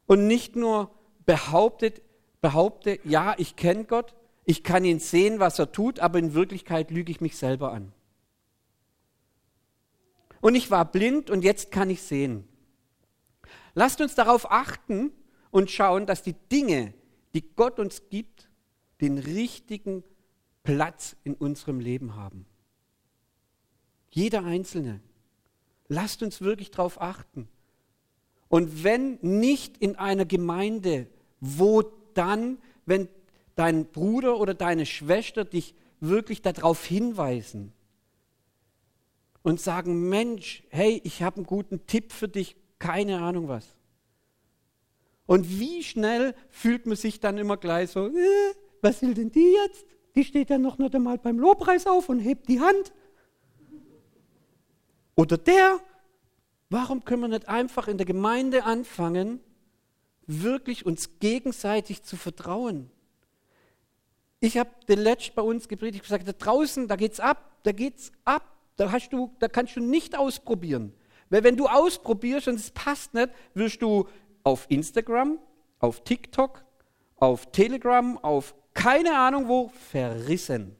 und 0.06 0.26
nicht 0.26 0.56
nur 0.56 0.90
behauptet, 1.26 2.00
behaupte, 2.40 2.98
ja, 3.04 3.34
ich 3.36 3.56
kenne 3.56 3.84
Gott, 3.84 4.14
ich 4.46 4.62
kann 4.62 4.84
ihn 4.84 5.00
sehen, 5.00 5.40
was 5.40 5.58
er 5.58 5.72
tut, 5.72 5.98
aber 5.98 6.20
in 6.20 6.32
Wirklichkeit 6.32 6.92
lüge 6.92 7.10
ich 7.10 7.20
mich 7.20 7.36
selber 7.36 7.72
an. 7.72 7.92
Und 10.40 10.54
ich 10.54 10.70
war 10.70 10.84
blind 10.84 11.30
und 11.30 11.42
jetzt 11.42 11.72
kann 11.72 11.90
ich 11.90 12.00
sehen. 12.00 12.46
Lasst 13.74 14.00
uns 14.00 14.14
darauf 14.14 14.50
achten 14.50 15.10
und 15.50 15.70
schauen, 15.70 16.06
dass 16.06 16.22
die 16.22 16.36
Dinge, 16.52 16.94
die 17.34 17.42
Gott 17.56 17.80
uns 17.80 18.08
gibt, 18.08 18.48
den 19.00 19.18
richtigen 19.18 20.04
Platz 20.62 21.16
in 21.24 21.34
unserem 21.34 21.80
Leben 21.80 22.14
haben. 22.14 22.46
Jeder 24.10 24.44
Einzelne. 24.44 25.00
Lasst 25.88 26.22
uns 26.22 26.40
wirklich 26.40 26.70
darauf 26.70 27.00
achten. 27.00 27.48
Und 28.48 28.84
wenn 28.84 29.18
nicht 29.22 29.76
in 29.78 29.96
einer 29.96 30.24
Gemeinde, 30.24 31.08
wo 31.40 31.82
dann, 32.14 32.58
wenn 32.86 33.08
dein 33.56 33.86
Bruder 33.86 34.38
oder 34.38 34.54
deine 34.54 34.86
Schwester 34.86 35.44
dich 35.44 35.74
wirklich 35.98 36.42
darauf 36.42 36.84
hinweisen 36.84 37.72
und 39.42 39.60
sagen, 39.60 40.08
Mensch, 40.08 40.62
hey, 40.68 41.00
ich 41.04 41.22
habe 41.22 41.36
einen 41.36 41.46
guten 41.46 41.86
Tipp 41.86 42.12
für 42.12 42.28
dich, 42.28 42.56
keine 42.78 43.20
Ahnung 43.20 43.48
was. 43.48 43.76
Und 45.24 45.58
wie 45.58 45.82
schnell 45.82 46.34
fühlt 46.50 46.86
man 46.86 46.96
sich 46.96 47.18
dann 47.18 47.38
immer 47.38 47.56
gleich 47.56 47.90
so, 47.90 48.06
äh, 48.06 48.54
was 48.80 49.02
will 49.02 49.14
denn 49.14 49.32
die 49.32 49.54
jetzt? 49.64 49.86
Die 50.14 50.24
steht 50.24 50.50
ja 50.50 50.58
noch 50.58 50.78
nicht 50.78 50.94
einmal 50.94 51.18
beim 51.18 51.38
Lobpreis 51.38 51.86
auf 51.86 52.08
und 52.08 52.20
hebt 52.20 52.48
die 52.48 52.60
Hand. 52.60 52.92
Oder 55.14 55.38
der, 55.38 55.80
warum 56.68 57.04
können 57.04 57.22
wir 57.22 57.28
nicht 57.28 57.48
einfach 57.48 57.88
in 57.88 57.96
der 57.96 58.06
Gemeinde 58.06 58.64
anfangen, 58.64 59.40
wirklich 60.26 60.86
uns 60.86 61.18
gegenseitig 61.18 62.02
zu 62.02 62.16
vertrauen? 62.16 62.90
Ich 64.40 64.58
habe 64.58 64.70
den 64.88 65.00
Letzt 65.00 65.34
bei 65.34 65.42
uns 65.42 65.68
gepredigt, 65.68 66.02
gesagt, 66.04 66.28
da 66.28 66.32
draußen, 66.32 66.88
da 66.88 66.96
geht's 66.96 67.20
ab, 67.20 67.58
da 67.62 67.72
geht's 67.72 68.12
ab, 68.24 68.56
da, 68.76 68.92
hast 68.92 69.10
du, 69.10 69.34
da 69.38 69.48
kannst 69.48 69.76
du 69.76 69.80
nicht 69.80 70.16
ausprobieren. 70.16 70.92
Weil 71.30 71.42
wenn 71.42 71.56
du 71.56 71.66
ausprobierst 71.66 72.48
und 72.48 72.56
es 72.56 72.70
passt 72.70 73.14
nicht, 73.14 73.30
wirst 73.54 73.82
du 73.82 74.08
auf 74.44 74.66
Instagram, 74.68 75.38
auf 75.78 76.04
TikTok, 76.04 76.64
auf 77.16 77.50
Telegram, 77.50 78.18
auf 78.18 78.54
keine 78.74 79.18
Ahnung 79.18 79.48
wo 79.48 79.68
verrissen. 79.90 80.76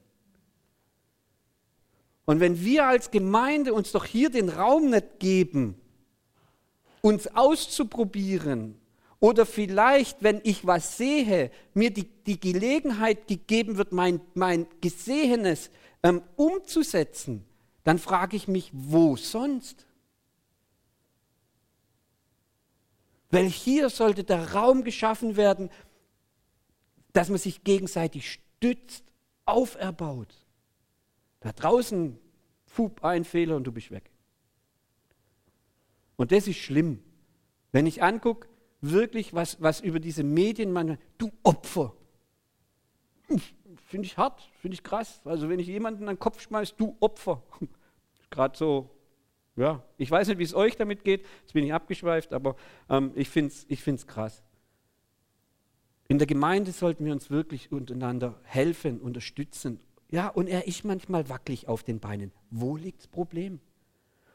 Und 2.25 2.39
wenn 2.39 2.61
wir 2.63 2.85
als 2.85 3.09
Gemeinde 3.09 3.73
uns 3.73 3.91
doch 3.91 4.05
hier 4.05 4.29
den 4.29 4.49
Raum 4.49 4.89
nicht 4.89 5.19
geben, 5.19 5.79
uns 7.01 7.27
auszuprobieren, 7.27 8.79
oder 9.19 9.45
vielleicht, 9.45 10.21
wenn 10.21 10.41
ich 10.43 10.65
was 10.67 10.97
sehe, 10.97 11.51
mir 11.73 11.91
die, 11.91 12.03
die 12.03 12.39
Gelegenheit 12.39 13.27
gegeben 13.27 13.77
wird, 13.77 13.91
mein, 13.91 14.21
mein 14.35 14.67
Gesehenes 14.81 15.71
ähm, 16.03 16.21
umzusetzen, 16.35 17.43
dann 17.83 17.97
frage 17.97 18.35
ich 18.35 18.47
mich, 18.47 18.69
wo 18.73 19.15
sonst? 19.15 19.87
Weil 23.31 23.45
hier 23.45 23.89
sollte 23.89 24.23
der 24.23 24.53
Raum 24.53 24.83
geschaffen 24.83 25.35
werden, 25.35 25.69
dass 27.13 27.29
man 27.29 27.39
sich 27.39 27.63
gegenseitig 27.63 28.31
stützt, 28.31 29.03
auferbaut. 29.45 30.33
Da 31.39 31.51
draußen, 31.51 32.19
Fub, 32.65 33.03
ein 33.03 33.23
Fehler 33.23 33.55
und 33.55 33.63
du 33.63 33.71
bist 33.71 33.89
weg. 33.89 34.11
Und 36.15 36.31
das 36.31 36.47
ist 36.47 36.57
schlimm. 36.57 37.01
Wenn 37.71 37.85
ich 37.85 38.03
angucke, 38.03 38.47
wirklich, 38.81 39.33
was, 39.33 39.61
was 39.61 39.81
über 39.81 39.99
diese 39.99 40.23
Medien 40.23 40.71
man, 40.71 40.97
du 41.17 41.31
Opfer. 41.43 41.93
Finde 43.87 44.05
ich 44.05 44.17
hart, 44.17 44.41
finde 44.61 44.75
ich 44.75 44.83
krass. 44.83 45.21
Also 45.25 45.49
wenn 45.49 45.59
ich 45.59 45.67
jemanden 45.67 46.03
an 46.03 46.15
den 46.15 46.19
Kopf 46.19 46.41
schmeiße, 46.41 46.73
du 46.77 46.95
Opfer. 46.99 47.43
Gerade 48.29 48.57
so, 48.57 48.89
ja, 49.55 49.83
ich 49.97 50.11
weiß 50.11 50.27
nicht, 50.27 50.37
wie 50.37 50.43
es 50.43 50.53
euch 50.53 50.75
damit 50.75 51.03
geht, 51.03 51.25
jetzt 51.41 51.53
bin 51.53 51.63
ich 51.63 51.73
abgeschweift, 51.73 52.33
aber 52.33 52.55
ähm, 52.89 53.11
ich 53.15 53.29
finde 53.29 53.51
es 53.51 53.65
ich 53.69 53.81
find's 53.81 54.05
krass. 54.05 54.43
In 56.09 56.19
der 56.19 56.27
Gemeinde 56.27 56.71
sollten 56.71 57.05
wir 57.05 57.11
uns 57.11 57.29
wirklich 57.29 57.71
untereinander 57.71 58.39
helfen, 58.43 59.01
unterstützen, 59.01 59.79
ja, 60.09 60.29
und 60.29 60.47
er 60.47 60.67
ist 60.67 60.85
manchmal 60.85 61.27
wackelig 61.29 61.67
auf 61.67 61.83
den 61.83 61.99
Beinen. 61.99 62.31
Wo 62.49 62.77
liegt 62.77 62.99
das 62.99 63.07
Problem? 63.07 63.59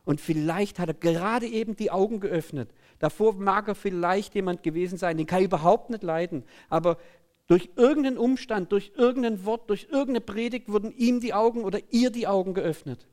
Und 0.04 0.20
vielleicht 0.20 0.78
hat 0.78 0.88
er 0.88 0.94
gerade 0.94 1.46
eben 1.46 1.76
die 1.76 1.90
Augen 1.90 2.20
geöffnet. 2.20 2.70
Davor 2.98 3.34
mag 3.34 3.68
er 3.68 3.74
vielleicht 3.74 4.34
jemand 4.34 4.62
gewesen 4.62 4.98
sein, 4.98 5.16
den 5.16 5.26
kann 5.26 5.40
ich 5.40 5.46
überhaupt 5.46 5.90
nicht 5.90 6.02
leiden. 6.02 6.44
Aber 6.68 6.98
durch 7.46 7.70
irgendeinen 7.76 8.18
Umstand, 8.18 8.72
durch 8.72 8.92
irgendein 8.96 9.44
Wort, 9.44 9.68
durch 9.70 9.88
irgendeine 9.90 10.20
Predigt 10.20 10.68
wurden 10.68 10.92
ihm 10.92 11.20
die 11.20 11.34
Augen 11.34 11.64
oder 11.64 11.80
ihr 11.90 12.10
die 12.10 12.26
Augen 12.26 12.54
geöffnet. 12.54 13.06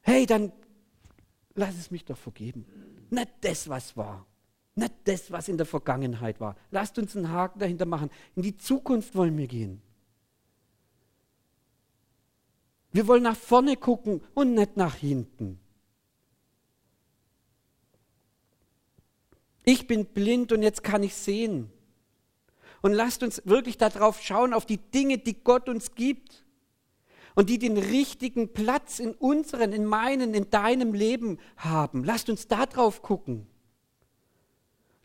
Hey, 0.00 0.26
dann 0.26 0.52
lass 1.54 1.76
es 1.76 1.90
mich 1.90 2.04
doch 2.04 2.16
vergeben. 2.16 2.66
Nicht 3.10 3.30
das, 3.42 3.68
was 3.68 3.96
war. 3.96 4.26
Nicht 4.74 4.94
das, 5.04 5.30
was 5.32 5.48
in 5.48 5.56
der 5.56 5.66
Vergangenheit 5.66 6.40
war. 6.40 6.56
Lasst 6.70 6.98
uns 6.98 7.16
einen 7.16 7.30
Haken 7.30 7.58
dahinter 7.58 7.84
machen. 7.84 8.10
In 8.36 8.42
die 8.42 8.56
Zukunft 8.56 9.14
wollen 9.16 9.36
wir 9.36 9.48
gehen. 9.48 9.82
Wir 12.92 13.06
wollen 13.06 13.24
nach 13.24 13.36
vorne 13.36 13.76
gucken 13.76 14.22
und 14.34 14.54
nicht 14.54 14.76
nach 14.76 14.94
hinten. 14.94 15.60
Ich 19.68 19.86
bin 19.86 20.06
blind 20.06 20.50
und 20.52 20.62
jetzt 20.62 20.82
kann 20.82 21.02
ich 21.02 21.14
sehen. 21.14 21.70
Und 22.80 22.94
lasst 22.94 23.22
uns 23.22 23.42
wirklich 23.44 23.76
darauf 23.76 24.22
schauen, 24.22 24.54
auf 24.54 24.64
die 24.64 24.78
Dinge, 24.78 25.18
die 25.18 25.44
Gott 25.44 25.68
uns 25.68 25.94
gibt 25.94 26.42
und 27.34 27.50
die 27.50 27.58
den 27.58 27.76
richtigen 27.76 28.54
Platz 28.54 28.98
in 28.98 29.12
unseren, 29.12 29.74
in 29.74 29.84
meinen, 29.84 30.32
in 30.32 30.48
deinem 30.48 30.94
Leben 30.94 31.36
haben. 31.58 32.02
Lasst 32.02 32.30
uns 32.30 32.48
darauf 32.48 33.02
gucken. 33.02 33.46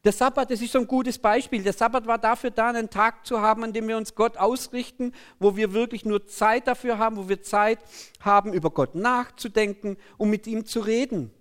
Der 0.06 0.13
Sabbat, 0.13 0.49
das 0.49 0.62
ist 0.62 0.71
so 0.71 0.80
ein 0.80 0.88
gutes 0.88 1.19
Beispiel. 1.19 1.62
Der 1.62 1.73
Sabbat 1.73 2.08
war 2.08 2.17
dafür 2.17 2.52
da, 2.52 2.69
einen 2.69 2.89
Tag 2.89 3.28
zu 3.28 3.41
haben, 3.41 3.65
an 3.65 3.73
dem 3.73 3.89
wir 3.89 3.97
uns 3.97 4.15
Gott 4.15 4.38
ausrichten, 4.38 5.12
wo 5.39 5.58
wir 5.58 5.73
wirklich 5.73 6.06
nur 6.06 6.26
Zeit 6.28 6.67
dafür 6.67 6.97
haben, 6.97 7.17
wo 7.17 7.28
wir 7.28 7.41
Zeit 7.41 7.80
haben, 8.21 8.54
über 8.54 8.69
Gott 8.69 8.95
nachzudenken, 8.95 9.97
um 10.17 10.30
mit 10.30 10.47
ihm 10.47 10.65
zu 10.65 10.80
reden. 10.80 11.32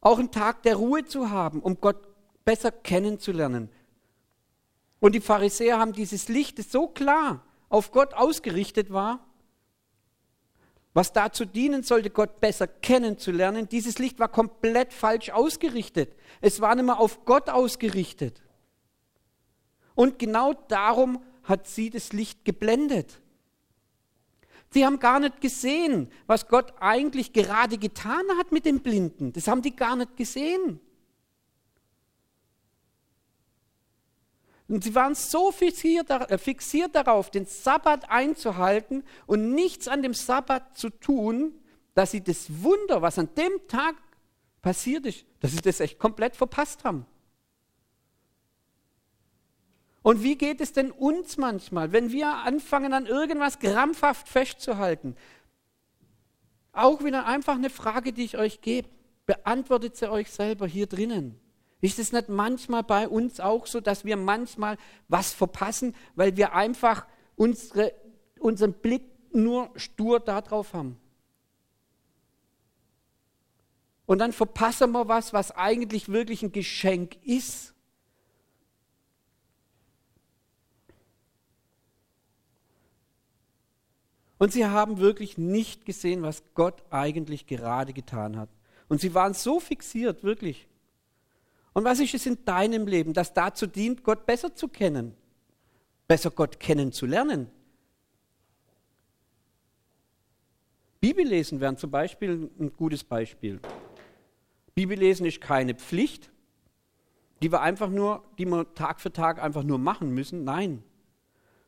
Auch 0.00 0.18
einen 0.18 0.30
Tag 0.30 0.62
der 0.62 0.76
Ruhe 0.76 1.04
zu 1.04 1.28
haben, 1.28 1.60
um 1.60 1.78
Gott 1.82 2.13
besser 2.44 2.70
kennenzulernen. 2.70 3.68
Und 5.00 5.14
die 5.14 5.20
Pharisäer 5.20 5.78
haben 5.78 5.92
dieses 5.92 6.28
Licht, 6.28 6.58
das 6.58 6.70
so 6.70 6.88
klar 6.88 7.44
auf 7.68 7.90
Gott 7.90 8.14
ausgerichtet 8.14 8.92
war, 8.92 9.26
was 10.94 11.12
dazu 11.12 11.44
dienen 11.44 11.82
sollte, 11.82 12.08
Gott 12.08 12.40
besser 12.40 12.68
kennenzulernen, 12.68 13.68
dieses 13.68 13.98
Licht 13.98 14.20
war 14.20 14.28
komplett 14.28 14.92
falsch 14.92 15.30
ausgerichtet. 15.30 16.14
Es 16.40 16.60
war 16.60 16.74
nicht 16.76 16.84
mehr 16.84 17.00
auf 17.00 17.24
Gott 17.24 17.50
ausgerichtet. 17.50 18.40
Und 19.96 20.20
genau 20.20 20.54
darum 20.68 21.22
hat 21.42 21.66
sie 21.66 21.90
das 21.90 22.12
Licht 22.12 22.44
geblendet. 22.44 23.20
Sie 24.70 24.86
haben 24.86 24.98
gar 24.98 25.20
nicht 25.20 25.40
gesehen, 25.40 26.10
was 26.26 26.48
Gott 26.48 26.72
eigentlich 26.80 27.32
gerade 27.32 27.76
getan 27.78 28.24
hat 28.38 28.52
mit 28.52 28.64
den 28.64 28.80
Blinden. 28.80 29.32
Das 29.32 29.48
haben 29.48 29.62
die 29.62 29.74
gar 29.74 29.96
nicht 29.96 30.16
gesehen. 30.16 30.80
Und 34.68 34.84
sie 34.84 34.94
waren 34.94 35.14
so 35.14 35.52
fixiert, 35.52 36.10
äh, 36.10 36.38
fixiert 36.38 36.94
darauf, 36.94 37.30
den 37.30 37.46
Sabbat 37.46 38.10
einzuhalten 38.10 39.04
und 39.26 39.54
nichts 39.54 39.88
an 39.88 40.02
dem 40.02 40.14
Sabbat 40.14 40.76
zu 40.76 40.90
tun, 40.90 41.52
dass 41.94 42.12
sie 42.12 42.22
das 42.22 42.62
Wunder, 42.62 43.02
was 43.02 43.18
an 43.18 43.28
dem 43.36 43.52
Tag 43.68 43.94
passiert 44.62 45.06
ist, 45.06 45.26
dass 45.40 45.52
sie 45.52 45.60
das 45.60 45.80
echt 45.80 45.98
komplett 45.98 46.34
verpasst 46.34 46.84
haben. 46.84 47.06
Und 50.02 50.22
wie 50.22 50.36
geht 50.36 50.60
es 50.60 50.72
denn 50.72 50.90
uns 50.90 51.38
manchmal, 51.38 51.92
wenn 51.92 52.10
wir 52.10 52.28
anfangen, 52.28 52.92
an 52.92 53.06
irgendwas 53.06 53.58
krampfhaft 53.58 54.28
festzuhalten? 54.28 55.16
Auch 56.72 57.04
wieder 57.04 57.26
einfach 57.26 57.54
eine 57.54 57.70
Frage, 57.70 58.12
die 58.12 58.24
ich 58.24 58.36
euch 58.36 58.60
gebe. 58.60 58.88
Beantwortet 59.26 59.96
sie 59.96 60.10
euch 60.10 60.30
selber 60.30 60.66
hier 60.66 60.86
drinnen. 60.86 61.40
Ist 61.84 61.98
es 61.98 62.12
nicht 62.12 62.30
manchmal 62.30 62.82
bei 62.82 63.06
uns 63.06 63.40
auch 63.40 63.66
so, 63.66 63.78
dass 63.78 64.06
wir 64.06 64.16
manchmal 64.16 64.78
was 65.08 65.34
verpassen, 65.34 65.94
weil 66.14 66.34
wir 66.38 66.54
einfach 66.54 67.06
unsere, 67.36 67.92
unseren 68.38 68.72
Blick 68.72 69.02
nur 69.34 69.70
stur 69.76 70.18
darauf 70.18 70.72
haben? 70.72 70.98
Und 74.06 74.20
dann 74.20 74.32
verpassen 74.32 74.92
wir 74.92 75.08
was, 75.08 75.34
was 75.34 75.50
eigentlich 75.50 76.08
wirklich 76.08 76.42
ein 76.42 76.52
Geschenk 76.52 77.18
ist. 77.22 77.74
Und 84.38 84.54
sie 84.54 84.64
haben 84.64 84.96
wirklich 84.96 85.36
nicht 85.36 85.84
gesehen, 85.84 86.22
was 86.22 86.42
Gott 86.54 86.82
eigentlich 86.88 87.46
gerade 87.46 87.92
getan 87.92 88.38
hat. 88.38 88.48
Und 88.88 89.02
sie 89.02 89.12
waren 89.12 89.34
so 89.34 89.60
fixiert, 89.60 90.22
wirklich. 90.22 90.66
Und 91.74 91.84
was 91.84 92.00
ist 92.00 92.14
es 92.14 92.24
in 92.24 92.42
deinem 92.44 92.86
Leben, 92.86 93.12
das 93.12 93.34
dazu 93.34 93.66
dient, 93.66 94.02
Gott 94.02 94.24
besser 94.24 94.54
zu 94.54 94.68
kennen, 94.68 95.14
besser 96.08 96.30
Gott 96.30 96.58
kennenzulernen? 96.58 97.50
Bibellesen 101.00 101.60
wäre 101.60 101.76
zum 101.76 101.90
Beispiel 101.90 102.50
ein 102.58 102.72
gutes 102.74 103.04
Beispiel. 103.04 103.60
Bibellesen 104.74 105.26
ist 105.26 105.40
keine 105.40 105.74
Pflicht, 105.74 106.30
die 107.42 107.52
wir 107.52 107.60
einfach 107.60 107.90
nur, 107.90 108.24
die 108.38 108.46
wir 108.46 108.72
Tag 108.74 109.00
für 109.00 109.12
Tag 109.12 109.42
einfach 109.42 109.64
nur 109.64 109.78
machen 109.78 110.14
müssen. 110.14 110.44
Nein, 110.44 110.82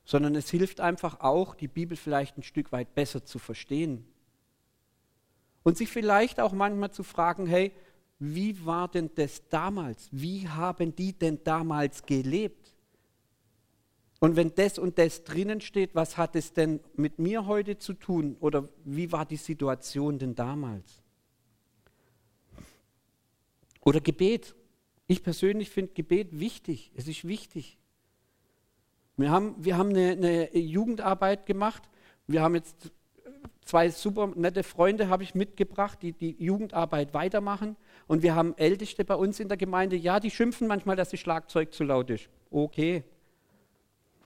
sondern 0.06 0.36
es 0.36 0.48
hilft 0.48 0.80
einfach 0.80 1.20
auch, 1.20 1.54
die 1.54 1.68
Bibel 1.68 1.96
vielleicht 1.96 2.38
ein 2.38 2.44
Stück 2.44 2.72
weit 2.72 2.94
besser 2.94 3.24
zu 3.24 3.38
verstehen. 3.38 4.06
Und 5.64 5.76
sich 5.76 5.90
vielleicht 5.90 6.40
auch 6.40 6.52
manchmal 6.52 6.92
zu 6.92 7.02
fragen, 7.02 7.46
hey, 7.46 7.72
wie 8.18 8.64
war 8.64 8.88
denn 8.88 9.10
das 9.14 9.46
damals? 9.48 10.08
Wie 10.10 10.48
haben 10.48 10.94
die 10.94 11.12
denn 11.12 11.42
damals 11.44 12.02
gelebt? 12.04 12.74
Und 14.20 14.36
wenn 14.36 14.54
das 14.54 14.78
und 14.78 14.98
das 14.98 15.24
drinnen 15.24 15.60
steht, 15.60 15.94
was 15.94 16.16
hat 16.16 16.34
es 16.36 16.52
denn 16.54 16.80
mit 16.94 17.18
mir 17.18 17.46
heute 17.46 17.76
zu 17.76 17.92
tun? 17.92 18.36
Oder 18.40 18.68
wie 18.84 19.12
war 19.12 19.26
die 19.26 19.36
Situation 19.36 20.18
denn 20.18 20.34
damals? 20.34 21.02
Oder 23.82 24.00
Gebet. 24.00 24.54
Ich 25.06 25.22
persönlich 25.22 25.70
finde 25.70 25.92
Gebet 25.92 26.40
wichtig. 26.40 26.90
Es 26.94 27.06
ist 27.06 27.28
wichtig. 27.28 27.78
Wir 29.16 29.30
haben, 29.30 29.54
wir 29.58 29.76
haben 29.76 29.90
eine, 29.90 30.12
eine 30.12 30.56
Jugendarbeit 30.56 31.46
gemacht. 31.46 31.82
Wir 32.26 32.42
haben 32.42 32.54
jetzt 32.54 32.90
zwei 33.66 33.90
super 33.90 34.32
nette 34.34 34.62
Freunde 34.62 35.08
habe 35.08 35.22
ich 35.22 35.34
mitgebracht, 35.34 35.98
die 36.00 36.12
die 36.12 36.36
Jugendarbeit 36.38 37.12
weitermachen. 37.12 37.76
Und 38.06 38.22
wir 38.22 38.34
haben 38.34 38.56
Älteste 38.56 39.04
bei 39.04 39.14
uns 39.14 39.38
in 39.40 39.48
der 39.48 39.58
Gemeinde. 39.58 39.96
Ja, 39.96 40.20
die 40.20 40.30
schimpfen 40.30 40.66
manchmal, 40.66 40.96
dass 40.96 41.10
das 41.10 41.20
Schlagzeug 41.20 41.74
zu 41.74 41.84
laut 41.84 42.08
ist. 42.08 42.30
Okay. 42.50 43.04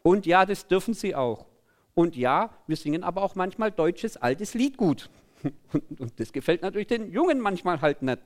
Und 0.03 0.27
ja, 0.27 0.47
das 0.47 0.69
dürfen 0.69 0.95
sie 0.95 1.15
auch. 1.15 1.47
Und 1.95 2.17
ja, 2.17 2.51
wir 2.67 2.77
singen 2.77 3.03
aber 3.03 3.23
auch 3.23 3.35
manchmal 3.35 3.71
deutsches 3.71 4.17
altes 4.17 4.55
Lied 4.55 4.77
gut. 4.77 5.11
Und 5.99 6.21
das 6.21 6.33
gefällt 6.33 6.63
natürlich 6.63 6.87
den 6.87 7.11
Jungen 7.11 7.41
manchmal 7.41 7.81
halt 7.81 8.03
nicht. 8.03 8.21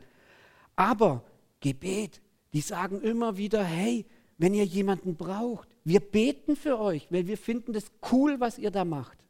Aber 0.77 1.23
Gebet, 1.61 2.21
die 2.53 2.61
sagen 2.61 3.01
immer 3.01 3.37
wieder, 3.37 3.65
hey, 3.65 4.05
wenn 4.37 4.55
ihr 4.55 4.65
jemanden 4.65 5.17
braucht, 5.17 5.69
wir 5.85 6.01
beten 6.01 6.57
für 6.57 6.79
euch, 6.79 7.07
weil 7.11 7.27
wir 7.27 7.39
finden 7.39 7.73
das 7.73 7.91
cool, 8.13 8.41
was 8.41 8.59
ihr 8.59 8.71
da 8.71 8.85
macht. 8.85 9.24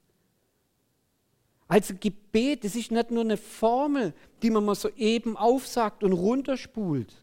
Also 1.67 1.95
Gebet, 1.99 2.65
das 2.65 2.77
ist 2.77 2.91
nicht 2.91 3.11
nur 3.11 3.23
eine 3.23 3.37
Formel, 3.37 4.13
die 4.43 4.51
man 4.51 4.65
mal 4.65 4.75
so 4.75 4.89
eben 4.91 5.37
aufsagt 5.37 6.05
und 6.05 6.13
runterspult. 6.13 7.15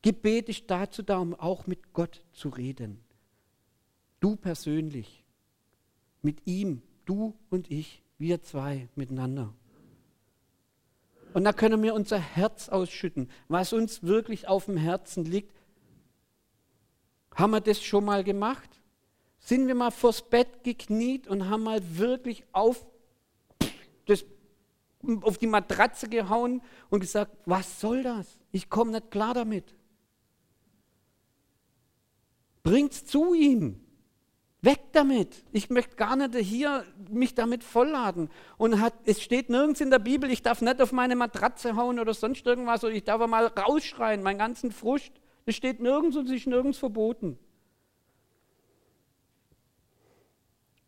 Gebet 0.00 0.48
ist 0.48 0.64
dazu 0.66 1.02
da, 1.02 1.18
um 1.18 1.34
auch 1.34 1.66
mit 1.66 1.92
Gott 1.92 2.22
zu 2.32 2.48
reden. 2.48 3.00
Du 4.20 4.36
persönlich, 4.36 5.24
mit 6.22 6.46
ihm, 6.46 6.82
du 7.04 7.34
und 7.50 7.70
ich, 7.70 8.02
wir 8.18 8.42
zwei 8.42 8.88
miteinander. 8.94 9.52
Und 11.34 11.44
da 11.44 11.52
können 11.52 11.82
wir 11.82 11.94
unser 11.94 12.18
Herz 12.18 12.68
ausschütten, 12.68 13.30
was 13.48 13.72
uns 13.72 14.02
wirklich 14.02 14.48
auf 14.48 14.66
dem 14.66 14.76
Herzen 14.76 15.24
liegt. 15.24 15.62
Haben 17.34 17.52
wir 17.52 17.60
das 17.60 17.82
schon 17.82 18.04
mal 18.04 18.22
gemacht? 18.22 18.68
Sind 19.38 19.66
wir 19.66 19.74
mal 19.74 19.90
vors 19.90 20.22
Bett 20.22 20.62
gekniet 20.62 21.26
und 21.26 21.48
haben 21.48 21.64
mal 21.64 21.80
wirklich 21.96 22.44
auf, 22.52 22.86
das, 24.06 24.24
auf 25.22 25.38
die 25.38 25.46
Matratze 25.46 26.08
gehauen 26.08 26.62
und 26.90 27.00
gesagt, 27.00 27.36
was 27.44 27.80
soll 27.80 28.02
das? 28.02 28.40
Ich 28.50 28.70
komme 28.70 28.92
nicht 28.92 29.10
klar 29.10 29.34
damit. 29.34 29.74
Bringt's 32.62 33.04
zu 33.04 33.34
ihm. 33.34 33.80
Weg 34.64 34.92
damit. 34.92 35.44
Ich 35.50 35.70
möchte 35.70 35.96
gar 35.96 36.14
nicht 36.14 36.36
hier 36.36 36.84
mich 37.10 37.34
damit 37.34 37.64
vollladen. 37.64 38.30
Und 38.58 38.80
hat, 38.80 38.94
es 39.04 39.20
steht 39.20 39.50
nirgends 39.50 39.80
in 39.80 39.90
der 39.90 39.98
Bibel, 39.98 40.30
ich 40.30 40.42
darf 40.42 40.62
nicht 40.62 40.80
auf 40.80 40.92
meine 40.92 41.16
Matratze 41.16 41.74
hauen 41.74 41.98
oder 41.98 42.14
sonst 42.14 42.46
irgendwas 42.46 42.84
oder 42.84 42.94
ich 42.94 43.02
darf 43.02 43.26
mal 43.26 43.46
rausschreien, 43.46 44.22
meinen 44.22 44.38
ganzen 44.38 44.70
Frust. 44.70 45.10
Es 45.46 45.56
steht 45.56 45.80
nirgends 45.80 46.16
und 46.16 46.26
es 46.26 46.36
ist 46.36 46.46
nirgends 46.46 46.78
verboten. 46.78 47.38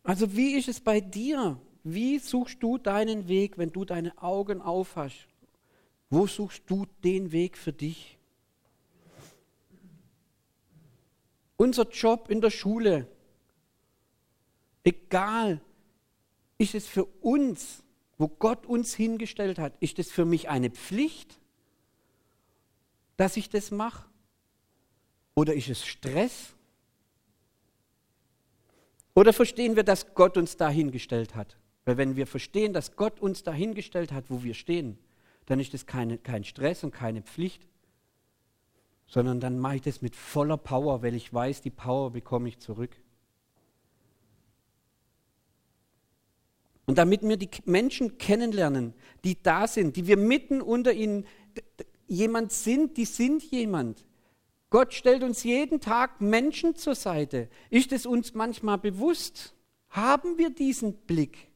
Also 0.03 0.37
wie 0.37 0.55
ist 0.55 0.69
es 0.69 0.79
bei 0.79 1.01
dir? 1.01 1.59
Wie 1.85 2.19
suchst 2.19 2.61
du 2.61 2.77
deinen 2.77 3.29
Weg, 3.29 3.57
wenn 3.57 3.71
du 3.71 3.85
deine 3.85 4.21
Augen 4.21 4.61
aufhast? 4.61 5.27
Wo 6.09 6.27
suchst 6.27 6.63
du 6.67 6.85
den 7.05 7.31
Weg 7.31 7.57
für 7.57 7.71
dich? 7.71 8.17
Unser 11.55 11.89
Job 11.89 12.29
in 12.29 12.41
der 12.41 12.49
Schule, 12.49 13.07
Egal, 14.85 15.59
ist 16.59 16.75
es 16.75 16.87
für 16.87 17.05
uns, 17.05 17.83
wo 18.19 18.27
Gott 18.27 18.67
uns 18.67 18.93
hingestellt 18.93 19.57
hat, 19.57 19.73
ist 19.79 19.97
es 19.97 20.11
für 20.11 20.25
mich 20.25 20.47
eine 20.47 20.69
Pflicht, 20.69 21.39
dass 23.17 23.35
ich 23.35 23.49
das 23.49 23.71
mache? 23.71 24.07
Oder 25.33 25.55
ist 25.55 25.69
es 25.69 25.83
Stress? 25.83 26.53
Oder 29.15 29.33
verstehen 29.33 29.75
wir, 29.75 29.83
dass 29.83 30.13
Gott 30.13 30.37
uns 30.37 30.55
dahingestellt 30.55 31.33
hat? 31.33 31.57
Weil 31.85 31.97
wenn 31.97 32.15
wir 32.15 32.27
verstehen, 32.27 32.73
dass 32.73 32.95
Gott 32.95 33.19
uns 33.19 33.43
dahingestellt 33.43 34.11
hat, 34.11 34.25
wo 34.29 34.43
wir 34.43 34.55
stehen, 34.55 34.97
dann 35.45 35.59
ist 35.59 35.73
das 35.73 35.85
kein 35.85 36.43
Stress 36.43 36.83
und 36.83 36.91
keine 36.91 37.21
Pflicht, 37.21 37.67
sondern 39.07 39.39
dann 39.39 39.59
mache 39.59 39.75
ich 39.75 39.81
das 39.83 40.01
mit 40.01 40.15
voller 40.15 40.57
Power, 40.57 41.03
weil 41.03 41.13
ich 41.13 41.31
weiß, 41.31 41.61
die 41.61 41.69
Power 41.69 42.11
bekomme 42.11 42.49
ich 42.49 42.59
zurück. 42.59 42.95
Und 46.87 46.97
damit 46.97 47.21
wir 47.21 47.37
die 47.37 47.49
Menschen 47.65 48.17
kennenlernen, 48.17 48.93
die 49.23 49.41
da 49.41 49.67
sind, 49.67 49.95
die 49.95 50.07
wir 50.07 50.17
mitten 50.17 50.61
unter 50.61 50.93
ihnen 50.93 51.25
jemand 52.07 52.51
sind, 52.51 52.97
die 52.97 53.05
sind 53.05 53.43
jemand. 53.43 54.05
Gott 54.69 54.93
stellt 54.93 55.23
uns 55.23 55.43
jeden 55.43 55.79
Tag 55.79 56.21
Menschen 56.21 56.75
zur 56.75 56.95
Seite. 56.95 57.49
Ist 57.69 57.91
es 57.91 58.05
uns 58.05 58.33
manchmal 58.33 58.77
bewusst? 58.77 59.55
Haben 59.89 60.37
wir 60.37 60.49
diesen 60.49 60.93
Blick? 60.93 61.49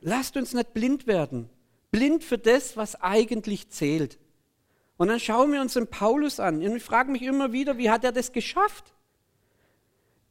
Lasst 0.00 0.36
uns 0.36 0.54
nicht 0.54 0.72
blind 0.72 1.06
werden. 1.06 1.50
Blind 1.90 2.24
für 2.24 2.38
das, 2.38 2.76
was 2.76 3.00
eigentlich 3.00 3.68
zählt. 3.68 4.18
Und 4.96 5.08
dann 5.08 5.20
schauen 5.20 5.52
wir 5.52 5.60
uns 5.60 5.74
den 5.74 5.86
Paulus 5.86 6.40
an. 6.40 6.56
Und 6.56 6.76
ich 6.76 6.82
frage 6.82 7.10
mich 7.10 7.22
immer 7.22 7.52
wieder, 7.52 7.78
wie 7.78 7.90
hat 7.90 8.04
er 8.04 8.12
das 8.12 8.32
geschafft? 8.32 8.94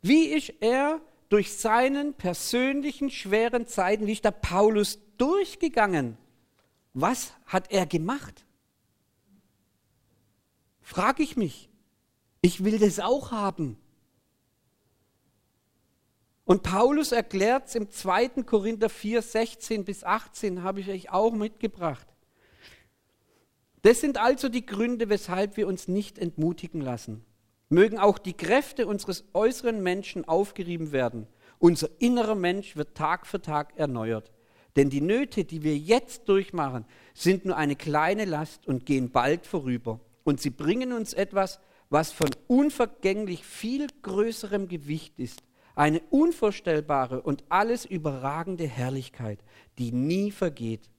Wie 0.02 0.26
ist 0.26 0.54
er 0.60 1.02
durch 1.30 1.54
seinen 1.54 2.14
persönlichen 2.14 3.10
schweren 3.12 3.68
Zeiten, 3.68 4.08
wie 4.08 4.14
ist 4.14 4.26
der 4.26 4.32
Paulus 4.32 5.00
durchgegangen? 5.18 6.18
Was 6.94 7.34
hat 7.46 7.72
er 7.72 7.86
gemacht? 7.86 8.46
Frage 10.82 11.22
ich 11.22 11.38
mich. 11.38 11.70
Ich 12.42 12.64
will 12.64 12.80
das 12.80 13.00
auch 13.00 13.32
haben. 13.32 13.78
Und 16.50 16.64
Paulus 16.64 17.12
erklärt 17.12 17.68
es 17.68 17.76
im 17.76 17.92
2. 17.92 18.42
Korinther 18.44 18.90
4, 18.90 19.22
16 19.22 19.86
bis 19.86 20.04
18, 20.04 20.64
habe 20.64 20.80
ich 20.80 20.90
euch 20.90 21.12
auch 21.12 21.32
mitgebracht. 21.32 22.08
Das 23.84 24.02
sind 24.02 24.18
also 24.18 24.50
die 24.50 24.66
Gründe, 24.66 25.10
weshalb 25.10 25.58
wir 25.58 25.68
uns 25.68 25.88
nicht 25.88 26.18
entmutigen 26.18 26.82
lassen. 26.82 27.24
Mögen 27.70 28.00
auch 28.00 28.18
die 28.18 28.34
Kräfte 28.34 28.88
unseres 28.88 29.26
äußeren 29.36 29.84
Menschen 29.84 30.28
aufgerieben 30.28 30.92
werden. 30.92 31.28
Unser 31.60 31.88
innerer 32.00 32.34
Mensch 32.34 32.76
wird 32.76 32.98
Tag 32.98 33.28
für 33.28 33.44
Tag 33.44 33.78
erneuert. 33.78 34.32
Denn 34.76 34.90
die 34.90 35.02
Nöte, 35.02 35.46
die 35.46 35.62
wir 35.62 35.78
jetzt 35.78 36.28
durchmachen, 36.30 36.86
sind 37.14 37.46
nur 37.46 37.58
eine 37.58 37.76
kleine 37.76 38.26
Last 38.26 38.68
und 38.68 38.88
gehen 38.88 39.12
bald 39.12 39.46
vorüber. 39.46 40.00
Und 40.24 40.42
sie 40.42 40.50
bringen 40.50 40.94
uns 40.94 41.14
etwas, 41.14 41.60
was 41.92 42.12
von 42.12 42.32
unvergänglich 42.48 43.46
viel 43.46 43.86
größerem 44.02 44.68
Gewicht 44.68 45.20
ist, 45.20 45.44
Eine 45.80 46.02
unvorstellbare 46.10 47.22
und 47.22 47.46
alles 47.48 47.86
überragende 47.86 48.68
Herrlichkeit, 48.68 49.40
die 49.78 49.94
nie 49.94 50.30
vergeht. 50.30 50.90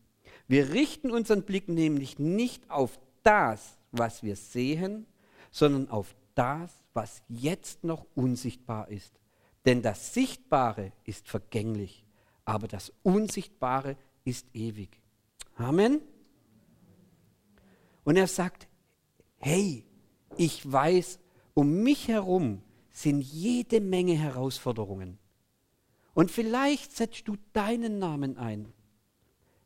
Wir 0.49 0.73
richten 0.73 1.11
unseren 1.11 1.43
Blick 1.43 1.69
nämlich 1.69 2.19
nicht 2.19 2.71
auf 2.71 2.99
das, 3.23 3.77
was 3.93 4.23
wir 4.23 4.37
sehen, 4.37 5.05
sondern 5.51 5.91
auf 5.91 6.17
das, 6.35 6.73
was 6.95 7.23
jetzt 7.29 7.85
noch 7.85 8.07
unsichtbar 8.15 8.89
ist. 8.89 9.21
Denn 9.67 9.83
das 9.83 10.15
Sichtbare 10.15 10.93
ist 11.05 11.29
vergänglich, 11.29 12.07
aber 12.47 12.67
das 12.67 12.91
Unsichtbare 13.03 13.99
ist 14.25 14.47
ewig. 14.55 14.99
Amen. 15.57 16.01
Und 18.05 18.17
er 18.17 18.29
sagt, 18.29 18.67
hey, 19.41 19.85
ich 20.39 20.73
weiß, 20.73 21.19
um 21.53 21.83
mich 21.83 22.09
herum 22.09 22.63
sind 22.93 23.21
jede 23.21 23.81
Menge 23.81 24.15
Herausforderungen. 24.15 25.19
Und 26.15 26.31
vielleicht 26.31 26.97
setzt 26.97 27.29
du 27.29 27.37
deinen 27.53 27.99
Namen 27.99 28.37
ein. 28.37 28.73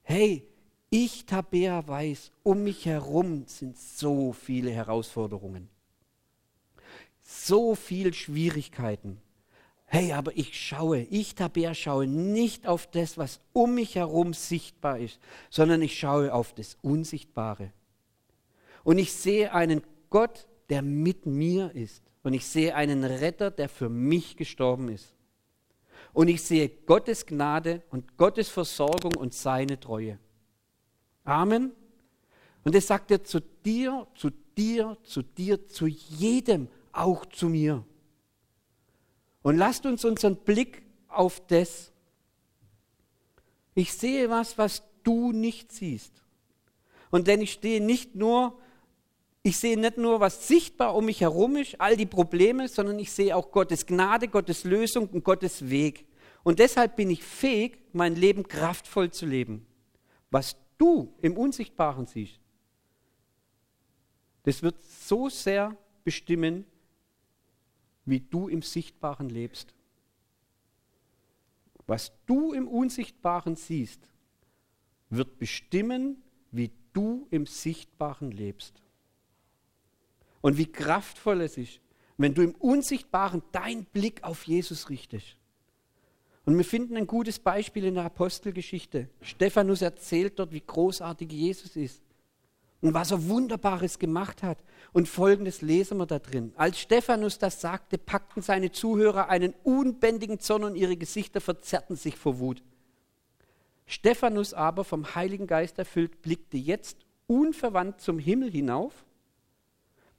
Hey, 0.02 0.46
ich, 0.90 1.26
Tabea, 1.26 1.88
weiß, 1.88 2.30
um 2.42 2.62
mich 2.62 2.86
herum 2.86 3.44
sind 3.46 3.76
so 3.76 4.32
viele 4.32 4.70
Herausforderungen. 4.70 5.68
So 7.22 7.74
viele 7.74 8.12
Schwierigkeiten. 8.12 9.20
Hey, 9.86 10.12
aber 10.12 10.36
ich 10.36 10.60
schaue, 10.60 11.00
ich, 11.02 11.34
Tabea, 11.34 11.74
schaue 11.74 12.06
nicht 12.06 12.66
auf 12.66 12.86
das, 12.86 13.16
was 13.16 13.40
um 13.52 13.74
mich 13.74 13.94
herum 13.94 14.34
sichtbar 14.34 14.98
ist, 14.98 15.18
sondern 15.50 15.82
ich 15.82 15.98
schaue 15.98 16.32
auf 16.32 16.52
das 16.52 16.76
Unsichtbare. 16.82 17.72
Und 18.82 18.98
ich 18.98 19.12
sehe 19.12 19.52
einen 19.52 19.82
Gott, 20.10 20.46
der 20.68 20.82
mit 20.82 21.26
mir 21.26 21.74
ist. 21.74 22.02
Und 22.24 22.32
ich 22.32 22.46
sehe 22.46 22.74
einen 22.74 23.04
Retter, 23.04 23.52
der 23.52 23.68
für 23.68 23.88
mich 23.88 24.36
gestorben 24.36 24.88
ist. 24.88 25.14
Und 26.12 26.28
ich 26.28 26.42
sehe 26.42 26.68
Gottes 26.68 27.26
Gnade 27.26 27.82
und 27.90 28.16
Gottes 28.16 28.48
Versorgung 28.48 29.14
und 29.16 29.34
seine 29.34 29.78
Treue. 29.78 30.18
Amen. 31.24 31.72
Und 32.64 32.74
das 32.74 32.86
sagt 32.86 33.10
er 33.10 33.22
zu 33.22 33.40
dir, 33.40 34.06
zu 34.14 34.30
dir, 34.56 34.96
zu 35.04 35.22
dir, 35.22 35.66
zu 35.66 35.86
jedem, 35.86 36.68
auch 36.92 37.26
zu 37.26 37.48
mir. 37.48 37.84
Und 39.42 39.58
lasst 39.58 39.84
uns 39.84 40.04
unseren 40.04 40.36
Blick 40.36 40.82
auf 41.08 41.46
das. 41.46 41.92
Ich 43.74 43.92
sehe 43.92 44.30
was, 44.30 44.56
was 44.56 44.82
du 45.02 45.32
nicht 45.32 45.72
siehst. 45.72 46.22
Und 47.10 47.26
denn 47.26 47.42
ich 47.42 47.52
stehe 47.52 47.84
nicht 47.84 48.14
nur 48.14 48.58
ich 49.46 49.58
sehe 49.58 49.78
nicht 49.78 49.98
nur, 49.98 50.20
was 50.20 50.48
sichtbar 50.48 50.94
um 50.94 51.04
mich 51.04 51.20
herum 51.20 51.56
ist, 51.56 51.78
all 51.78 51.98
die 51.98 52.06
Probleme, 52.06 52.66
sondern 52.66 52.98
ich 52.98 53.12
sehe 53.12 53.36
auch 53.36 53.52
Gottes 53.52 53.84
Gnade, 53.84 54.26
Gottes 54.26 54.64
Lösung 54.64 55.06
und 55.10 55.22
Gottes 55.22 55.68
Weg. 55.68 56.06
Und 56.44 56.58
deshalb 56.60 56.96
bin 56.96 57.10
ich 57.10 57.22
fähig, 57.22 57.78
mein 57.92 58.16
Leben 58.16 58.48
kraftvoll 58.48 59.10
zu 59.10 59.26
leben. 59.26 59.66
Was 60.30 60.56
du 60.78 61.14
im 61.20 61.36
Unsichtbaren 61.36 62.06
siehst, 62.06 62.40
das 64.44 64.62
wird 64.62 64.82
so 64.82 65.28
sehr 65.28 65.76
bestimmen, 66.04 66.64
wie 68.06 68.20
du 68.20 68.48
im 68.48 68.62
Sichtbaren 68.62 69.28
lebst. 69.28 69.74
Was 71.86 72.12
du 72.24 72.54
im 72.54 72.66
Unsichtbaren 72.66 73.56
siehst, 73.56 74.00
wird 75.10 75.38
bestimmen, 75.38 76.22
wie 76.50 76.70
du 76.94 77.26
im 77.30 77.44
Sichtbaren 77.44 78.30
lebst. 78.30 78.83
Und 80.44 80.58
wie 80.58 80.70
kraftvoll 80.70 81.40
es 81.40 81.56
ist, 81.56 81.80
wenn 82.18 82.34
du 82.34 82.42
im 82.42 82.54
Unsichtbaren 82.56 83.42
deinen 83.50 83.86
Blick 83.86 84.22
auf 84.24 84.44
Jesus 84.44 84.90
richtest. 84.90 85.38
Und 86.44 86.58
wir 86.58 86.66
finden 86.66 86.98
ein 86.98 87.06
gutes 87.06 87.38
Beispiel 87.38 87.86
in 87.86 87.94
der 87.94 88.04
Apostelgeschichte. 88.04 89.08
Stephanus 89.22 89.80
erzählt 89.80 90.38
dort, 90.38 90.52
wie 90.52 90.60
großartig 90.60 91.32
Jesus 91.32 91.76
ist 91.76 92.02
und 92.82 92.92
was 92.92 93.10
er 93.10 93.26
Wunderbares 93.26 93.98
gemacht 93.98 94.42
hat. 94.42 94.58
Und 94.92 95.08
folgendes 95.08 95.62
lesen 95.62 95.96
wir 95.96 96.04
da 96.04 96.18
drin. 96.18 96.52
Als 96.56 96.78
Stephanus 96.78 97.38
das 97.38 97.62
sagte, 97.62 97.96
packten 97.96 98.42
seine 98.42 98.70
Zuhörer 98.70 99.30
einen 99.30 99.54
unbändigen 99.62 100.40
Zorn 100.40 100.64
und 100.64 100.76
ihre 100.76 100.98
Gesichter 100.98 101.40
verzerrten 101.40 101.96
sich 101.96 102.16
vor 102.16 102.38
Wut. 102.38 102.62
Stephanus 103.86 104.52
aber, 104.52 104.84
vom 104.84 105.14
Heiligen 105.14 105.46
Geist 105.46 105.78
erfüllt, 105.78 106.20
blickte 106.20 106.58
jetzt 106.58 106.98
unverwandt 107.28 108.02
zum 108.02 108.18
Himmel 108.18 108.50
hinauf 108.50 109.06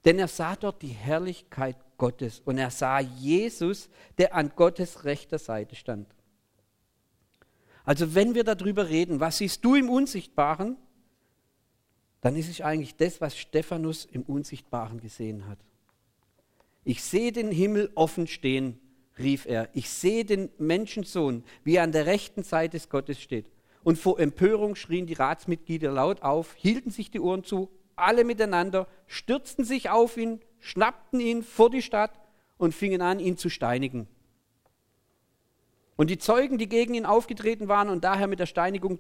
denn 0.06 0.20
er 0.20 0.28
sah 0.28 0.56
dort 0.56 0.82
die 0.82 0.88
Herrlichkeit 0.88 1.76
Gottes 1.98 2.42
und 2.46 2.58
er 2.58 2.70
sah 2.70 3.00
Jesus, 3.00 3.90
der 4.18 4.36
an 4.36 4.52
Gottes 4.56 5.04
rechter 5.04 5.40
Seite 5.40 5.76
stand. 5.76 6.08
Also 7.84 8.16
wenn 8.16 8.36
wir 8.36 8.44
darüber 8.44 8.90
reden, 8.90 9.20
was 9.20 9.38
siehst 9.38 9.64
du 9.66 9.76
im 9.76 9.90
Unsichtbaren, 9.90 10.78
dann 12.22 12.36
ist 12.36 12.50
es 12.50 12.62
eigentlich 12.62 12.96
das, 12.96 13.22
was 13.22 13.38
Stephanus 13.38 14.06
im 14.06 14.24
Unsichtbaren 14.24 15.00
gesehen 15.00 15.48
hat. 15.48 15.60
Ich 16.84 17.04
sehe 17.04 17.32
den 17.32 17.52
Himmel 17.52 17.92
offen 17.96 18.28
stehen, 18.28 18.80
rief 19.18 19.46
er. 19.46 19.70
Ich 19.74 19.90
sehe 19.90 20.26
den 20.26 20.50
Menschensohn, 20.58 21.44
wie 21.64 21.76
er 21.76 21.84
an 21.84 21.92
der 21.92 22.06
rechten 22.06 22.44
Seite 22.44 22.78
des 22.78 22.90
Gottes 22.90 23.22
steht. 23.22 23.46
Und 23.84 23.98
vor 23.98 24.20
Empörung 24.20 24.76
schrien 24.76 25.06
die 25.06 25.14
Ratsmitglieder 25.14 25.92
laut 25.92 26.24
auf, 26.24 26.56
hielten 26.56 26.90
sich 26.90 27.12
die 27.12 27.20
Ohren 27.20 27.44
zu 27.44 27.70
alle 27.96 28.24
miteinander, 28.24 28.88
stürzten 29.08 29.64
sich 29.64 29.90
auf 29.90 30.18
ihn, 30.18 30.42
schnappten 30.60 31.20
ihn 31.20 31.44
vor 31.44 31.70
die 31.70 31.82
Stadt 31.82 32.12
und 32.58 32.74
fingen 32.74 33.02
an, 33.02 33.20
ihn 33.20 33.38
zu 33.38 33.50
steinigen. 33.50 34.08
Und 35.96 36.10
die 36.10 36.18
Zeugen, 36.18 36.58
die 36.58 36.68
gegen 36.68 36.94
ihn 36.94 37.06
aufgetreten 37.06 37.68
waren 37.68 37.90
und 37.90 38.04
daher 38.04 38.28
mit 38.28 38.40
der 38.40 38.46
Steinigung 38.46 39.00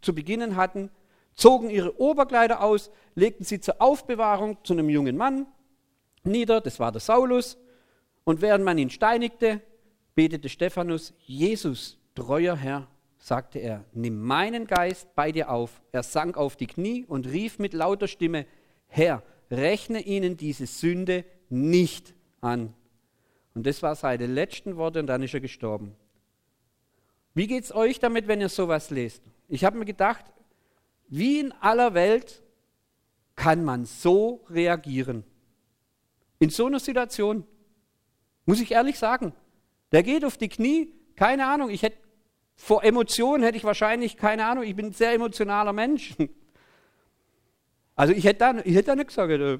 zu 0.00 0.14
beginnen 0.14 0.56
hatten, 0.56 0.90
zogen 1.34 1.70
ihre 1.70 2.00
Oberkleider 2.00 2.62
aus, 2.62 2.90
legten 3.14 3.44
sie 3.44 3.60
zur 3.60 3.80
Aufbewahrung 3.80 4.58
zu 4.64 4.72
einem 4.72 4.88
jungen 4.88 5.16
Mann 5.16 5.46
nieder, 6.26 6.60
das 6.60 6.78
war 6.80 6.92
der 6.92 7.00
Saulus, 7.00 7.56
und 8.24 8.40
während 8.40 8.64
man 8.64 8.78
ihn 8.78 8.90
steinigte, 8.90 9.60
betete 10.14 10.48
Stephanus, 10.48 11.14
Jesus, 11.20 11.98
treuer 12.14 12.56
Herr, 12.56 12.88
sagte 13.26 13.58
er, 13.58 13.84
nimm 13.92 14.22
meinen 14.22 14.68
Geist 14.68 15.12
bei 15.16 15.32
dir 15.32 15.50
auf. 15.50 15.82
Er 15.90 16.04
sank 16.04 16.36
auf 16.36 16.54
die 16.54 16.68
Knie 16.68 17.04
und 17.08 17.26
rief 17.26 17.58
mit 17.58 17.72
lauter 17.72 18.06
Stimme, 18.06 18.46
Herr, 18.86 19.20
rechne 19.50 20.00
ihnen 20.00 20.36
diese 20.36 20.66
Sünde 20.66 21.24
nicht 21.48 22.14
an. 22.40 22.72
Und 23.52 23.66
das 23.66 23.82
war 23.82 23.96
seine 23.96 24.26
letzten 24.26 24.76
Worte 24.76 25.00
und 25.00 25.08
dann 25.08 25.24
ist 25.24 25.34
er 25.34 25.40
gestorben. 25.40 25.96
Wie 27.34 27.48
geht 27.48 27.64
es 27.64 27.74
euch 27.74 27.98
damit, 27.98 28.28
wenn 28.28 28.40
ihr 28.40 28.48
sowas 28.48 28.90
lest? 28.90 29.24
Ich 29.48 29.64
habe 29.64 29.76
mir 29.76 29.86
gedacht, 29.86 30.24
wie 31.08 31.40
in 31.40 31.50
aller 31.50 31.94
Welt 31.94 32.44
kann 33.34 33.64
man 33.64 33.86
so 33.86 34.44
reagieren? 34.50 35.24
In 36.38 36.50
so 36.50 36.66
einer 36.66 36.78
Situation, 36.78 37.44
muss 38.44 38.60
ich 38.60 38.70
ehrlich 38.70 39.00
sagen, 39.00 39.32
der 39.90 40.04
geht 40.04 40.24
auf 40.24 40.38
die 40.38 40.48
Knie, 40.48 40.92
keine 41.16 41.48
Ahnung, 41.48 41.70
ich 41.70 41.82
hätte 41.82 42.05
vor 42.56 42.82
Emotionen 42.82 43.44
hätte 43.44 43.58
ich 43.58 43.64
wahrscheinlich, 43.64 44.16
keine 44.16 44.46
Ahnung, 44.46 44.64
ich 44.64 44.74
bin 44.74 44.86
ein 44.86 44.92
sehr 44.92 45.12
emotionaler 45.12 45.72
Mensch. 45.72 46.14
Also 47.98 48.12
ich 48.12 48.26
hätte 48.26 48.40
da, 48.40 48.58
ich 48.62 48.76
hätte 48.76 48.88
da 48.88 48.94
nicht 48.94 49.08
gesagt, 49.08 49.32
äh, 49.32 49.58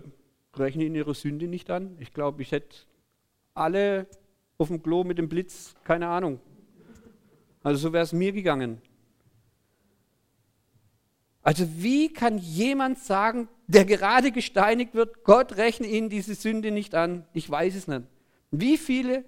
rechne 0.55 0.85
Ihnen 0.85 0.95
Ihre 0.95 1.15
Sünde 1.15 1.49
nicht 1.49 1.71
an. 1.71 1.97
Ich 2.01 2.13
glaube, 2.13 2.43
ich 2.43 2.53
hätte 2.53 2.77
alle 3.55 4.07
auf 4.59 4.69
dem 4.69 4.83
Klo 4.83 5.05
mit 5.05 5.17
dem 5.17 5.31
Blitz, 5.31 5.75
keine 5.85 6.09
Ahnung. 6.09 6.39
Also 7.63 7.89
so 7.89 7.93
wäre 7.95 8.05
es 8.05 8.13
mir 8.13 8.33
gegangen. 8.33 8.83
Also 11.41 11.65
wie 11.79 12.13
kann 12.13 12.39
jemand 12.39 12.99
sagen, 12.99 13.49
der 13.69 13.85
gerade 13.85 14.33
gesteinigt 14.33 14.95
wird, 14.95 15.25
Gott 15.25 15.57
rechne 15.57 15.87
Ihnen 15.87 16.11
diese 16.11 16.35
Sünde 16.35 16.71
nicht 16.73 16.95
an? 16.95 17.25
Ich 17.33 17.49
weiß 17.49 17.75
es 17.75 17.89
nicht. 17.89 18.03
Wie 18.51 18.77
viele 18.77 19.25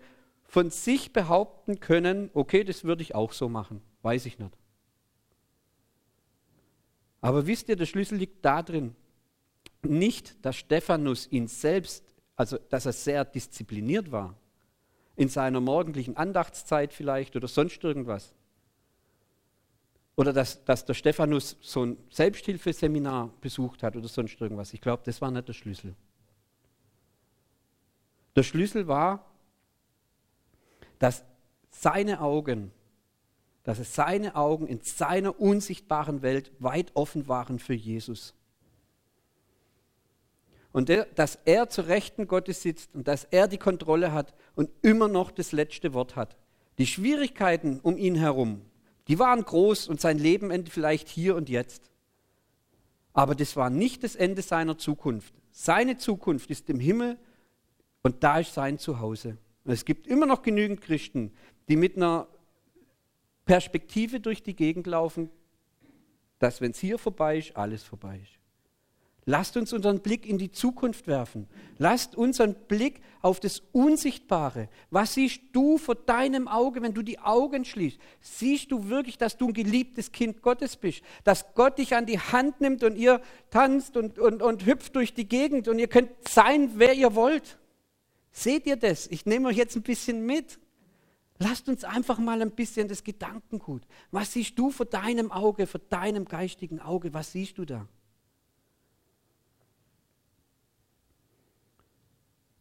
von 0.48 0.70
sich 0.70 1.12
behaupten 1.12 1.78
können, 1.78 2.30
okay, 2.32 2.64
das 2.64 2.82
würde 2.82 3.02
ich 3.02 3.14
auch 3.14 3.32
so 3.32 3.50
machen. 3.50 3.82
Weiß 4.00 4.24
ich 4.24 4.38
nicht. 4.38 4.56
Aber 7.20 7.46
wisst 7.46 7.68
ihr, 7.68 7.76
der 7.76 7.84
Schlüssel 7.84 8.16
liegt 8.16 8.44
da 8.44 8.62
drin. 8.62 8.96
Nicht, 9.82 10.44
dass 10.44 10.56
Stephanus 10.56 11.26
ihn 11.30 11.48
selbst, 11.48 12.02
also 12.34 12.56
dass 12.70 12.86
er 12.86 12.94
sehr 12.94 13.24
diszipliniert 13.26 14.10
war, 14.10 14.34
in 15.16 15.28
seiner 15.28 15.60
morgendlichen 15.60 16.16
Andachtszeit 16.16 16.94
vielleicht 16.94 17.36
oder 17.36 17.48
sonst 17.48 17.84
irgendwas. 17.84 18.34
Oder 20.16 20.32
dass, 20.32 20.64
dass 20.64 20.84
der 20.84 20.94
Stephanus 20.94 21.58
so 21.60 21.84
ein 21.84 21.98
Selbsthilfeseminar 22.10 23.30
besucht 23.40 23.82
hat 23.82 23.96
oder 23.96 24.08
sonst 24.08 24.40
irgendwas. 24.40 24.72
Ich 24.72 24.80
glaube, 24.80 25.02
das 25.04 25.20
war 25.20 25.30
nicht 25.30 25.46
der 25.46 25.52
Schlüssel. 25.52 25.94
Der 28.34 28.42
Schlüssel 28.44 28.88
war, 28.88 29.28
dass 30.98 31.24
seine 31.70 32.20
Augen, 32.20 32.72
dass 33.64 33.78
es 33.78 33.94
seine 33.94 34.34
Augen 34.34 34.66
in 34.66 34.80
seiner 34.82 35.40
unsichtbaren 35.40 36.22
Welt 36.22 36.52
weit 36.58 36.90
offen 36.94 37.28
waren 37.28 37.58
für 37.58 37.74
Jesus. 37.74 38.34
Und 40.72 40.88
der, 40.88 41.06
dass 41.06 41.38
er 41.44 41.68
zur 41.70 41.86
Rechten 41.86 42.26
Gottes 42.26 42.62
sitzt 42.62 42.94
und 42.94 43.08
dass 43.08 43.24
er 43.24 43.48
die 43.48 43.58
Kontrolle 43.58 44.12
hat 44.12 44.34
und 44.54 44.70
immer 44.82 45.08
noch 45.08 45.30
das 45.30 45.52
letzte 45.52 45.94
Wort 45.94 46.14
hat. 46.16 46.36
Die 46.78 46.86
Schwierigkeiten 46.86 47.80
um 47.80 47.96
ihn 47.96 48.14
herum, 48.14 48.62
die 49.08 49.18
waren 49.18 49.42
groß 49.42 49.88
und 49.88 50.00
sein 50.00 50.18
Leben 50.18 50.50
endet 50.50 50.72
vielleicht 50.72 51.08
hier 51.08 51.34
und 51.34 51.48
jetzt. 51.48 51.90
Aber 53.14 53.34
das 53.34 53.56
war 53.56 53.70
nicht 53.70 54.04
das 54.04 54.14
Ende 54.14 54.42
seiner 54.42 54.78
Zukunft. 54.78 55.34
Seine 55.50 55.96
Zukunft 55.96 56.50
ist 56.50 56.70
im 56.70 56.78
Himmel 56.78 57.18
und 58.02 58.22
da 58.22 58.38
ist 58.38 58.54
sein 58.54 58.78
Zuhause. 58.78 59.38
Es 59.72 59.84
gibt 59.84 60.06
immer 60.06 60.26
noch 60.26 60.42
genügend 60.42 60.80
Christen, 60.80 61.32
die 61.68 61.76
mit 61.76 61.96
einer 61.96 62.26
Perspektive 63.44 64.20
durch 64.20 64.42
die 64.42 64.56
Gegend 64.56 64.86
laufen, 64.86 65.30
dass 66.38 66.60
wenn 66.60 66.70
es 66.70 66.78
hier 66.78 66.98
vorbei 66.98 67.38
ist, 67.38 67.56
alles 67.56 67.82
vorbei 67.82 68.20
ist. 68.22 68.38
Lasst 69.30 69.58
uns 69.58 69.74
unseren 69.74 70.00
Blick 70.00 70.24
in 70.24 70.38
die 70.38 70.50
Zukunft 70.50 71.06
werfen. 71.06 71.48
Lasst 71.76 72.16
unseren 72.16 72.54
Blick 72.54 73.02
auf 73.20 73.40
das 73.40 73.60
Unsichtbare. 73.72 74.70
Was 74.88 75.12
siehst 75.12 75.42
du 75.52 75.76
vor 75.76 75.96
deinem 75.96 76.48
Auge, 76.48 76.80
wenn 76.80 76.94
du 76.94 77.02
die 77.02 77.18
Augen 77.18 77.66
schließt? 77.66 77.98
Siehst 78.22 78.72
du 78.72 78.88
wirklich, 78.88 79.18
dass 79.18 79.36
du 79.36 79.48
ein 79.48 79.52
geliebtes 79.52 80.12
Kind 80.12 80.40
Gottes 80.40 80.76
bist? 80.78 81.02
Dass 81.24 81.52
Gott 81.52 81.76
dich 81.76 81.94
an 81.94 82.06
die 82.06 82.18
Hand 82.18 82.62
nimmt 82.62 82.82
und 82.84 82.96
ihr 82.96 83.20
tanzt 83.50 83.98
und, 83.98 84.18
und, 84.18 84.40
und 84.40 84.64
hüpft 84.64 84.96
durch 84.96 85.12
die 85.12 85.28
Gegend 85.28 85.68
und 85.68 85.78
ihr 85.78 85.88
könnt 85.88 86.10
sein, 86.26 86.70
wer 86.76 86.94
ihr 86.94 87.14
wollt? 87.14 87.58
Seht 88.32 88.66
ihr 88.66 88.76
das? 88.76 89.06
Ich 89.08 89.26
nehme 89.26 89.48
euch 89.48 89.56
jetzt 89.56 89.76
ein 89.76 89.82
bisschen 89.82 90.24
mit. 90.24 90.58
Lasst 91.38 91.68
uns 91.68 91.84
einfach 91.84 92.18
mal 92.18 92.42
ein 92.42 92.50
bisschen 92.50 92.88
das 92.88 93.04
Gedankengut. 93.04 93.82
Was 94.10 94.32
siehst 94.32 94.58
du 94.58 94.70
vor 94.70 94.86
deinem 94.86 95.30
Auge, 95.30 95.66
vor 95.66 95.80
deinem 95.88 96.24
geistigen 96.24 96.80
Auge? 96.80 97.14
Was 97.14 97.32
siehst 97.32 97.58
du 97.58 97.64
da? 97.64 97.86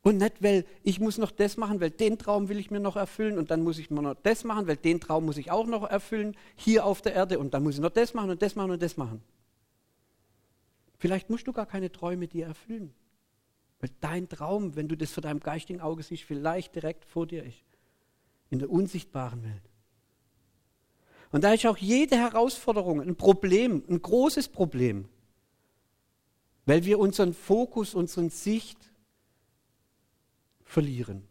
Und 0.08 0.20
nicht, 0.20 0.42
weil 0.42 0.64
ich 0.84 1.02
muss 1.02 1.18
noch 1.18 1.32
das 1.32 1.58
machen, 1.58 1.82
weil 1.82 1.90
den 1.90 2.18
Traum 2.18 2.48
will 2.48 2.60
ich 2.60 2.72
mir 2.72 2.80
noch 2.80 2.96
erfüllen 2.96 3.38
und 3.38 3.52
dann 3.52 3.62
muss 3.62 3.78
ich 3.78 3.90
mir 3.90 4.02
noch 4.02 4.16
das 4.16 4.46
machen, 4.46 4.66
weil 4.66 4.78
den 4.78 5.02
Traum 5.02 5.26
muss 5.26 5.38
ich 5.38 5.52
auch 5.52 5.66
noch 5.66 5.84
erfüllen 5.84 6.38
hier 6.56 6.86
auf 6.86 7.02
der 7.02 7.14
Erde 7.14 7.40
und 7.40 7.54
dann 7.54 7.62
muss 7.62 7.76
ich 7.76 7.82
noch 7.82 7.90
das 7.90 8.14
machen 8.14 8.30
und 8.30 8.42
das 8.42 8.56
machen 8.56 8.72
und 8.72 8.82
das 8.82 8.96
machen. 8.96 9.22
Vielleicht 10.98 11.30
musst 11.30 11.46
du 11.46 11.52
gar 11.52 11.66
keine 11.66 11.92
Träume 11.92 12.30
dir 12.30 12.46
erfüllen, 12.46 12.94
weil 13.80 13.90
dein 14.00 14.28
Traum, 14.28 14.76
wenn 14.76 14.88
du 14.88 14.96
das 14.96 15.12
vor 15.12 15.22
deinem 15.22 15.40
geistigen 15.40 15.82
Auge 15.82 16.04
siehst, 16.04 16.24
vielleicht 16.24 16.76
direkt 16.76 17.06
vor 17.06 17.28
dir 17.28 17.44
ist, 17.44 17.64
in 18.50 18.60
der 18.60 18.70
unsichtbaren 18.70 19.44
Welt. 19.44 19.70
Und 21.32 21.44
da 21.44 21.54
ist 21.54 21.66
auch 21.66 21.78
jede 21.78 22.16
Herausforderung 22.16 23.02
ein 23.02 23.16
Problem, 23.16 23.84
ein 23.90 24.02
großes 24.02 24.48
Problem, 24.48 25.08
weil 26.66 26.86
wir 26.86 27.00
unseren 27.00 27.34
Fokus, 27.34 27.94
unseren 27.94 28.30
Sicht 28.30 28.78
verlieren. 30.64 31.28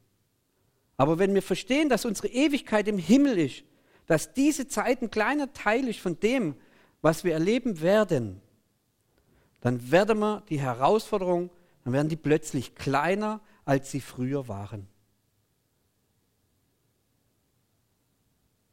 Aber 0.97 1.19
wenn 1.19 1.35
wir 1.35 1.43
verstehen, 1.43 1.89
dass 1.89 2.05
unsere 2.05 2.29
Ewigkeit 2.29 2.89
im 2.89 2.99
Himmel 2.99 3.39
ist, 3.39 3.65
dass 4.07 4.33
diese 4.33 4.69
Zeit 4.69 5.03
ein 5.03 5.11
kleiner 5.11 5.53
Teil 5.53 5.89
ist 5.89 6.01
von 6.01 6.19
dem, 6.21 6.55
was 7.03 7.25
wir 7.25 7.33
erleben 7.33 7.81
werden, 7.81 8.41
dann 9.61 9.91
werden 9.91 10.19
wir 10.19 10.43
die 10.49 10.61
Herausforderungen, 10.61 11.51
dann 11.87 11.93
werden 11.93 12.09
die 12.09 12.17
plötzlich 12.17 12.75
kleiner, 12.75 13.41
als 13.65 13.93
sie 13.93 14.01
früher 14.01 14.49
waren. 14.49 14.89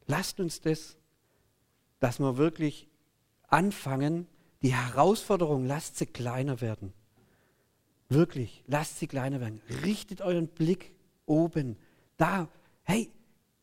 Lasst 0.08 0.40
uns 0.40 0.60
das, 0.60 0.96
dass 2.00 2.18
wir 2.18 2.38
wirklich 2.38 2.88
anfangen, 3.46 4.26
die 4.62 4.74
Herausforderungen, 4.74 5.64
lasst 5.64 5.96
sie 5.96 6.06
kleiner 6.06 6.60
werden. 6.60 6.92
Wirklich, 8.08 8.64
lasst 8.66 8.98
sie 8.98 9.06
kleiner 9.06 9.38
werden. 9.38 9.62
Richtet 9.84 10.20
euren 10.20 10.48
Blick 10.48 10.92
oben. 11.24 11.76
Da, 12.16 12.48
hey, 12.82 13.12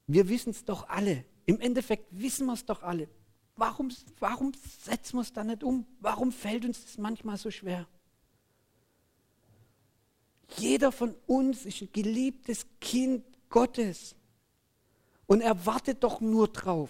wir 0.07 0.29
wissen 0.29 0.51
es 0.51 0.63
doch 0.63 0.87
alle. 0.87 1.25
Im 1.45 1.59
Endeffekt 1.59 2.07
wissen 2.11 2.45
wir 2.45 2.53
es 2.53 2.63
doch 2.63 2.83
alle. 2.83 3.09
Warum, 3.57 3.91
warum 4.17 4.53
setzen 4.79 5.17
wir 5.17 5.23
es 5.23 5.33
dann 5.33 5.47
nicht 5.47 5.61
um? 5.61 5.85
Warum 5.99 6.31
fällt 6.31 6.63
uns 6.63 6.85
das 6.85 6.97
manchmal 6.97 7.35
so 7.35 7.51
schwer? 7.51 7.85
Jeder 10.57 10.91
von 10.91 11.15
uns 11.27 11.65
ist 11.65 11.81
ein 11.81 11.89
geliebtes 11.91 12.65
Kind 12.79 13.23
Gottes. 13.49 14.15
Und 15.27 15.41
er 15.41 15.65
wartet 15.65 16.03
doch 16.03 16.19
nur 16.19 16.47
drauf, 16.47 16.89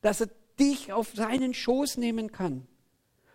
dass 0.00 0.20
er 0.20 0.28
dich 0.58 0.92
auf 0.92 1.12
seinen 1.14 1.54
Schoß 1.54 1.96
nehmen 1.96 2.32
kann. 2.32 2.66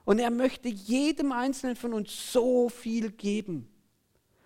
Und 0.05 0.19
er 0.19 0.31
möchte 0.31 0.67
jedem 0.67 1.31
Einzelnen 1.31 1.75
von 1.75 1.93
uns 1.93 2.31
so 2.31 2.67
viel 2.69 3.11
geben. 3.11 3.69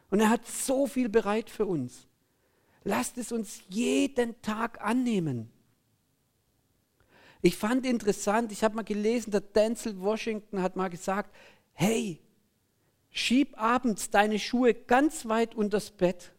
Und 0.09 0.19
er 0.19 0.29
hat 0.29 0.45
so 0.47 0.87
viel 0.87 1.09
bereit 1.09 1.49
für 1.49 1.65
uns. 1.65 2.07
Lasst 2.83 3.17
es 3.17 3.31
uns 3.31 3.61
jeden 3.69 4.39
Tag 4.41 4.81
annehmen. 4.81 5.49
Ich 7.41 7.55
fand 7.55 7.85
interessant, 7.85 8.51
ich 8.51 8.63
habe 8.63 8.75
mal 8.75 8.83
gelesen, 8.83 9.31
der 9.31 9.41
Denzel 9.41 9.99
Washington 9.99 10.61
hat 10.61 10.75
mal 10.75 10.89
gesagt, 10.89 11.35
hey, 11.73 12.19
schieb 13.17 13.57
abends 13.57 14.09
deine 14.09 14.39
Schuhe 14.39 14.73
ganz 14.73 15.27
weit 15.27 15.55
unters 15.55 15.91
Bett, 15.91 16.33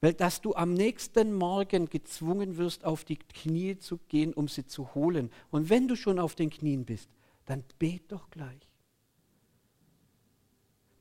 weil 0.00 0.12
dass 0.12 0.40
du 0.40 0.54
am 0.54 0.74
nächsten 0.74 1.32
Morgen 1.34 1.88
gezwungen 1.88 2.58
wirst, 2.58 2.84
auf 2.84 3.04
die 3.04 3.16
Knie 3.16 3.78
zu 3.78 3.98
gehen, 4.08 4.34
um 4.34 4.48
sie 4.48 4.66
zu 4.66 4.94
holen. 4.94 5.30
Und 5.50 5.70
wenn 5.70 5.88
du 5.88 5.96
schon 5.96 6.18
auf 6.18 6.34
den 6.34 6.50
Knien 6.50 6.84
bist, 6.84 7.08
dann 7.46 7.64
bet 7.78 8.12
doch 8.12 8.30
gleich. 8.30 8.68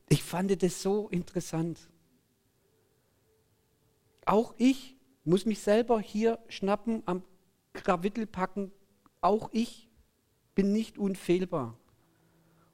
Ich 0.08 0.24
fand 0.24 0.62
das 0.64 0.82
so 0.82 1.10
interessant. 1.10 1.90
Auch 4.26 4.54
ich 4.58 4.96
muss 5.24 5.46
mich 5.46 5.60
selber 5.60 6.00
hier 6.00 6.40
schnappen, 6.48 7.04
am 7.06 7.24
Krawittel 7.74 8.28
packen. 8.28 8.72
Auch 9.20 9.50
ich 9.52 9.90
bin 10.54 10.72
nicht 10.72 10.98
unfehlbar. 10.98 11.78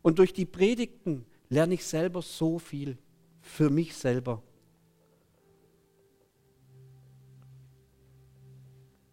Und 0.01 0.19
durch 0.19 0.33
die 0.33 0.45
Predigten 0.45 1.25
lerne 1.51 1.75
ich 1.75 1.85
selber 1.85 2.23
so 2.23 2.57
viel 2.57 2.97
für 3.41 3.69
mich 3.69 3.95
selber. 3.95 4.41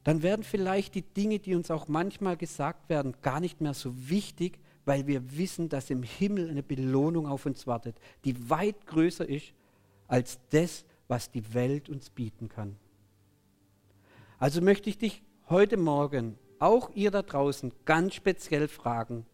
dann 0.08 0.22
werden 0.22 0.42
vielleicht 0.42 0.94
die 0.94 1.02
Dinge, 1.02 1.38
die 1.38 1.54
uns 1.54 1.70
auch 1.70 1.86
manchmal 1.86 2.38
gesagt 2.38 2.88
werden, 2.88 3.14
gar 3.20 3.40
nicht 3.40 3.60
mehr 3.60 3.74
so 3.74 3.92
wichtig, 4.08 4.58
weil 4.86 5.06
wir 5.06 5.36
wissen, 5.36 5.68
dass 5.68 5.90
im 5.90 6.02
Himmel 6.02 6.48
eine 6.48 6.62
Belohnung 6.62 7.26
auf 7.26 7.44
uns 7.44 7.66
wartet, 7.66 7.94
die 8.24 8.48
weit 8.48 8.86
größer 8.86 9.28
ist 9.28 9.52
als 10.06 10.38
das, 10.48 10.86
was 11.08 11.30
die 11.30 11.52
Welt 11.52 11.90
uns 11.90 12.08
bieten 12.08 12.48
kann. 12.48 12.76
Also 14.38 14.62
möchte 14.62 14.88
ich 14.88 14.96
dich 14.96 15.22
heute 15.50 15.76
Morgen, 15.76 16.38
auch 16.58 16.88
ihr 16.94 17.10
da 17.10 17.20
draußen, 17.20 17.70
ganz 17.84 18.14
speziell 18.14 18.66
fragen, 18.66 19.26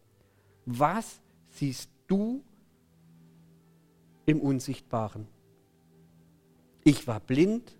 was 0.65 1.21
siehst 1.47 1.89
du 2.07 2.43
im 4.25 4.41
Unsichtbaren? 4.41 5.27
Ich 6.83 7.07
war 7.07 7.19
blind 7.19 7.75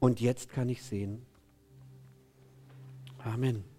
und 0.00 0.20
jetzt 0.20 0.50
kann 0.50 0.68
ich 0.68 0.82
sehen. 0.82 1.22
Amen. 3.18 3.71